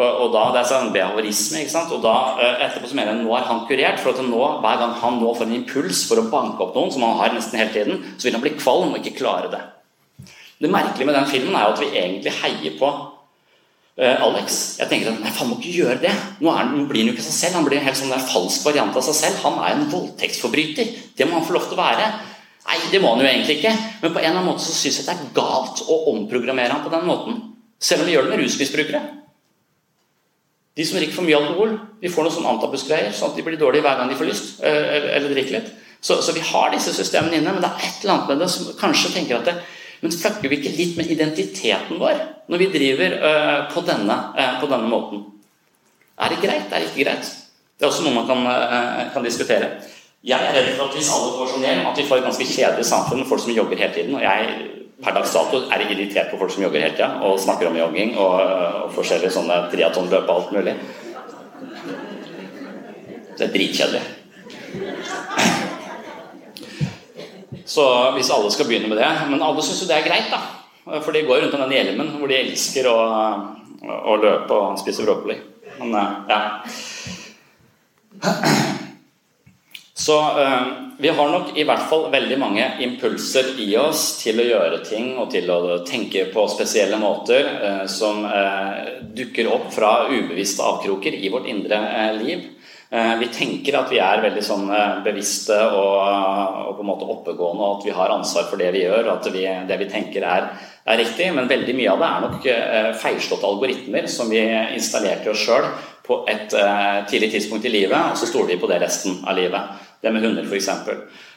Og, 0.00 0.20
og 0.24 0.30
da, 0.32 0.44
Det 0.54 0.60
er 0.62 0.68
sånn 0.70 0.92
behaviorisme. 0.94 1.60
ikke 1.60 1.74
sant? 1.74 1.92
Og 1.92 2.00
da 2.04 2.14
eh, 2.40 2.64
etterpå 2.66 2.88
så 2.88 2.96
mener 2.96 3.12
jeg 3.12 3.24
nå 3.24 3.34
er 3.36 3.48
han 3.50 3.66
kurert. 3.68 4.00
For 4.00 4.14
at 4.14 4.24
nå, 4.24 4.40
hver 4.64 4.80
gang 4.80 4.96
han 5.02 5.20
nå 5.20 5.34
får 5.36 5.48
en 5.48 5.58
impuls 5.58 6.06
for 6.08 6.22
å 6.22 6.28
banke 6.32 6.64
opp 6.64 6.76
noen, 6.78 6.92
som 6.94 7.04
han 7.04 7.18
har 7.20 7.36
nesten 7.36 7.60
hele 7.60 7.74
tiden, 7.74 8.02
så 8.16 8.28
vil 8.28 8.38
han 8.38 8.44
bli 8.44 8.56
kvalm 8.56 8.94
og 8.94 9.00
ikke 9.02 9.18
klare 9.20 9.52
det. 9.52 9.62
Det 10.60 10.68
merkelige 10.72 11.08
med 11.08 11.16
den 11.16 11.28
filmen 11.28 11.56
er 11.56 11.66
jo 11.66 11.74
at 11.74 11.82
vi 11.82 11.90
egentlig 11.96 12.32
heier 12.36 12.74
på 12.80 12.88
eh, 14.00 14.24
Alex. 14.24 14.58
Jeg 14.80 14.90
tenker 14.90 15.12
at 15.12 15.20
nei, 15.20 15.34
faen 15.36 15.52
må 15.52 15.60
ikke 15.60 15.76
gjøre 15.82 16.00
det. 16.06 16.16
Nå, 16.40 16.50
er, 16.52 16.72
nå 16.72 16.88
blir 16.88 17.04
han 17.04 17.12
jo 17.12 17.16
ikke 17.18 17.28
seg 17.28 17.36
selv. 17.36 17.60
Han 17.60 17.68
blir 17.68 17.80
en 17.80 17.88
helt 17.88 18.00
sånn 18.00 18.12
der 18.12 18.24
falsk 18.24 18.66
variant 18.68 18.96
av 18.96 19.06
seg 19.08 19.20
selv. 19.20 19.40
Han 19.44 19.60
er 19.60 19.76
en 19.76 19.86
voldtektsforbryter. 19.92 20.96
Det 21.16 21.28
må 21.28 21.38
han 21.38 21.46
få 21.48 21.56
lov 21.56 21.68
til 21.68 21.76
å 21.76 21.82
være. 21.84 22.10
Nei, 22.70 22.82
det 22.92 23.00
må 23.02 23.14
han 23.14 23.24
jo 23.24 23.28
egentlig 23.28 23.60
ikke. 23.60 23.72
Men 24.02 24.12
på 24.12 24.20
en 24.20 24.26
eller 24.30 24.40
annen 24.40 24.52
måte 24.52 24.64
så 24.64 24.76
syns 24.76 25.00
jeg 25.00 25.08
det 25.08 25.16
er 25.16 25.32
galt 25.36 25.80
å 25.88 26.02
omprogrammere 26.12 26.72
ham 26.72 26.84
på 26.84 26.92
den 26.92 27.08
måten. 27.08 27.40
Selv 27.80 28.04
om 28.04 28.08
vi 28.08 28.16
gjør 28.16 28.28
det 28.28 28.34
med 28.36 28.44
rusmisbrukere. 28.44 29.00
De 30.78 30.86
som 30.86 30.98
drikker 30.98 31.16
for 31.16 31.26
mye 31.26 31.38
alkohol, 31.38 31.74
de 32.00 32.10
får 32.12 32.26
noen 32.26 32.34
sånn 32.36 32.48
antabusgreier, 32.52 33.10
sånn 33.14 33.32
at 33.32 33.38
de 33.38 33.44
blir 33.46 33.58
dårlige 33.58 33.84
hver 33.84 33.98
gang 33.98 34.10
de 34.10 34.18
får 34.18 34.28
lyst, 34.28 34.50
eh, 34.62 35.10
eller 35.16 35.32
drikker 35.34 35.56
litt. 35.58 35.72
Så, 36.00 36.22
så, 36.22 36.32
vi 36.32 36.44
har 36.44 36.70
disse 36.72 36.94
systemene 36.96 37.36
inne, 37.36 37.52
men 37.52 37.60
det 37.60 37.68
er 37.68 37.82
et 37.84 38.04
eller 38.04 38.14
annet 38.14 38.30
med 38.30 38.40
det 38.40 38.48
som 38.54 38.70
kanskje 38.78 39.12
tenker 39.16 39.40
at 39.40 39.50
det, 39.50 39.58
Men 40.00 40.14
fucker 40.16 40.48
vi 40.48 40.56
ikke 40.56 40.70
litt 40.72 40.94
med 40.96 41.10
identiteten 41.12 41.98
vår 42.00 42.22
når 42.48 42.62
vi 42.62 42.68
driver 42.72 43.16
uh, 43.20 43.58
på, 43.68 43.82
denne, 43.84 44.14
uh, 44.32 44.54
på, 44.56 44.68
denne, 44.70 44.88
måten? 44.88 45.26
Er 46.16 46.32
det 46.32 46.38
greit? 46.40 46.72
Er 46.72 46.80
det 46.80 46.86
ikke 46.88 47.04
greit? 47.04 47.28
Det 47.76 47.84
er 47.84 47.90
også 47.90 48.06
noe 48.06 48.14
man 48.16 48.24
kan, 48.30 48.40
uh, 48.48 49.02
kan 49.12 49.26
diskutere. 49.28 49.68
Jeg 50.24 50.40
er 50.40 50.56
redd 50.56 50.70
for 50.78 50.86
at 50.86 50.96
hvis 50.96 51.12
alle 51.12 51.34
får 51.36 51.52
sånn 51.52 51.66
hjem, 51.68 51.82
at 51.92 52.00
vi 52.00 52.06
får 52.08 52.22
et 52.22 52.26
ganske 52.30 52.48
kjedelig 52.48 52.88
samfunn 52.88 53.20
med 53.20 53.28
folk 53.28 53.44
som 53.44 53.52
jobber 53.52 53.76
hele 53.76 53.92
tiden. 53.92 54.16
og 54.16 54.24
jeg 54.24 54.79
per 55.00 55.16
dags 55.16 55.32
dato 55.32 55.62
er 55.72 55.86
irritert 55.86 56.30
på 56.30 56.38
folk 56.40 56.52
som 56.52 56.64
jogger 56.64 56.82
hele 56.84 56.96
tida 56.96 57.08
og 57.24 57.40
snakker 57.40 57.70
om 57.70 57.78
jogging 57.78 58.16
og, 58.20 58.34
og 58.84 58.94
forskjellige 58.96 59.32
sånne 59.32 59.62
triatonløp 59.72 60.28
og 60.28 60.34
alt 60.34 60.50
mulig. 60.56 60.74
Det 63.38 63.46
er 63.46 63.54
dritkjedelig. 63.54 64.02
Så 67.70 67.84
hvis 68.16 68.30
alle 68.34 68.50
skal 68.52 68.66
begynne 68.66 68.88
med 68.90 68.98
det 68.98 69.08
Men 69.30 69.42
alle 69.46 69.62
syns 69.62 69.82
jo 69.82 69.88
det 69.88 70.00
er 70.00 70.08
greit, 70.08 70.32
da. 70.32 70.40
For 71.00 71.14
de 71.14 71.22
går 71.24 71.44
rundt 71.44 71.54
om 71.54 71.62
den 71.64 71.76
hjelmen 71.76 72.12
hvor 72.18 72.28
de 72.28 72.40
elsker 72.40 72.88
å, 72.90 72.98
å 73.86 74.16
løpe 74.20 74.56
og 74.56 74.80
spise 74.80 75.06
broccoli. 75.06 75.38
Men 75.80 75.96
ja. 76.28 76.40
Så 80.00 80.40
eh, 80.40 80.62
vi 80.98 81.08
har 81.08 81.28
nok 81.28 81.58
i 81.58 81.64
hvert 81.68 81.82
fall 81.90 82.06
veldig 82.12 82.36
mange 82.40 82.64
impulser 82.80 83.50
i 83.60 83.68
oss 83.76 84.14
til 84.22 84.40
å 84.40 84.46
gjøre 84.46 84.78
ting 84.86 85.10
og 85.20 85.28
til 85.34 85.50
å 85.52 85.58
tenke 85.84 86.22
på 86.32 86.46
spesielle 86.48 86.96
måter 87.02 87.50
eh, 87.50 87.82
som 87.84 88.22
eh, 88.24 89.02
dukker 89.18 89.50
opp 89.52 89.66
fra 89.74 90.06
ubevisste 90.08 90.64
avkroker 90.64 91.18
i 91.20 91.28
vårt 91.32 91.50
indre 91.52 91.82
liv. 92.16 92.48
Vi 92.90 93.26
tenker 93.30 93.76
at 93.78 93.92
vi 93.92 94.00
er 94.02 94.18
veldig 94.18 94.40
sånn 94.42 94.64
bevisste 95.04 95.54
og, 95.54 95.92
og, 96.02 96.72
på 96.74 96.82
en 96.82 96.88
måte 96.88 97.06
oppegående, 97.06 97.62
og 97.62 97.76
at 97.76 97.84
vi 97.86 97.92
har 97.94 98.10
ansvar 98.10 98.48
for 98.50 98.58
det 98.58 98.72
vi 98.74 98.80
gjør, 98.82 99.12
at 99.12 99.28
vi, 99.30 99.44
det 99.68 99.76
vi 99.78 99.86
tenker 99.92 100.26
er, 100.26 100.48
er, 100.82 100.98
riktig. 100.98 101.28
Men 101.36 101.46
veldig 101.46 101.76
mye 101.78 101.92
av 101.92 102.02
det 102.02 102.08
er 102.08 102.24
nok 102.24 102.48
feilslåtte 102.98 103.46
algoritmer 103.46 104.10
som 104.10 104.34
vi 104.34 104.42
installerte 104.74 105.30
oss 105.30 105.44
sjøl 105.44 105.70
på 106.02 106.24
et 106.34 106.50
tidlig 107.12 107.30
tidspunkt 107.36 107.70
i 107.70 107.74
livet, 107.76 107.94
og 107.94 108.18
så 108.18 108.26
stoler 108.26 108.56
vi 108.56 108.58
på 108.64 108.72
det 108.72 108.82
resten 108.82 109.22
av 109.22 109.38
livet. 109.38 109.86
Det 110.00 110.12
med 110.12 110.24
hunder, 110.24 110.46
f.eks. 110.48 110.68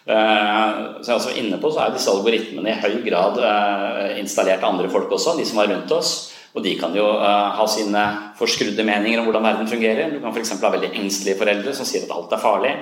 Eh, 0.03 0.77
så 1.01 1.09
jeg 1.09 1.17
også 1.17 1.33
inne 1.39 1.59
på, 1.59 1.71
så 1.71 1.83
er 1.83 1.95
disse 1.95 2.11
algoritmene 2.11 2.71
i 2.71 2.79
høy 2.79 3.01
grad 3.05 3.39
eh, 3.43 4.19
installert 4.21 4.63
av 4.63 4.73
andre 4.73 4.91
folk 4.91 5.11
også, 5.11 5.35
de 5.39 5.47
som 5.47 5.59
var 5.59 5.71
rundt 5.71 5.91
oss. 5.95 6.13
Og 6.53 6.61
de 6.61 6.75
kan 6.77 6.93
jo 6.93 7.05
uh, 7.17 7.55
ha 7.57 7.63
sine 7.65 8.01
forskrudde 8.37 8.83
meninger 8.85 9.17
om 9.17 9.25
hvordan 9.25 9.45
verden 9.47 9.69
fungerer. 9.71 10.11
Du 10.13 10.19
kan 10.21 10.35
f.eks. 10.35 10.51
ha 10.61 10.69
veldig 10.69 10.91
engstelige 10.99 11.39
foreldre 11.39 11.73
som 11.73 11.87
sier 11.89 12.05
at 12.05 12.13
alt 12.13 12.35
er 12.35 12.43
farlig. 12.43 12.73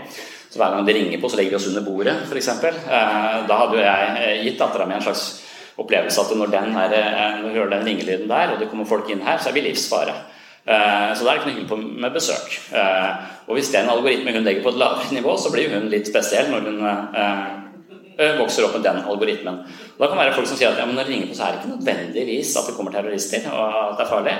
Så 0.51 0.59
hver 0.59 0.73
gang 0.75 0.83
de 0.83 0.95
ringer 0.97 1.21
på, 1.21 1.29
så 1.31 1.39
legger 1.39 1.55
vi 1.55 1.59
oss 1.61 1.69
under 1.69 1.85
bordet, 1.85 2.17
f.eks. 2.27 2.49
Uh, 2.59 3.37
da 3.47 3.59
hadde 3.61 3.79
jo 3.79 3.85
jeg 3.85 4.41
gitt 4.43 4.59
dattera 4.59 4.89
mi 4.89 4.97
en 4.97 5.05
slags 5.05 5.23
opplevelse 5.79 6.19
at 6.19 6.33
er, 6.35 6.67
når 6.75 7.47
du 7.47 7.55
hører 7.55 7.71
den 7.77 7.87
ringelyden 7.87 8.27
der, 8.27 8.51
og 8.51 8.59
det 8.59 8.67
kommer 8.69 8.89
folk 8.89 9.07
inn 9.09 9.23
her, 9.23 9.39
så 9.39 9.49
er 9.49 9.55
vi 9.55 9.63
livsfare. 9.69 10.17
Eh, 10.65 11.15
så 11.17 11.25
det 11.25 11.31
er 11.31 11.39
ikke 11.39 11.65
noe 11.65 11.79
med 12.03 12.13
besøk. 12.13 12.53
Eh, 12.77 13.09
og 13.47 13.57
hvis 13.57 13.71
det 13.71 13.79
er 13.79 13.87
en 13.87 13.95
algoritme 13.95 14.35
hun 14.35 14.45
legger 14.45 14.63
på 14.65 14.73
et 14.73 14.79
lavere 14.81 15.15
nivå, 15.17 15.33
så 15.37 15.49
blir 15.53 15.73
hun 15.73 15.89
litt 15.89 16.09
spesiell 16.11 16.51
når 16.53 16.67
hun 16.69 16.83
eh, 16.85 18.35
vokser 18.37 18.67
opp 18.67 18.77
med 18.77 18.85
den 18.85 19.01
algoritmen. 19.01 19.61
Da 19.97 20.07
kan 20.07 20.19
det 20.19 20.27
være 20.27 20.37
folk 20.37 20.51
som 20.51 20.59
sier 20.59 20.69
at 20.69 20.81
ja, 20.81 20.85
men 20.85 20.99
når 20.99 21.09
det 21.09 21.15
ringer 21.15 21.31
på, 21.31 21.37
så 21.37 21.47
er 21.47 21.55
det 21.55 21.61
ikke 21.63 21.75
nødvendigvis 21.75 22.55
at 22.59 22.69
det 22.69 22.77
kommer 22.77 22.93
terrorister 22.93 23.49
og 23.49 23.65
at 23.65 23.97
det 23.97 24.05
er 24.05 24.11
farlig. 24.11 24.37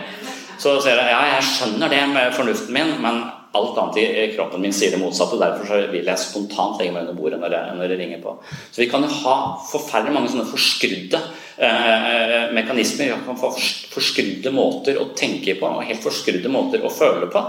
Så 0.61 0.76
sier 0.84 1.01
jeg 1.01 1.15
ja, 1.15 1.22
jeg 1.36 1.47
skjønner 1.49 1.93
det 1.95 2.01
med 2.13 2.36
fornuften 2.38 2.76
min, 2.78 2.93
men 3.01 3.24
alt 3.57 3.77
annet 3.77 3.97
i 3.99 4.27
kroppen 4.35 4.61
min 4.63 4.73
sier 4.75 4.93
det 4.93 5.01
motsatte. 5.01 5.39
Derfor 5.41 5.89
vil 5.91 6.07
jeg 6.07 6.21
spontant 6.21 6.79
legge 6.79 6.93
meg 6.95 7.03
under 7.05 7.17
bordet 7.17 7.41
når 7.41 7.55
jeg, 7.57 7.75
når 7.77 7.93
jeg 7.93 7.99
ringer 7.99 8.23
på. 8.23 8.37
Så 8.71 8.83
vi 8.83 8.87
kan 8.91 9.03
jo 9.03 9.11
ha 9.25 9.35
forferdelig 9.67 10.15
mange 10.15 10.31
sånne 10.31 10.47
forskrudde 10.47 11.19
eh, 11.57 12.47
mekanismer. 12.55 13.11
Vi 13.11 13.27
kan 13.27 13.39
få 13.41 13.51
forskrudde 13.91 14.55
måter 14.55 15.01
å 15.01 15.11
tenke 15.17 15.57
på 15.59 15.67
og 15.67 15.85
helt 15.87 16.03
forskrudde 16.05 16.51
måter 16.53 16.85
å 16.87 16.93
føle 16.93 17.27
på. 17.31 17.45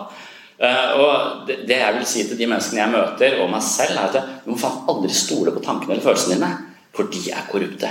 Uh, 0.63 0.91
og 0.95 1.47
det, 1.49 1.57
det, 1.67 1.79
jeg 1.81 1.95
vil 1.97 2.05
si 2.07 2.21
til 2.29 2.39
de 2.39 2.47
menneskene 2.47 2.85
jeg 2.85 2.93
møter, 2.93 3.39
og 3.43 3.49
meg 3.51 3.65
selv, 3.67 3.97
er 3.99 4.13
at 4.13 4.43
du 4.45 4.53
må 4.53 4.59
faen 4.61 4.85
aldri 4.93 5.11
stole 5.11 5.51
på 5.51 5.63
tankene 5.65 5.97
eller 5.97 6.05
følelsene 6.05 6.37
dine, 6.37 6.51
for 6.95 7.11
de 7.11 7.23
er 7.35 7.49
korrupte. 7.51 7.91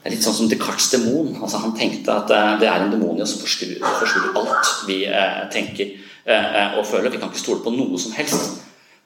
Det 0.00 0.08
er 0.08 0.14
litt 0.14 0.24
sånn 0.24 0.38
som 0.38 0.48
Descartes' 0.48 0.88
demon. 0.94 1.34
Altså, 1.42 1.60
han 1.60 1.74
tenkte 1.76 2.14
at 2.14 2.32
uh, 2.32 2.54
det 2.62 2.70
er 2.70 2.86
en 2.86 2.94
demon 2.94 3.20
som 3.28 3.42
forskrur 3.42 4.30
alt 4.40 4.72
vi 4.88 5.02
uh, 5.12 5.44
tenker. 5.52 5.92
Eh, 6.24 6.56
eh, 6.62 6.78
og 6.78 6.86
føler. 6.86 7.10
Vi 7.10 7.20
kan 7.20 7.30
ikke 7.30 7.42
stole 7.42 7.64
på 7.64 7.72
noe 7.74 7.98
som 7.98 8.14
helst. 8.16 8.60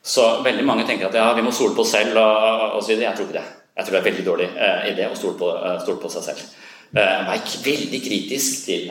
Så 0.04 0.24
veldig 0.44 0.64
mange 0.66 0.86
tenker 0.88 1.08
at 1.08 1.16
ja, 1.16 1.30
vi 1.36 1.44
må 1.44 1.52
stole 1.54 1.74
på 1.76 1.84
oss 1.84 1.94
selv 1.94 2.18
og, 2.20 2.74
og 2.76 2.82
så 2.82 2.92
videre. 2.92 3.10
Jeg 3.10 3.16
tror 3.18 3.28
ikke 3.28 3.38
det. 3.38 3.46
Jeg 3.74 3.86
tror 3.86 3.94
det 3.94 4.00
er 4.00 4.10
veldig 4.10 4.24
dårlig 4.26 4.48
uh, 4.54 4.82
idé 4.86 5.06
å 5.10 5.16
stole 5.18 5.34
på, 5.38 5.48
stole 5.82 5.98
på 5.98 6.10
seg 6.12 6.26
selv. 6.28 6.42
Vær 6.94 7.40
veldig 7.64 7.98
kritisk 8.04 8.68
til, 8.68 8.84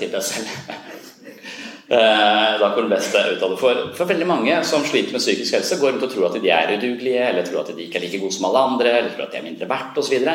til 0.00 0.10
deg 0.10 0.24
selv. 0.26 0.48
da 1.92 2.72
kommer 2.72 2.88
det 2.88 2.96
beste 2.96 3.22
ut 3.22 3.44
av 3.46 3.52
det. 3.52 3.60
For, 3.60 3.84
for 3.94 4.10
veldig 4.10 4.26
mange 4.26 4.56
som 4.66 4.82
sliter 4.82 5.14
med 5.14 5.22
psykisk 5.22 5.54
helse, 5.54 5.78
går 5.78 5.94
rundt 5.94 6.08
og 6.08 6.10
tror 6.10 6.26
at 6.32 6.40
de 6.42 6.50
er 6.50 6.74
udugelige, 6.74 7.22
eller 7.22 7.46
tror 7.46 7.62
at 7.62 7.70
de 7.70 7.86
ikke 7.86 8.00
er 8.00 8.08
like 8.08 8.22
gode 8.24 8.34
som 8.34 8.48
alle 8.50 8.66
andre, 8.72 8.96
eller 8.96 9.14
tror 9.14 9.28
at 9.28 9.36
de 9.36 9.42
er 9.44 9.46
mindre 9.46 9.70
verdt 9.70 10.02
osv. 10.02 10.30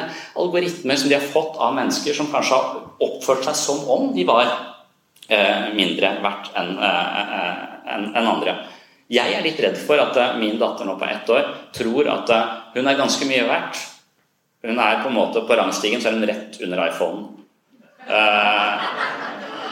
Algoritmer 0.45 1.03
som 1.03 1.11
de 1.11 1.19
har 1.19 1.31
fått 1.35 1.59
av 1.59 1.75
mennesker 1.81 2.15
som 2.15 2.31
kanskje 2.31 2.61
har 2.61 3.09
oppført 3.09 3.49
seg 3.49 3.59
som 3.59 3.83
om 3.91 4.13
de 4.15 4.29
var 4.29 4.47
Eh, 4.47 4.70
mindre 5.75 6.15
verdt 6.23 6.51
enn 6.59 6.75
eh, 6.75 7.19
eh, 7.37 7.95
en, 7.95 8.27
andre. 8.27 8.55
Jeg 9.11 9.35
er 9.35 9.43
litt 9.43 9.59
redd 9.63 9.79
for 9.79 9.99
at 9.99 10.17
min 10.39 10.59
datter 10.59 10.87
nå 10.87 10.95
på 10.99 11.07
ett 11.07 11.29
år 11.31 11.49
tror 11.75 12.07
at 12.11 12.31
hun 12.75 12.87
er 12.87 12.99
ganske 12.99 13.27
mye 13.27 13.43
verdt. 13.47 13.81
Hun 14.63 14.79
er 14.79 15.01
på 15.01 15.09
en 15.09 15.17
måte 15.17 15.41
på 15.43 15.57
rangstigen, 15.57 15.99
så 15.99 16.11
er 16.11 16.19
hun 16.19 16.27
rett 16.29 16.61
under 16.63 16.85
iPhonen. 16.87 17.27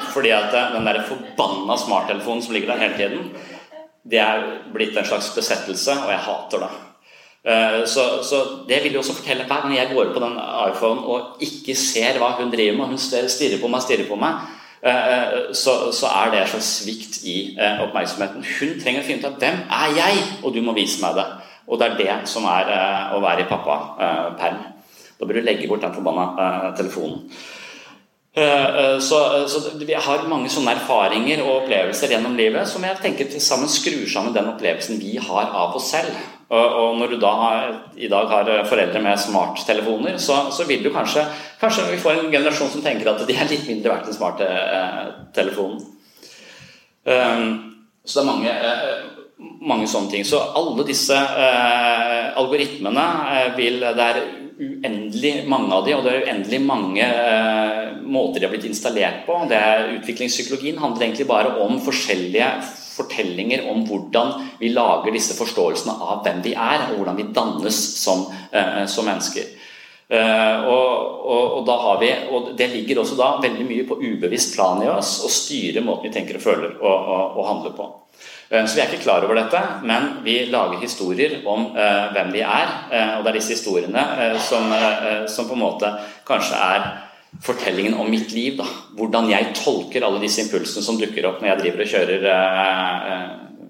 fordi 0.10 0.32
at 0.34 0.51
den 0.74 0.86
der 0.86 1.03
forbanna 1.07 1.78
smarttelefonen 1.78 2.41
som 2.41 2.53
ligger 2.53 2.74
der 2.74 2.82
hele 2.84 2.97
tiden, 2.97 3.32
det 4.03 4.20
er 4.20 4.43
blitt 4.74 4.97
en 4.97 5.05
slags 5.05 5.32
besettelse, 5.36 5.93
og 6.03 6.12
jeg 6.12 6.26
hater 6.26 6.66
det. 6.66 6.72
Så, 7.88 8.24
så, 8.24 8.39
det 8.68 8.84
vil 8.84 8.97
jo 8.97 8.99
også 8.99 9.16
fortelle 9.22 9.45
hver 9.47 9.62
gang 9.64 9.76
jeg 9.78 9.93
går 9.93 10.14
på 10.14 10.20
den 10.20 10.36
iPhonen 10.68 11.03
og 11.05 11.43
ikke 11.45 11.76
ser 11.78 12.20
hva 12.20 12.34
hun 12.41 12.51
driver 12.51 12.78
med, 12.78 12.95
hun 12.97 13.30
stirrer 13.30 13.62
på 13.62 13.72
meg, 13.72 13.86
stirrer 13.86 14.10
på 14.10 14.20
meg, 14.20 14.41
Eh, 14.41 14.45
eh, 14.45 14.59
så, 14.82 15.73
så, 15.91 16.07
er 16.07 16.32
det 16.32 16.41
en 16.41 16.51
slags 16.53 16.71
svikt 16.80 17.19
i 17.27 17.36
eh, 17.59 17.82
oppmerksomheten. 17.84 18.45
Hun 18.59 18.77
trenger 18.80 19.03
å 19.03 19.07
finne 19.07 19.21
ut 19.23 19.30
av 19.30 19.38
hvem 19.41 19.61
er 19.75 19.95
jeg, 19.97 20.25
og 20.43 20.55
du 20.55 20.61
må 20.63 20.75
vise 20.77 21.01
meg 21.03 21.17
det. 21.19 21.27
Og 21.69 21.80
det 21.80 21.89
er 21.89 21.97
det 21.99 22.15
som 22.32 22.47
er 22.49 22.71
å 23.13 23.19
være 23.21 23.43
i 23.43 23.49
pappaperm. 23.49 24.61
Da 25.19 25.27
bør 25.27 25.38
du 25.38 25.43
legge 25.43 25.67
bort 25.69 25.84
den 25.84 25.93
forbanna 25.93 26.71
telefonen. 26.80 27.27
Så, 29.03 29.19
så, 29.51 29.61
vi 29.77 29.93
har 29.93 30.25
mange 30.32 30.49
sånne 30.49 30.77
erfaringer 30.80 31.43
og 31.43 31.65
opplevelser 31.65 32.15
gjennom 32.15 32.39
livet 32.39 32.69
som 32.71 32.86
jeg 32.88 33.01
tenker 33.03 33.30
til 33.30 33.43
sammen 33.43 33.69
skrur 33.69 34.07
sammen 34.09 34.34
den 34.34 34.49
opplevelsen 34.53 35.01
vi 35.01 35.17
har 35.21 35.51
av 35.51 35.75
oss 35.77 35.91
selv. 35.91 36.15
Og 36.50 36.95
når 36.97 37.12
du 37.12 37.20
da 37.22 37.32
i 37.93 38.08
dag 38.10 38.32
har 38.32 38.47
foreldre 38.66 39.02
med 39.06 39.20
smarttelefoner, 39.22 40.18
så, 40.18 40.47
så, 40.50 40.66
vil 40.66 40.82
du 40.82 40.89
kanskje 40.89 41.28
Kanskje 41.62 41.91
vi 41.91 42.00
får 42.02 42.16
en 42.24 42.32
generasjon 42.32 42.72
som 42.74 42.82
tenker 42.82 43.12
at 43.12 43.22
de 43.28 43.36
er 43.36 43.50
litt 43.52 43.68
mindre 43.68 43.91
verdt 43.91 44.10
enn 44.10 44.16
smarttelefonen. 44.16 45.82
Um, 47.10 47.50
så 48.06 48.20
det 48.20 48.24
er 48.24 48.30
mange, 48.30 48.54
uh, 48.64 49.43
mange 49.68 49.89
sånne 49.91 50.14
ting. 50.14 50.26
Så 50.26 50.39
alle 50.39 50.88
disse 50.88 51.16
uh, 51.16 52.32
algoritmene 52.39 53.06
vil 53.58 53.84
Det 53.84 54.08
er 54.08 54.22
uendelig 54.60 55.47
mange 55.47 55.72
av 55.76 55.86
de, 55.88 55.95
og 55.95 56.03
det 56.03 56.14
er 56.14 56.28
uendelig 56.28 56.60
mange 56.68 57.07
måter 58.10 58.39
de 58.39 58.47
har 58.47 58.53
blitt 58.53 58.68
installert 58.68 59.24
på. 59.28 59.38
Det 59.49 59.55
er 59.55 59.93
Utviklingspsykologien 59.95 60.82
handler 60.82 61.07
egentlig 61.07 61.28
bare 61.30 61.55
om 61.64 61.80
forskjellige 61.84 62.49
fortellinger 62.99 63.68
om 63.72 63.86
hvordan 63.88 64.34
vi 64.60 64.74
lager 64.74 65.16
disse 65.16 65.38
forståelsene 65.38 65.95
av 66.03 66.24
hvem 66.26 66.43
vi 66.45 66.55
er, 66.55 66.89
og 66.89 66.99
hvordan 66.99 67.20
vi 67.20 67.30
dannes 67.36 67.80
som, 68.01 68.26
eh, 68.51 68.84
som 68.91 69.07
mennesker. 69.07 69.55
Eh, 70.10 70.66
og, 70.66 70.89
og, 71.30 71.43
og, 71.60 71.66
da 71.68 71.76
har 71.84 71.99
vi, 72.01 72.10
og 72.34 72.51
det 72.57 72.72
ligger 72.74 73.03
også 73.03 73.18
da 73.20 73.36
veldig 73.43 73.66
mye 73.68 73.86
på 73.88 73.99
ubevisst 74.01 74.55
plan 74.55 74.82
i 74.82 74.89
oss 74.89 75.20
å 75.22 75.30
styre 75.30 75.86
måten 75.86 76.10
vi 76.10 76.16
tenker 76.16 76.39
og 76.39 76.45
føler 76.47 76.80
og, 76.82 77.12
og 77.38 77.43
handler 77.45 77.76
på. 77.78 77.89
Eh, 78.50 78.66
så 78.66 78.76
vi 78.76 78.82
er 78.82 78.89
ikke 78.89 79.04
klar 79.04 79.26
over 79.26 79.38
dette, 79.38 79.60
men 79.86 80.08
vi 80.26 80.39
lager 80.50 80.82
historier 80.82 81.38
om 81.45 81.68
uh, 81.76 82.10
hvem 82.16 82.32
vi 82.34 82.41
er. 82.41 82.72
Uh, 82.89 83.12
og 83.20 83.26
det 83.26 83.32
er 83.32 83.38
disse 83.38 83.54
historiene 83.54 84.02
uh, 84.02 84.39
som, 84.41 84.72
som, 85.30 85.45
på 85.50 85.58
en 85.58 85.62
måte 85.62 85.91
kanskje 86.28 86.58
er 86.58 86.88
fortellingen 87.45 88.00
om 88.02 88.10
mitt 88.10 88.34
liv. 88.34 88.58
Da. 88.58 88.66
Hvordan 88.97 89.30
jeg 89.30 89.54
tolker 89.60 90.06
alle 90.06 90.22
disse 90.24 90.41
impulsene 90.47 90.86
som 90.86 90.97
dukker 90.97 91.30
opp 91.30 91.43
når 91.43 91.52
jeg 91.52 91.62
driver 91.62 91.86
og 91.86 91.93
kjører 91.93 92.26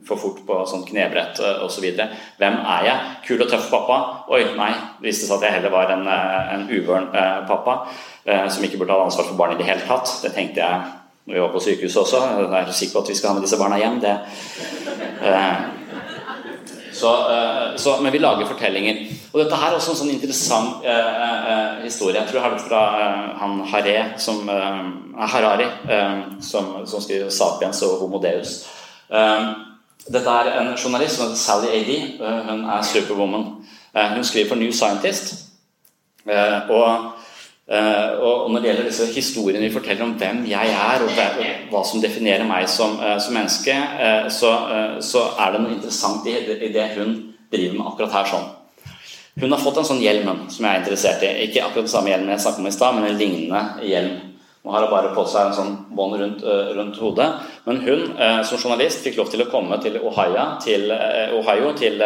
for 0.08 0.22
fort 0.22 0.38
på 0.48 0.62
sånn 0.66 0.86
knebrett 0.88 1.42
osv. 1.66 1.84
Så 1.84 2.06
Hvem 2.40 2.56
er 2.56 2.86
jeg? 2.88 3.10
Kul 3.28 3.44
og 3.44 3.52
tøff 3.52 3.68
pappa? 3.70 3.98
Oi, 4.32 4.46
nei. 4.56 4.72
Det 5.02 5.10
viste 5.10 5.28
seg 5.28 5.36
at 5.42 5.50
jeg 5.50 5.58
heller 5.58 5.76
var 5.76 5.92
en, 5.92 6.08
en 6.08 6.64
uvøren 6.72 7.12
pappa 7.52 7.82
som 8.24 8.64
ikke 8.64 8.80
burde 8.80 8.96
ha 8.96 9.10
ansvar 9.10 9.28
for 9.28 9.38
barn 9.38 9.58
i 9.58 9.60
det 9.60 9.68
hele 9.68 9.84
tatt. 9.84 10.16
Det 10.24 10.32
tenkte 10.38 10.64
jeg 10.64 10.99
når 11.30 11.36
vi 11.36 11.44
var 11.44 11.52
på 11.54 11.62
sykehuset 11.64 12.02
også. 12.02 12.22
Jeg 12.42 12.60
er 12.60 12.72
sikker 12.74 12.96
på 12.98 13.04
at 13.06 13.12
vi 13.14 13.16
skal 13.20 13.30
ha 13.30 13.38
med 13.38 13.46
disse 13.46 13.60
barna 13.62 13.78
hjem. 13.78 14.00
Det. 14.02 14.16
Så, 17.00 17.12
så, 17.78 17.96
men 18.02 18.12
vi 18.14 18.20
lager 18.20 18.50
fortellinger. 18.50 19.06
Og 19.30 19.44
dette 19.44 19.56
her 19.62 19.70
er 19.70 19.78
også 19.78 19.94
en 19.94 20.00
sånn 20.02 20.12
interessant 20.12 20.84
eh, 20.90 21.20
eh, 21.54 21.84
historie. 21.86 22.18
Jeg 22.18 22.28
tror 22.32 22.40
jeg 22.40 22.46
har 22.48 22.56
det 22.58 22.66
fra 22.66 22.82
eh, 22.98 23.30
han 23.40 23.60
Haré, 23.70 23.98
som, 24.18 24.50
Harari, 25.22 25.70
som, 26.42 26.74
som 26.90 27.02
skriver 27.06 27.30
'Sapiens' 27.30 27.86
og 27.86 28.02
'Homo 28.02 28.20
Deus'. 28.26 28.66
Dette 30.10 30.30
er 30.30 30.48
en 30.58 30.78
journalist 30.78 31.16
som 31.16 31.28
heter 31.28 31.38
Sally 31.38 31.68
A.D. 31.68 31.96
Eh, 32.26 32.50
hun 32.50 32.64
er 32.66 32.82
superwoman. 32.82 33.46
Eh, 33.96 34.16
hun 34.16 34.24
skriver 34.24 34.48
for 34.50 34.56
New 34.56 34.72
Scientist. 34.72 35.34
Eh, 36.30 36.70
og, 36.70 37.12
og 37.70 38.48
når 38.50 38.62
det 38.62 38.70
gjelder 38.70 38.88
disse 38.88 39.06
historiene 39.14 39.68
vi 39.68 39.74
forteller 39.74 40.02
om 40.02 40.16
hvem 40.18 40.40
jeg 40.50 40.72
er, 40.74 41.04
og 41.06 41.12
hva 41.70 41.82
som 41.86 42.02
definerer 42.02 42.48
meg 42.50 42.66
som, 42.72 42.96
som 43.22 43.36
menneske, 43.36 43.76
så, 44.34 44.54
så, 45.06 45.26
er 45.38 45.54
det 45.54 45.62
noe 45.62 45.76
interessant 45.76 46.26
i, 46.26 46.40
det 46.74 46.88
hun 46.96 47.12
driver 47.54 47.76
med 47.78 47.92
akkurat 47.92 48.16
her 48.18 48.32
sånn. 48.32 48.48
Hun 49.40 49.54
har 49.54 49.62
fått 49.62 49.78
en 49.80 49.88
sånn 49.88 50.02
hjelm 50.02 50.32
som 50.52 50.66
jeg 50.66 50.72
er 50.72 50.82
interessert 50.82 51.22
i. 51.24 51.30
Ikke 51.46 51.62
akkurat 51.64 51.86
den 51.86 51.94
samme 51.94 52.12
hjelmen 52.12 52.34
jeg 52.34 52.44
snakket 52.44 52.64
om 52.64 52.72
i 52.72 52.74
stad, 52.76 52.98
men 52.98 53.08
en 53.08 53.22
lignende 53.22 53.62
hjelm. 53.86 54.18
Nå 54.60 54.74
har 54.74 54.84
hun 54.84 54.92
bare 54.92 55.14
på 55.16 55.24
seg 55.30 55.48
en 55.48 55.56
sånn 55.56 55.78
bånd 55.96 56.18
rundt, 56.20 56.42
rundt, 56.76 56.98
hodet. 57.00 57.30
Men 57.70 57.80
hun 57.86 58.02
som 58.18 58.60
journalist 58.60 59.06
fikk 59.06 59.22
lov 59.22 59.30
til 59.32 59.46
å 59.46 59.48
komme 59.52 59.78
til 59.84 59.96
Ohio, 60.02 60.50
til, 60.66 60.90
Ohio, 61.38 61.72
til, 61.80 62.04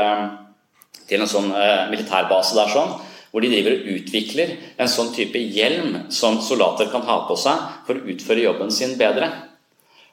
til 1.09 1.24
en 1.24 1.32
sånn 1.32 1.49
militærbase 1.89 2.59
der 2.59 2.70
sånn, 2.76 2.93
hvor 3.34 3.41
de 3.41 3.49
driver 3.49 3.79
og 3.79 3.88
utvikler 3.95 4.51
en 4.77 4.91
sånn 4.91 5.09
type 5.15 5.39
hjelm 5.41 6.03
som 6.13 6.38
soldater 6.45 6.91
kan 6.93 7.01
ha 7.07 7.23
på 7.25 7.38
seg 7.41 7.63
for 7.88 7.97
å 7.97 8.13
utføre 8.13 8.45
jobben 8.45 8.69
sin 8.71 8.93
bedre. 8.99 9.31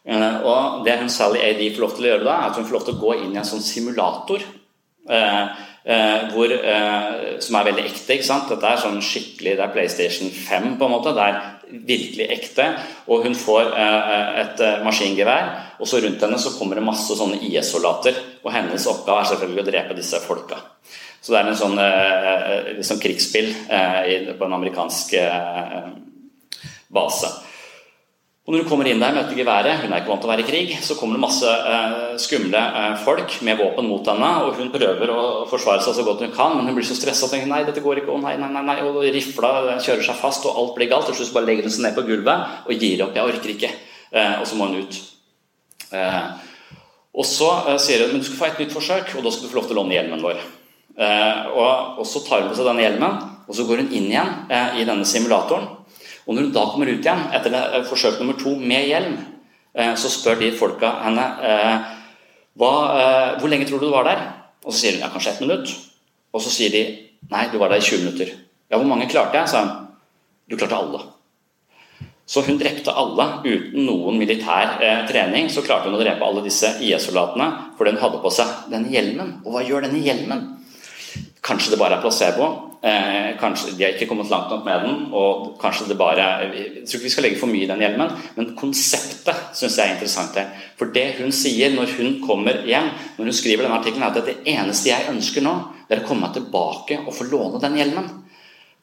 Og 0.09 0.87
Det 0.87 0.95
hun 1.03 1.13
Sally 1.13 1.43
AD 1.45 1.61
får 1.75 1.85
lov 1.85 1.93
til 1.97 2.07
å 2.07 2.13
gjøre 2.15 2.25
da, 2.25 2.39
er 2.39 2.49
at 2.49 2.57
hun 2.57 2.65
får 2.65 2.79
lov 2.79 2.87
til 2.87 2.97
å 2.97 3.03
gå 3.03 3.19
inn 3.19 3.35
i 3.35 3.41
en 3.43 3.51
sånn 3.51 3.61
simulator. 3.61 4.47
Hvor, 6.33 6.55
som 7.45 7.59
er 7.61 7.69
veldig 7.69 7.85
ekte. 7.85 8.17
ikke 8.17 8.29
sant? 8.31 8.49
Dette 8.49 8.73
er 8.73 8.81
sånn 8.81 9.05
skikkelig, 9.05 9.59
det 9.59 9.67
er 9.67 9.75
PlayStation 9.77 10.33
5, 10.33 10.73
på 10.81 10.89
en 10.89 10.95
måte. 10.97 11.13
Det 11.13 11.29
er 11.29 11.39
virkelig 11.71 12.27
ekte. 12.35 12.67
Og 13.11 13.25
hun 13.27 13.37
får 13.39 13.71
eh, 13.73 14.29
et 14.43 14.63
eh, 14.65 14.83
maskingevær, 14.85 15.51
og 15.81 15.89
så 15.89 16.03
rundt 16.03 16.23
henne 16.25 16.41
så 16.41 16.55
kommer 16.57 16.79
det 16.79 16.87
masse 16.87 17.17
sånne 17.17 17.41
IS-soldater. 17.47 18.19
Og 18.45 18.53
hennes 18.55 18.87
oppgave 18.91 19.25
er 19.25 19.33
selvfølgelig 19.33 19.65
å 19.65 19.71
drepe 19.71 19.99
disse 19.99 20.21
folka. 20.25 20.61
Så 21.21 21.35
det 21.35 21.41
er 21.41 21.51
en 21.51 21.61
sånn 21.61 21.79
eh, 21.85 22.73
liksom 22.81 23.01
krigsspill 23.03 23.53
på 23.69 24.47
en 24.47 24.57
amerikansk 24.57 25.15
base. 26.91 27.31
Og 28.51 28.55
når 28.57 28.65
hun 28.65 28.71
kommer 28.71 28.89
inn 28.91 28.99
der, 28.99 29.13
møter 29.15 29.37
geværet, 29.39 29.83
hun 29.85 29.93
er 29.93 30.01
ikke 30.01 30.11
vant 30.11 30.25
til 30.25 30.27
å 30.27 30.31
være 30.33 30.43
i 30.43 30.47
krig, 30.49 30.71
så 30.83 30.97
kommer 30.99 31.15
det 31.15 31.23
masse 31.23 31.47
eh, 31.47 32.17
skumle 32.19 32.59
eh, 32.59 32.97
folk 33.05 33.37
med 33.47 33.61
våpen 33.61 33.87
mot 33.87 34.09
henne, 34.11 34.31
og 34.43 34.57
hun 34.59 34.73
prøver 34.75 35.13
å 35.15 35.21
forsvare 35.47 35.85
seg 35.85 35.95
så 35.95 36.03
godt 36.07 36.25
hun 36.25 36.33
kan, 36.35 36.57
men 36.57 36.67
hun 36.67 36.75
blir 36.75 36.89
så 36.89 36.97
stressa 36.99 37.29
og 37.29 37.31
tenker 37.31 37.47
nei, 37.47 37.61
dette 37.69 37.85
går 37.85 38.01
ikke, 38.01 38.11
å 38.11 38.19
nei, 38.19 38.35
nei, 38.41 38.49
nei, 38.51 38.65
nei, 38.67 38.77
og 38.89 38.99
rifla 39.15 39.53
kjører 39.77 40.03
seg 40.09 40.19
fast, 40.19 40.49
og 40.51 40.59
alt 40.59 40.75
blir 40.75 40.91
galt. 40.91 41.07
Til 41.13 41.21
slutt 41.21 41.37
bare 41.37 41.47
legger 41.47 41.69
hun 41.69 41.77
seg 41.77 41.85
ned 41.87 41.95
på 41.95 42.07
gulvet 42.09 42.67
og 42.67 42.83
gir 42.83 43.05
opp, 43.07 43.15
jeg 43.15 43.35
orker 43.37 43.55
ikke. 43.55 43.71
Eh, 44.11 44.35
og 44.41 44.49
så 44.51 44.59
må 44.59 44.67
hun 44.73 44.83
ut. 44.83 44.99
Eh, 45.95 46.23
og 47.23 47.29
så 47.31 47.53
eh, 47.69 47.79
sier 47.87 48.03
hun 48.03 48.17
men 48.17 48.25
du 48.25 48.27
skal 48.33 48.41
få 48.41 48.49
et 48.49 48.65
nytt 48.65 48.75
forsøk, 48.75 49.15
og 49.15 49.29
da 49.29 49.35
skal 49.37 49.47
du 49.47 49.53
få 49.53 49.61
lov 49.61 49.71
til 49.71 49.79
å 49.79 49.85
låne 49.85 49.95
hjelmen 50.01 50.27
vår. 50.27 50.43
Eh, 50.97 51.43
og, 51.55 52.01
og, 52.01 52.07
så 52.09 52.23
tar 52.27 52.43
hun 52.45 52.51
på 52.51 52.59
seg 52.59 52.71
denne 52.71 52.87
hjelmen, 52.87 53.21
og 53.47 53.57
så 53.57 53.67
går 53.67 53.85
hun 53.85 53.93
inn 53.93 54.09
igjen 54.11 54.35
i 54.79 54.87
denne 54.87 55.07
simulatoren. 55.09 55.69
Og 56.31 56.37
når 56.37 56.47
hun 56.47 56.53
da 56.55 56.65
kommer 56.71 56.91
ut 56.91 57.03
igjen 57.03 57.23
etter 57.35 57.55
eh, 57.59 57.85
forsøk 57.89 58.21
nummer 58.21 58.37
to 58.39 58.53
med 58.55 58.87
hjelm, 58.87 59.17
eh, 59.75 59.95
så 59.99 60.11
spør 60.13 60.39
de 60.39 60.53
folka 60.55 60.93
henne 61.03 61.25
eh, 61.43 61.97
hva, 62.61 62.73
hvor 63.41 63.51
lenge 63.51 63.67
tror 63.67 63.81
du 63.81 63.89
du 63.89 63.95
var 63.95 64.05
der? 64.07 64.21
Og 64.67 64.75
så 64.75 64.83
sier 64.83 64.99
hun 64.99 65.05
ja, 65.07 65.09
kanskje 65.11 65.33
ett 65.33 65.41
minutt. 65.43 65.71
Og 66.35 66.43
så 66.45 66.53
sier 66.53 66.71
de 66.75 66.83
nei, 67.31 67.47
du 67.51 67.57
var 67.59 67.73
der 67.73 67.81
i 67.81 67.87
20 67.87 68.05
minutter. 68.05 68.35
Ja, 68.69 68.77
hvor 68.77 68.87
mange 68.91 69.09
klarte 69.11 69.39
jeg? 69.39 69.49
sa 69.49 69.65
hun. 69.65 69.89
Du 70.51 70.59
klarte 70.59 70.77
alle. 70.77 71.01
Så 72.31 72.45
hun 72.47 72.61
drepte 72.61 72.95
alle 72.95 73.27
uten 73.47 73.87
noen 73.89 74.19
militær 74.21 74.77
eh, 74.79 75.03
trening. 75.09 75.49
Så 75.51 75.65
klarte 75.67 75.89
hun 75.89 75.99
å 75.99 76.03
drepe 76.03 76.27
alle 76.27 76.45
disse 76.47 76.77
IS-soldatene 76.79 77.49
fordi 77.79 77.97
hun 77.97 78.03
hadde 78.05 78.23
på 78.23 78.35
seg 78.35 78.71
denne 78.71 78.93
hjelmen. 78.93 79.39
Og 79.43 79.57
hva 79.57 79.65
gjør 79.67 79.89
denne 79.89 80.03
hjelmen? 80.05 80.47
Kanskje 81.51 81.75
det 81.75 81.81
bare 81.81 81.99
er 81.99 82.05
placebo. 82.05 82.51
Eh, 82.81 83.35
kanskje 83.37 83.75
De 83.77 83.85
har 83.85 83.93
ikke 83.93 84.07
kommet 84.09 84.31
langt 84.31 84.49
nok 84.49 84.65
med 84.65 84.85
den, 84.87 85.01
og 85.13 85.59
kanskje 85.61 85.89
det 85.89 85.99
bare 85.99 86.23
Jeg 86.47 86.87
tror 86.87 86.97
ikke 86.97 87.09
vi 87.09 87.11
skal 87.13 87.23
legge 87.27 87.41
for 87.41 87.51
mye 87.51 87.67
i 87.67 87.69
den 87.69 87.83
hjelmen, 87.83 88.15
men 88.37 88.55
konseptet 88.57 89.51
syns 89.53 89.77
jeg 89.77 89.89
er 89.89 89.95
interessant. 89.97 90.35
her. 90.35 90.49
For 90.79 90.87
det 90.87 91.19
hun 91.19 91.33
sier 91.33 91.75
når 91.75 91.93
hun 91.99 92.21
kommer 92.27 92.63
hjem, 92.65 92.89
når 93.19 93.25
hun 93.25 93.33
skriver 93.33 93.67
denne 93.67 93.79
artikkelen, 93.79 94.03
er 94.03 94.17
at 94.17 94.25
det 94.25 94.39
eneste 94.47 94.89
jeg 94.89 95.11
ønsker 95.11 95.43
nå, 95.43 95.55
det 95.89 95.99
er 95.99 96.05
å 96.05 96.09
komme 96.09 96.29
meg 96.29 96.39
tilbake 96.39 97.03
og 97.07 97.15
få 97.15 97.29
låne 97.29 97.61
den 97.61 97.77
hjelmen. 97.77 98.09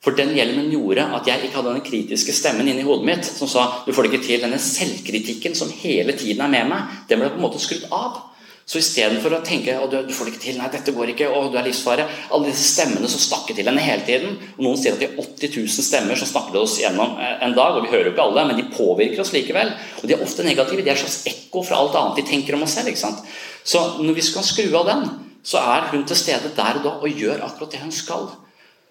For 0.04 0.14
den 0.14 0.36
hjelmen 0.36 0.70
gjorde 0.70 1.08
at 1.18 1.26
jeg 1.28 1.48
ikke 1.48 1.58
hadde 1.58 1.74
den 1.74 1.86
kritiske 1.88 2.34
stemmen 2.36 2.68
inni 2.68 2.86
hodet 2.86 3.06
mitt 3.08 3.26
som 3.26 3.50
sa 3.50 3.82
du 3.86 3.94
får 3.94 4.06
det 4.06 4.14
ikke 4.14 4.26
til. 4.28 4.42
Denne 4.46 4.60
selvkritikken 4.62 5.56
som 5.58 5.72
hele 5.74 6.14
tiden 6.14 6.44
er 6.46 6.54
med 6.54 6.70
meg, 6.70 7.00
den 7.10 7.20
ble 7.24 7.32
på 7.32 7.40
en 7.40 7.48
måte 7.48 7.62
skrudd 7.64 7.88
av. 7.90 8.27
Så 8.68 8.82
istedenfor 8.82 9.32
å 9.32 9.44
tenke 9.48 9.78
at 9.80 9.94
du 9.94 10.10
får 10.12 10.28
det 10.28 10.32
ikke 10.34 10.42
til, 10.44 10.58
nei, 10.60 10.68
dette 10.74 10.92
går 10.92 11.14
ikke, 11.14 11.30
å, 11.32 11.46
du 11.48 11.54
er 11.56 11.70
livsfare 11.70 12.04
Alle 12.36 12.50
disse 12.50 12.66
stemmene 12.74 13.08
som 13.08 13.22
snakker 13.24 13.56
til 13.56 13.70
henne 13.70 13.84
hele 13.84 14.04
tiden. 14.04 14.34
og 14.58 14.66
Noen 14.66 14.82
sier 14.82 14.98
at 14.98 15.00
de 15.00 15.08
har 15.08 15.22
80 15.24 15.54
000 15.56 15.86
stemmer 15.86 16.20
som 16.20 16.28
snakker 16.28 16.52
til 16.52 16.66
oss 16.66 16.76
gjennom 16.82 17.16
eh, 17.16 17.38
en 17.48 17.56
dag. 17.56 17.78
og 17.78 17.86
Vi 17.86 17.94
hører 17.94 18.10
jo 18.10 18.12
ikke 18.12 18.26
alle, 18.26 18.44
men 18.50 18.60
de 18.60 18.66
påvirker 18.74 19.24
oss 19.24 19.32
likevel. 19.32 19.72
Og 20.02 20.10
de 20.10 20.18
er 20.18 20.26
ofte 20.26 20.44
negative. 20.44 20.84
De 20.84 20.92
er 20.92 21.00
et 21.00 21.04
slags 21.06 21.22
ekko 21.32 21.64
fra 21.64 21.80
alt 21.80 21.96
annet 21.96 22.20
de 22.20 22.26
tenker 22.28 22.58
om 22.58 22.66
oss 22.68 22.76
selv. 22.76 22.92
ikke 22.92 23.06
sant? 23.06 23.24
Så 23.64 23.86
når 24.02 24.20
vi 24.20 24.28
skal 24.28 24.44
skru 24.50 24.68
av 24.82 24.92
den, 24.92 25.08
så 25.48 25.64
er 25.64 25.88
hun 25.94 26.04
til 26.10 26.20
stede 26.20 26.52
der 26.58 26.82
og 26.82 26.84
da 26.84 26.94
og 26.98 27.24
gjør 27.24 27.46
akkurat 27.48 27.72
det 27.72 27.82
hun 27.86 27.96
skal. 27.96 28.28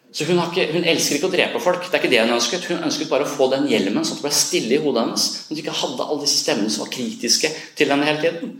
Så 0.08 0.24
hun, 0.24 0.40
ikke, 0.40 0.70
hun, 0.72 0.88
elsker 0.88 1.18
ikke 1.18 1.28
å 1.28 1.34
drepe 1.34 1.60
folk. 1.60 1.84
Det 1.84 1.98
er 1.98 2.00
ikke 2.00 2.14
det 2.14 2.24
Hun 2.24 2.38
ønsket 2.38 2.64
Hun 2.70 2.84
ønsket 2.86 3.10
bare 3.10 3.26
å 3.26 3.28
få 3.28 3.50
den 3.52 3.66
hjelmen 3.68 4.06
sånn 4.06 4.16
at 4.16 4.22
det 4.22 4.28
ble 4.30 4.32
stille 4.38 4.78
i 4.78 4.80
hodet 4.80 5.04
hennes. 5.04 5.28
Sånn 5.34 5.52
at 5.52 5.52
hun 5.52 5.62
ikke 5.66 5.78
hadde 5.82 6.06
alle 6.08 6.24
disse 6.24 6.40
stemmene 6.40 6.72
som 6.72 6.86
var 6.86 6.92
kritiske 6.96 7.52
til 7.76 7.92
henne 7.92 8.08
hele 8.08 8.22
tiden. 8.24 8.56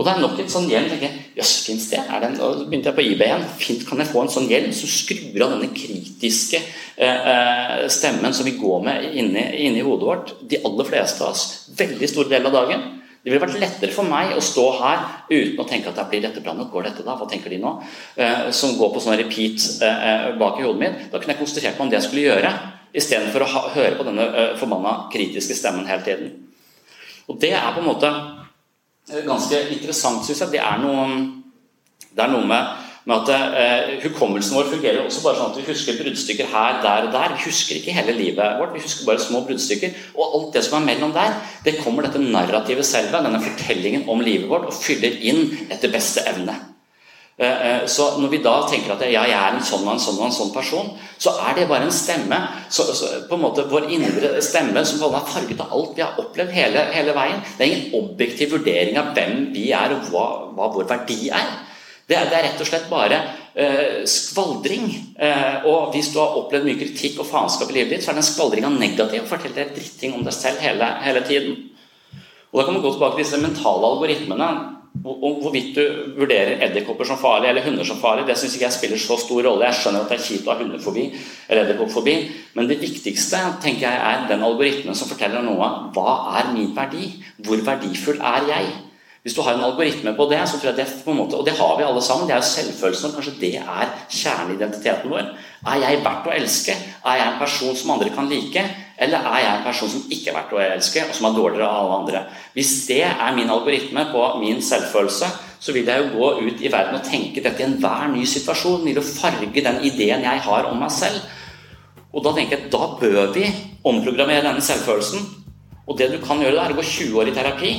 Og 0.00 0.06
det 0.06 0.14
er 0.14 0.22
nok 0.22 0.38
et 0.40 0.48
sånn 0.48 0.68
hjelm. 0.70 0.86
tenker 0.88 1.10
jeg, 1.10 1.24
Jøss, 1.36 1.50
fins 1.66 1.90
det? 1.90 1.98
Er 2.08 2.22
det 2.22 2.30
og 2.40 2.54
så 2.56 2.68
begynte 2.70 2.88
jeg 2.88 2.96
på 2.96 3.02
eBay 3.04 3.26
igjen. 3.26 3.42
Fint, 3.60 3.82
kan 3.84 4.00
jeg 4.00 4.08
få 4.08 4.22
en 4.22 4.30
sånn 4.32 4.46
hjelm 4.48 4.70
som 4.72 4.88
skrur 4.88 5.42
av 5.44 5.52
denne 5.52 5.68
kritiske 5.76 6.56
eh, 6.56 7.28
eh, 7.34 7.82
stemmen 7.92 8.32
som 8.32 8.48
vi 8.48 8.54
går 8.56 8.80
med 8.86 9.10
inni, 9.20 9.42
inni, 9.66 9.82
hodet 9.84 10.08
vårt, 10.08 10.32
de 10.48 10.62
aller 10.64 10.88
fleste 10.88 11.20
av 11.20 11.34
oss, 11.34 11.44
veldig 11.76 12.08
stor 12.08 12.32
del 12.32 12.48
av 12.48 12.56
dagen? 12.56 12.88
Det 13.20 13.28
ville 13.28 13.42
vært 13.44 13.60
lettere 13.60 13.92
for 13.92 14.08
meg 14.08 14.32
å 14.32 14.40
stå 14.40 14.66
her 14.78 15.04
uten 15.28 15.60
å 15.60 15.68
tenke 15.68 15.92
at 15.92 16.00
jeg 16.00 16.08
blir 16.14 16.24
dette 16.24 16.40
bra 16.40 16.56
nok, 16.56 16.72
går 16.72 16.88
dette 16.88 17.04
da, 17.04 17.18
hva 17.20 17.28
tenker 17.28 17.52
de 17.52 17.60
nå? 17.60 17.76
Eh, 18.16 18.48
som 18.56 18.78
går 18.80 18.94
på 18.94 19.04
sånn 19.04 19.20
repeat 19.20 19.68
eh, 19.84 20.06
eh, 20.08 20.28
bak 20.40 20.62
i 20.62 20.64
hodet 20.64 20.80
mitt. 20.80 21.08
Da 21.12 21.20
kunne 21.20 21.36
jeg 21.36 21.42
konsentrert 21.42 21.76
meg 21.76 21.84
om 21.84 21.92
det 21.92 22.00
jeg 22.00 22.08
skulle 22.08 22.28
gjøre, 22.30 22.56
istedenfor 22.96 23.44
å 23.44 23.52
ha, 23.52 23.66
høre 23.76 24.00
på 24.00 24.08
denne 24.08 24.32
eh, 24.32 24.52
forbanna 24.56 24.96
kritiske 25.12 25.60
stemmen 25.60 25.84
hele 25.92 26.08
tiden. 26.08 26.38
Og 27.28 27.36
det 27.44 27.52
er 27.52 27.74
på 27.76 27.84
en 27.84 27.92
måte 27.92 28.16
ganske 29.08 29.64
interessant, 29.74 30.24
syns 30.26 30.44
jeg. 30.44 30.54
Det 30.54 30.62
er 30.62 30.78
noe, 30.82 31.08
det 32.10 32.24
er 32.24 32.32
noe 32.32 32.46
med, 32.46 32.86
med 33.08 33.30
at 33.30 33.58
eh, 33.58 33.92
Hukommelsen 34.04 34.58
vår 34.58 34.70
fungerer 34.70 35.02
også 35.02 35.24
bare 35.24 35.40
sånn 35.40 35.52
at 35.54 35.60
vi 35.60 35.66
husker 35.70 35.98
bruddstykker 35.98 36.50
her, 36.52 36.80
der 36.84 37.08
og 37.08 37.14
der. 37.16 37.36
Vi 37.36 37.46
husker 37.48 37.80
ikke 37.80 37.96
hele 37.96 38.16
livet 38.18 38.58
vårt, 38.60 38.74
vi 38.76 38.84
husker 38.84 39.08
bare 39.08 39.22
små 39.22 39.42
bruddstykker. 39.48 39.96
Og 40.16 40.36
alt 40.38 40.58
det 40.58 40.64
som 40.66 40.78
er 40.80 40.88
mellom 40.92 41.14
der, 41.16 41.38
det 41.66 41.78
kommer 41.80 42.06
dette 42.06 42.22
narrativet 42.22 42.86
selve, 42.86 43.22
denne 43.24 43.42
fortellingen 43.42 44.06
om 44.10 44.22
livet 44.24 44.50
vårt, 44.50 44.68
og 44.70 44.76
fyller 44.76 45.16
inn 45.32 45.46
etter 45.70 45.92
beste 45.92 46.26
evne. 46.30 46.58
Eh, 47.40 47.66
eh, 47.66 47.86
så 47.86 48.18
når 48.20 48.28
vi 48.34 48.38
da 48.44 48.52
tenker 48.68 48.92
at 48.92 49.02
ja, 49.08 49.22
jeg 49.24 49.32
er 49.32 49.54
en 49.56 49.62
sånn 49.64 49.86
og 49.86 49.94
en 49.94 50.02
sånn 50.02 50.18
og 50.18 50.26
en 50.26 50.34
sånn 50.36 50.50
person, 50.52 50.90
så 51.16 51.32
er 51.46 51.54
det 51.56 51.68
bare 51.70 51.86
en 51.88 51.94
stemme. 51.94 52.36
Så, 52.68 52.84
så, 52.92 53.08
på 53.30 53.38
en 53.38 53.44
måte 53.46 53.64
Vår 53.70 53.86
indre 53.96 54.34
stemme 54.44 54.82
som 54.84 55.00
er 55.06 55.24
farget 55.24 55.62
av 55.64 55.72
alt 55.72 55.94
vi 55.96 56.04
har 56.04 56.20
opplevd 56.20 56.52
hele, 56.52 56.82
hele, 56.92 57.14
veien. 57.16 57.40
Det 57.56 57.64
er 57.64 57.70
ingen 57.70 57.96
objektiv 58.02 58.52
vurdering 58.58 58.98
av 59.00 59.14
hvem 59.16 59.46
vi 59.54 59.70
er 59.72 59.94
og 59.96 60.10
hva, 60.12 60.26
hva 60.52 60.68
vår 60.74 60.88
verdi 60.90 61.30
er. 61.32 61.48
Det 62.10 62.18
er, 62.18 62.28
det 62.28 62.36
er 62.36 62.44
rett 62.50 62.60
og 62.60 62.68
slett 62.68 62.90
bare 62.90 63.22
eh, 63.54 64.02
skvaldring. 64.10 64.90
Eh, 65.16 65.64
og 65.70 65.94
hvis 65.94 66.10
du 66.12 66.18
har 66.20 66.36
opplevd 66.42 66.68
mye 66.68 66.80
kritikk 66.82 67.22
og 67.22 67.28
faenskap 67.30 67.72
i 67.72 67.78
livet 67.78 67.94
ditt, 67.94 68.04
så 68.04 68.12
er 68.12 68.18
den 68.18 68.26
skvaldringa 68.26 68.68
negativ. 68.74 69.24
Fortell 69.30 69.54
deg 69.56 69.72
dritting 69.78 70.18
om 70.18 70.26
deg 70.26 70.36
selv 70.36 70.60
hele, 70.60 70.92
hele 71.06 71.24
tiden. 71.24 71.56
Og 72.50 72.60
Da 72.60 72.66
kan 72.66 72.76
man 72.76 72.84
gå 72.84 72.92
tilbake 72.92 73.16
til 73.16 73.24
disse 73.24 73.40
mentale 73.40 73.94
algoritmene. 73.94 74.50
Om 74.90 75.36
hvorvidt 75.40 75.76
du 75.78 75.84
vurderer 76.18 76.58
edderkopper 76.66 77.06
som 77.06 77.18
farlig 77.18 77.48
eller 77.48 77.64
hunder 77.64 77.86
som 77.86 78.00
farlig, 78.02 78.26
det 78.26 78.34
syns 78.36 78.56
ikke 78.56 78.66
jeg 78.66 78.74
spiller 78.74 79.00
så 79.00 79.16
stor 79.22 79.46
rolle. 79.46 79.68
Jeg 79.68 79.78
skjønner 79.78 80.02
at 80.02 80.10
det 80.10 80.18
er 80.18 80.24
kjipt 80.26 80.48
å 80.48 80.52
ha 80.52 80.58
hundefobi 80.58 81.04
eller 81.46 81.62
edderkoppfobi, 81.62 82.16
men 82.58 82.68
det 82.68 82.80
viktigste 82.82 83.40
tenker 83.62 83.86
jeg 83.86 84.02
er 84.10 84.26
den 84.28 84.44
algoritmen 84.44 84.98
som 84.98 85.08
forteller 85.08 85.46
noe. 85.46 85.70
Hva 85.94 86.16
er 86.40 86.50
min 86.56 86.74
verdi? 86.76 87.14
Hvor 87.38 87.62
verdifull 87.70 88.18
er 88.18 88.50
jeg? 88.50 88.70
Hvis 89.22 89.36
du 89.36 89.42
har 89.44 89.54
en 89.54 89.64
algoritme 89.64 90.14
på 90.16 90.26
det, 90.30 90.40
så 90.48 90.58
tror 90.58 90.72
jeg 90.72 90.80
det 90.80 90.88
på 91.04 91.12
en 91.12 91.18
måte, 91.20 91.36
og 91.36 91.44
det 91.46 91.52
har 91.58 91.74
vi 91.78 91.84
alle 91.84 92.02
sammen, 92.02 92.26
det 92.26 92.34
er 92.34 92.40
jo 92.40 92.50
selvfølelsen, 92.50 93.12
kanskje 93.12 93.34
det 93.40 93.54
er 93.60 93.90
kjerneidentiteten 94.08 95.12
vår. 95.12 95.34
Er 95.68 95.82
jeg 95.84 96.04
verdt 96.04 96.28
å 96.30 96.32
elske? 96.32 96.76
Er 97.04 97.18
jeg 97.20 97.26
en 97.26 97.42
person 97.42 97.76
som 97.76 97.92
andre 97.94 98.12
kan 98.14 98.30
like? 98.32 98.64
Eller 99.00 99.24
er 99.24 99.40
jeg 99.40 99.52
en 99.54 99.64
person 99.64 99.88
som 99.88 100.12
ikke 100.12 100.28
er 100.30 100.36
verdt 100.36 100.52
å 100.52 100.60
elske, 100.60 101.04
og 101.08 101.16
som 101.16 101.28
er 101.30 101.36
dårligere 101.38 101.68
av 101.68 101.78
alle 101.80 101.98
andre? 102.02 102.20
Hvis 102.52 102.74
det 102.90 103.02
er 103.08 103.36
min 103.36 103.52
algoritme 103.52 104.04
på 104.12 104.24
min 104.42 104.60
selvfølelse, 104.64 105.30
så 105.60 105.74
vil 105.76 105.88
jeg 105.88 106.04
jo 106.04 106.10
gå 106.18 106.28
ut 106.44 106.60
i 106.60 106.72
verden 106.72 106.98
og 106.98 107.08
tenke 107.08 107.42
dette 107.44 107.64
i 107.64 107.66
enhver 107.66 108.10
ny 108.12 108.26
situasjon. 108.28 108.84
Vil 108.84 109.00
jo 109.00 109.04
farge 109.04 109.64
den 109.64 109.80
ideen 109.88 110.24
jeg 110.24 110.44
har 110.46 110.68
om 110.68 110.78
meg 110.80 110.92
selv. 110.92 111.24
Og 112.12 112.24
da 112.26 112.34
tenker 112.36 112.58
jeg 112.58 112.72
da 112.72 112.92
bør 113.00 113.32
vi 113.34 113.48
omprogrammere 113.88 114.44
denne 114.44 114.64
selvfølelsen. 114.64 115.26
Og 115.88 115.98
det 115.98 116.12
du 116.12 116.20
kan 116.22 116.40
gjøre, 116.42 116.56
da 116.58 116.68
er 116.68 116.76
å 116.76 116.80
gå 116.80 116.86
20 116.86 117.20
år 117.20 117.32
i 117.32 117.36
terapi 117.36 117.74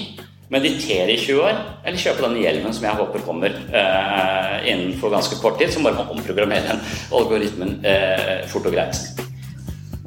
meditere 0.51 1.13
i 1.13 1.19
20 1.19 1.41
år, 1.45 1.59
eller 1.85 2.01
kjøpe 2.01 2.25
denne 2.25 2.43
hjelmen 2.43 2.75
som 2.75 2.83
jeg 2.83 2.99
håper 2.99 3.23
kommer 3.23 3.55
eh, 3.55 4.55
innenfor 4.67 5.13
ganske 5.13 5.39
kort 5.39 5.61
tid, 5.61 5.71
som 5.71 5.87
bare 5.87 6.01
må 6.01 6.09
omprogrammere 6.11 6.67
den 6.67 6.85
algoritmen 7.15 7.77
eh, 7.87 8.41
fort 8.51 8.67
og 8.67 8.75
greit. 8.75 9.20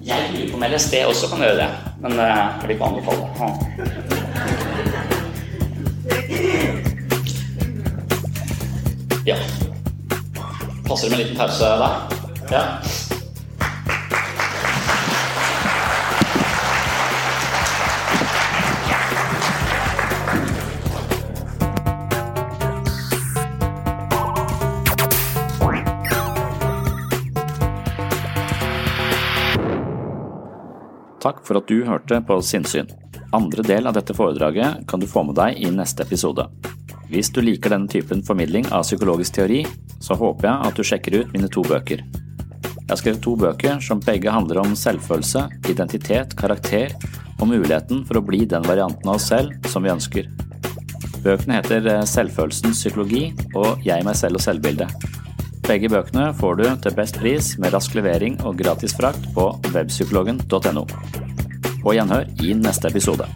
Jeg 0.07 0.31
lurer 0.35 0.51
på 0.51 0.57
om 0.57 0.65
LSD 0.69 0.95
også 1.09 1.29
kan 1.33 1.39
gjøre 1.41 1.57
det, 1.57 1.69
men 2.05 2.13
eh, 2.13 2.19
jeg 2.27 2.59
vil 2.63 2.71
ikke 2.75 2.85
anbefale 2.85 3.21
det. 3.25 3.29
Ja. 9.27 9.37
Passer 10.89 11.09
det 11.09 11.11
med 11.11 11.19
en 11.19 11.23
liten 11.25 11.37
pause 11.37 11.65
der? 11.65 11.93
Ja. 12.53 12.63
Takk 31.25 31.41
for 31.47 31.57
at 31.57 31.71
du 31.71 31.79
hørte 31.89 32.19
på 32.29 32.37
Sinnsyn. 32.45 32.91
Andre 33.33 33.65
del 33.65 33.89
av 33.89 33.95
dette 33.97 34.13
foredraget 34.13 34.83
kan 34.89 35.01
du 35.01 35.07
få 35.09 35.23
med 35.25 35.39
deg 35.39 35.57
i 35.57 35.71
neste 35.73 36.05
episode. 36.05 36.45
Hvis 37.09 37.31
du 37.33 37.41
liker 37.41 37.73
denne 37.73 37.89
typen 37.89 38.21
formidling 38.27 38.69
av 38.69 38.85
psykologisk 38.85 39.39
teori, 39.39 39.63
så 40.05 40.19
håper 40.21 40.51
jeg 40.51 40.69
at 40.69 40.77
du 40.77 40.85
sjekker 40.85 41.17
ut 41.17 41.33
mine 41.33 41.49
to 41.49 41.65
bøker. 41.65 42.05
Jeg 42.05 42.91
har 42.91 43.01
skrevet 43.01 43.25
to 43.25 43.33
bøker 43.41 43.81
som 43.81 44.03
begge 44.05 44.29
handler 44.29 44.61
om 44.61 44.77
selvfølelse, 44.77 45.47
identitet, 45.73 46.37
karakter 46.37 46.93
og 47.39 47.49
muligheten 47.49 48.05
for 48.05 48.21
å 48.21 48.27
bli 48.29 48.45
den 48.45 48.69
varianten 48.69 49.09
av 49.09 49.17
oss 49.17 49.31
selv 49.33 49.57
som 49.73 49.87
vi 49.87 49.95
ønsker. 49.95 50.29
Bøkene 51.25 51.63
heter 51.63 51.89
Selvfølelsens 52.05 52.85
psykologi 52.85 53.31
og 53.57 53.81
Jeg, 53.87 54.05
meg 54.05 54.21
selv 54.21 54.37
og 54.37 54.45
selvbildet. 54.45 54.93
Begge 55.65 55.89
bøkene 55.89 56.27
får 56.37 56.59
du 56.61 56.67
til 56.85 56.97
best 56.97 57.17
pris 57.17 57.55
med 57.57 57.73
rask 57.73 57.95
levering 57.97 58.37
og 58.45 58.59
gratis 58.61 58.93
frakt 58.99 59.31
på 59.33 59.49
webpsykologen.no. 59.73 60.85
På 61.81 61.97
gjenhør 61.97 62.29
i 62.45 62.53
neste 62.59 62.93
episode. 62.93 63.29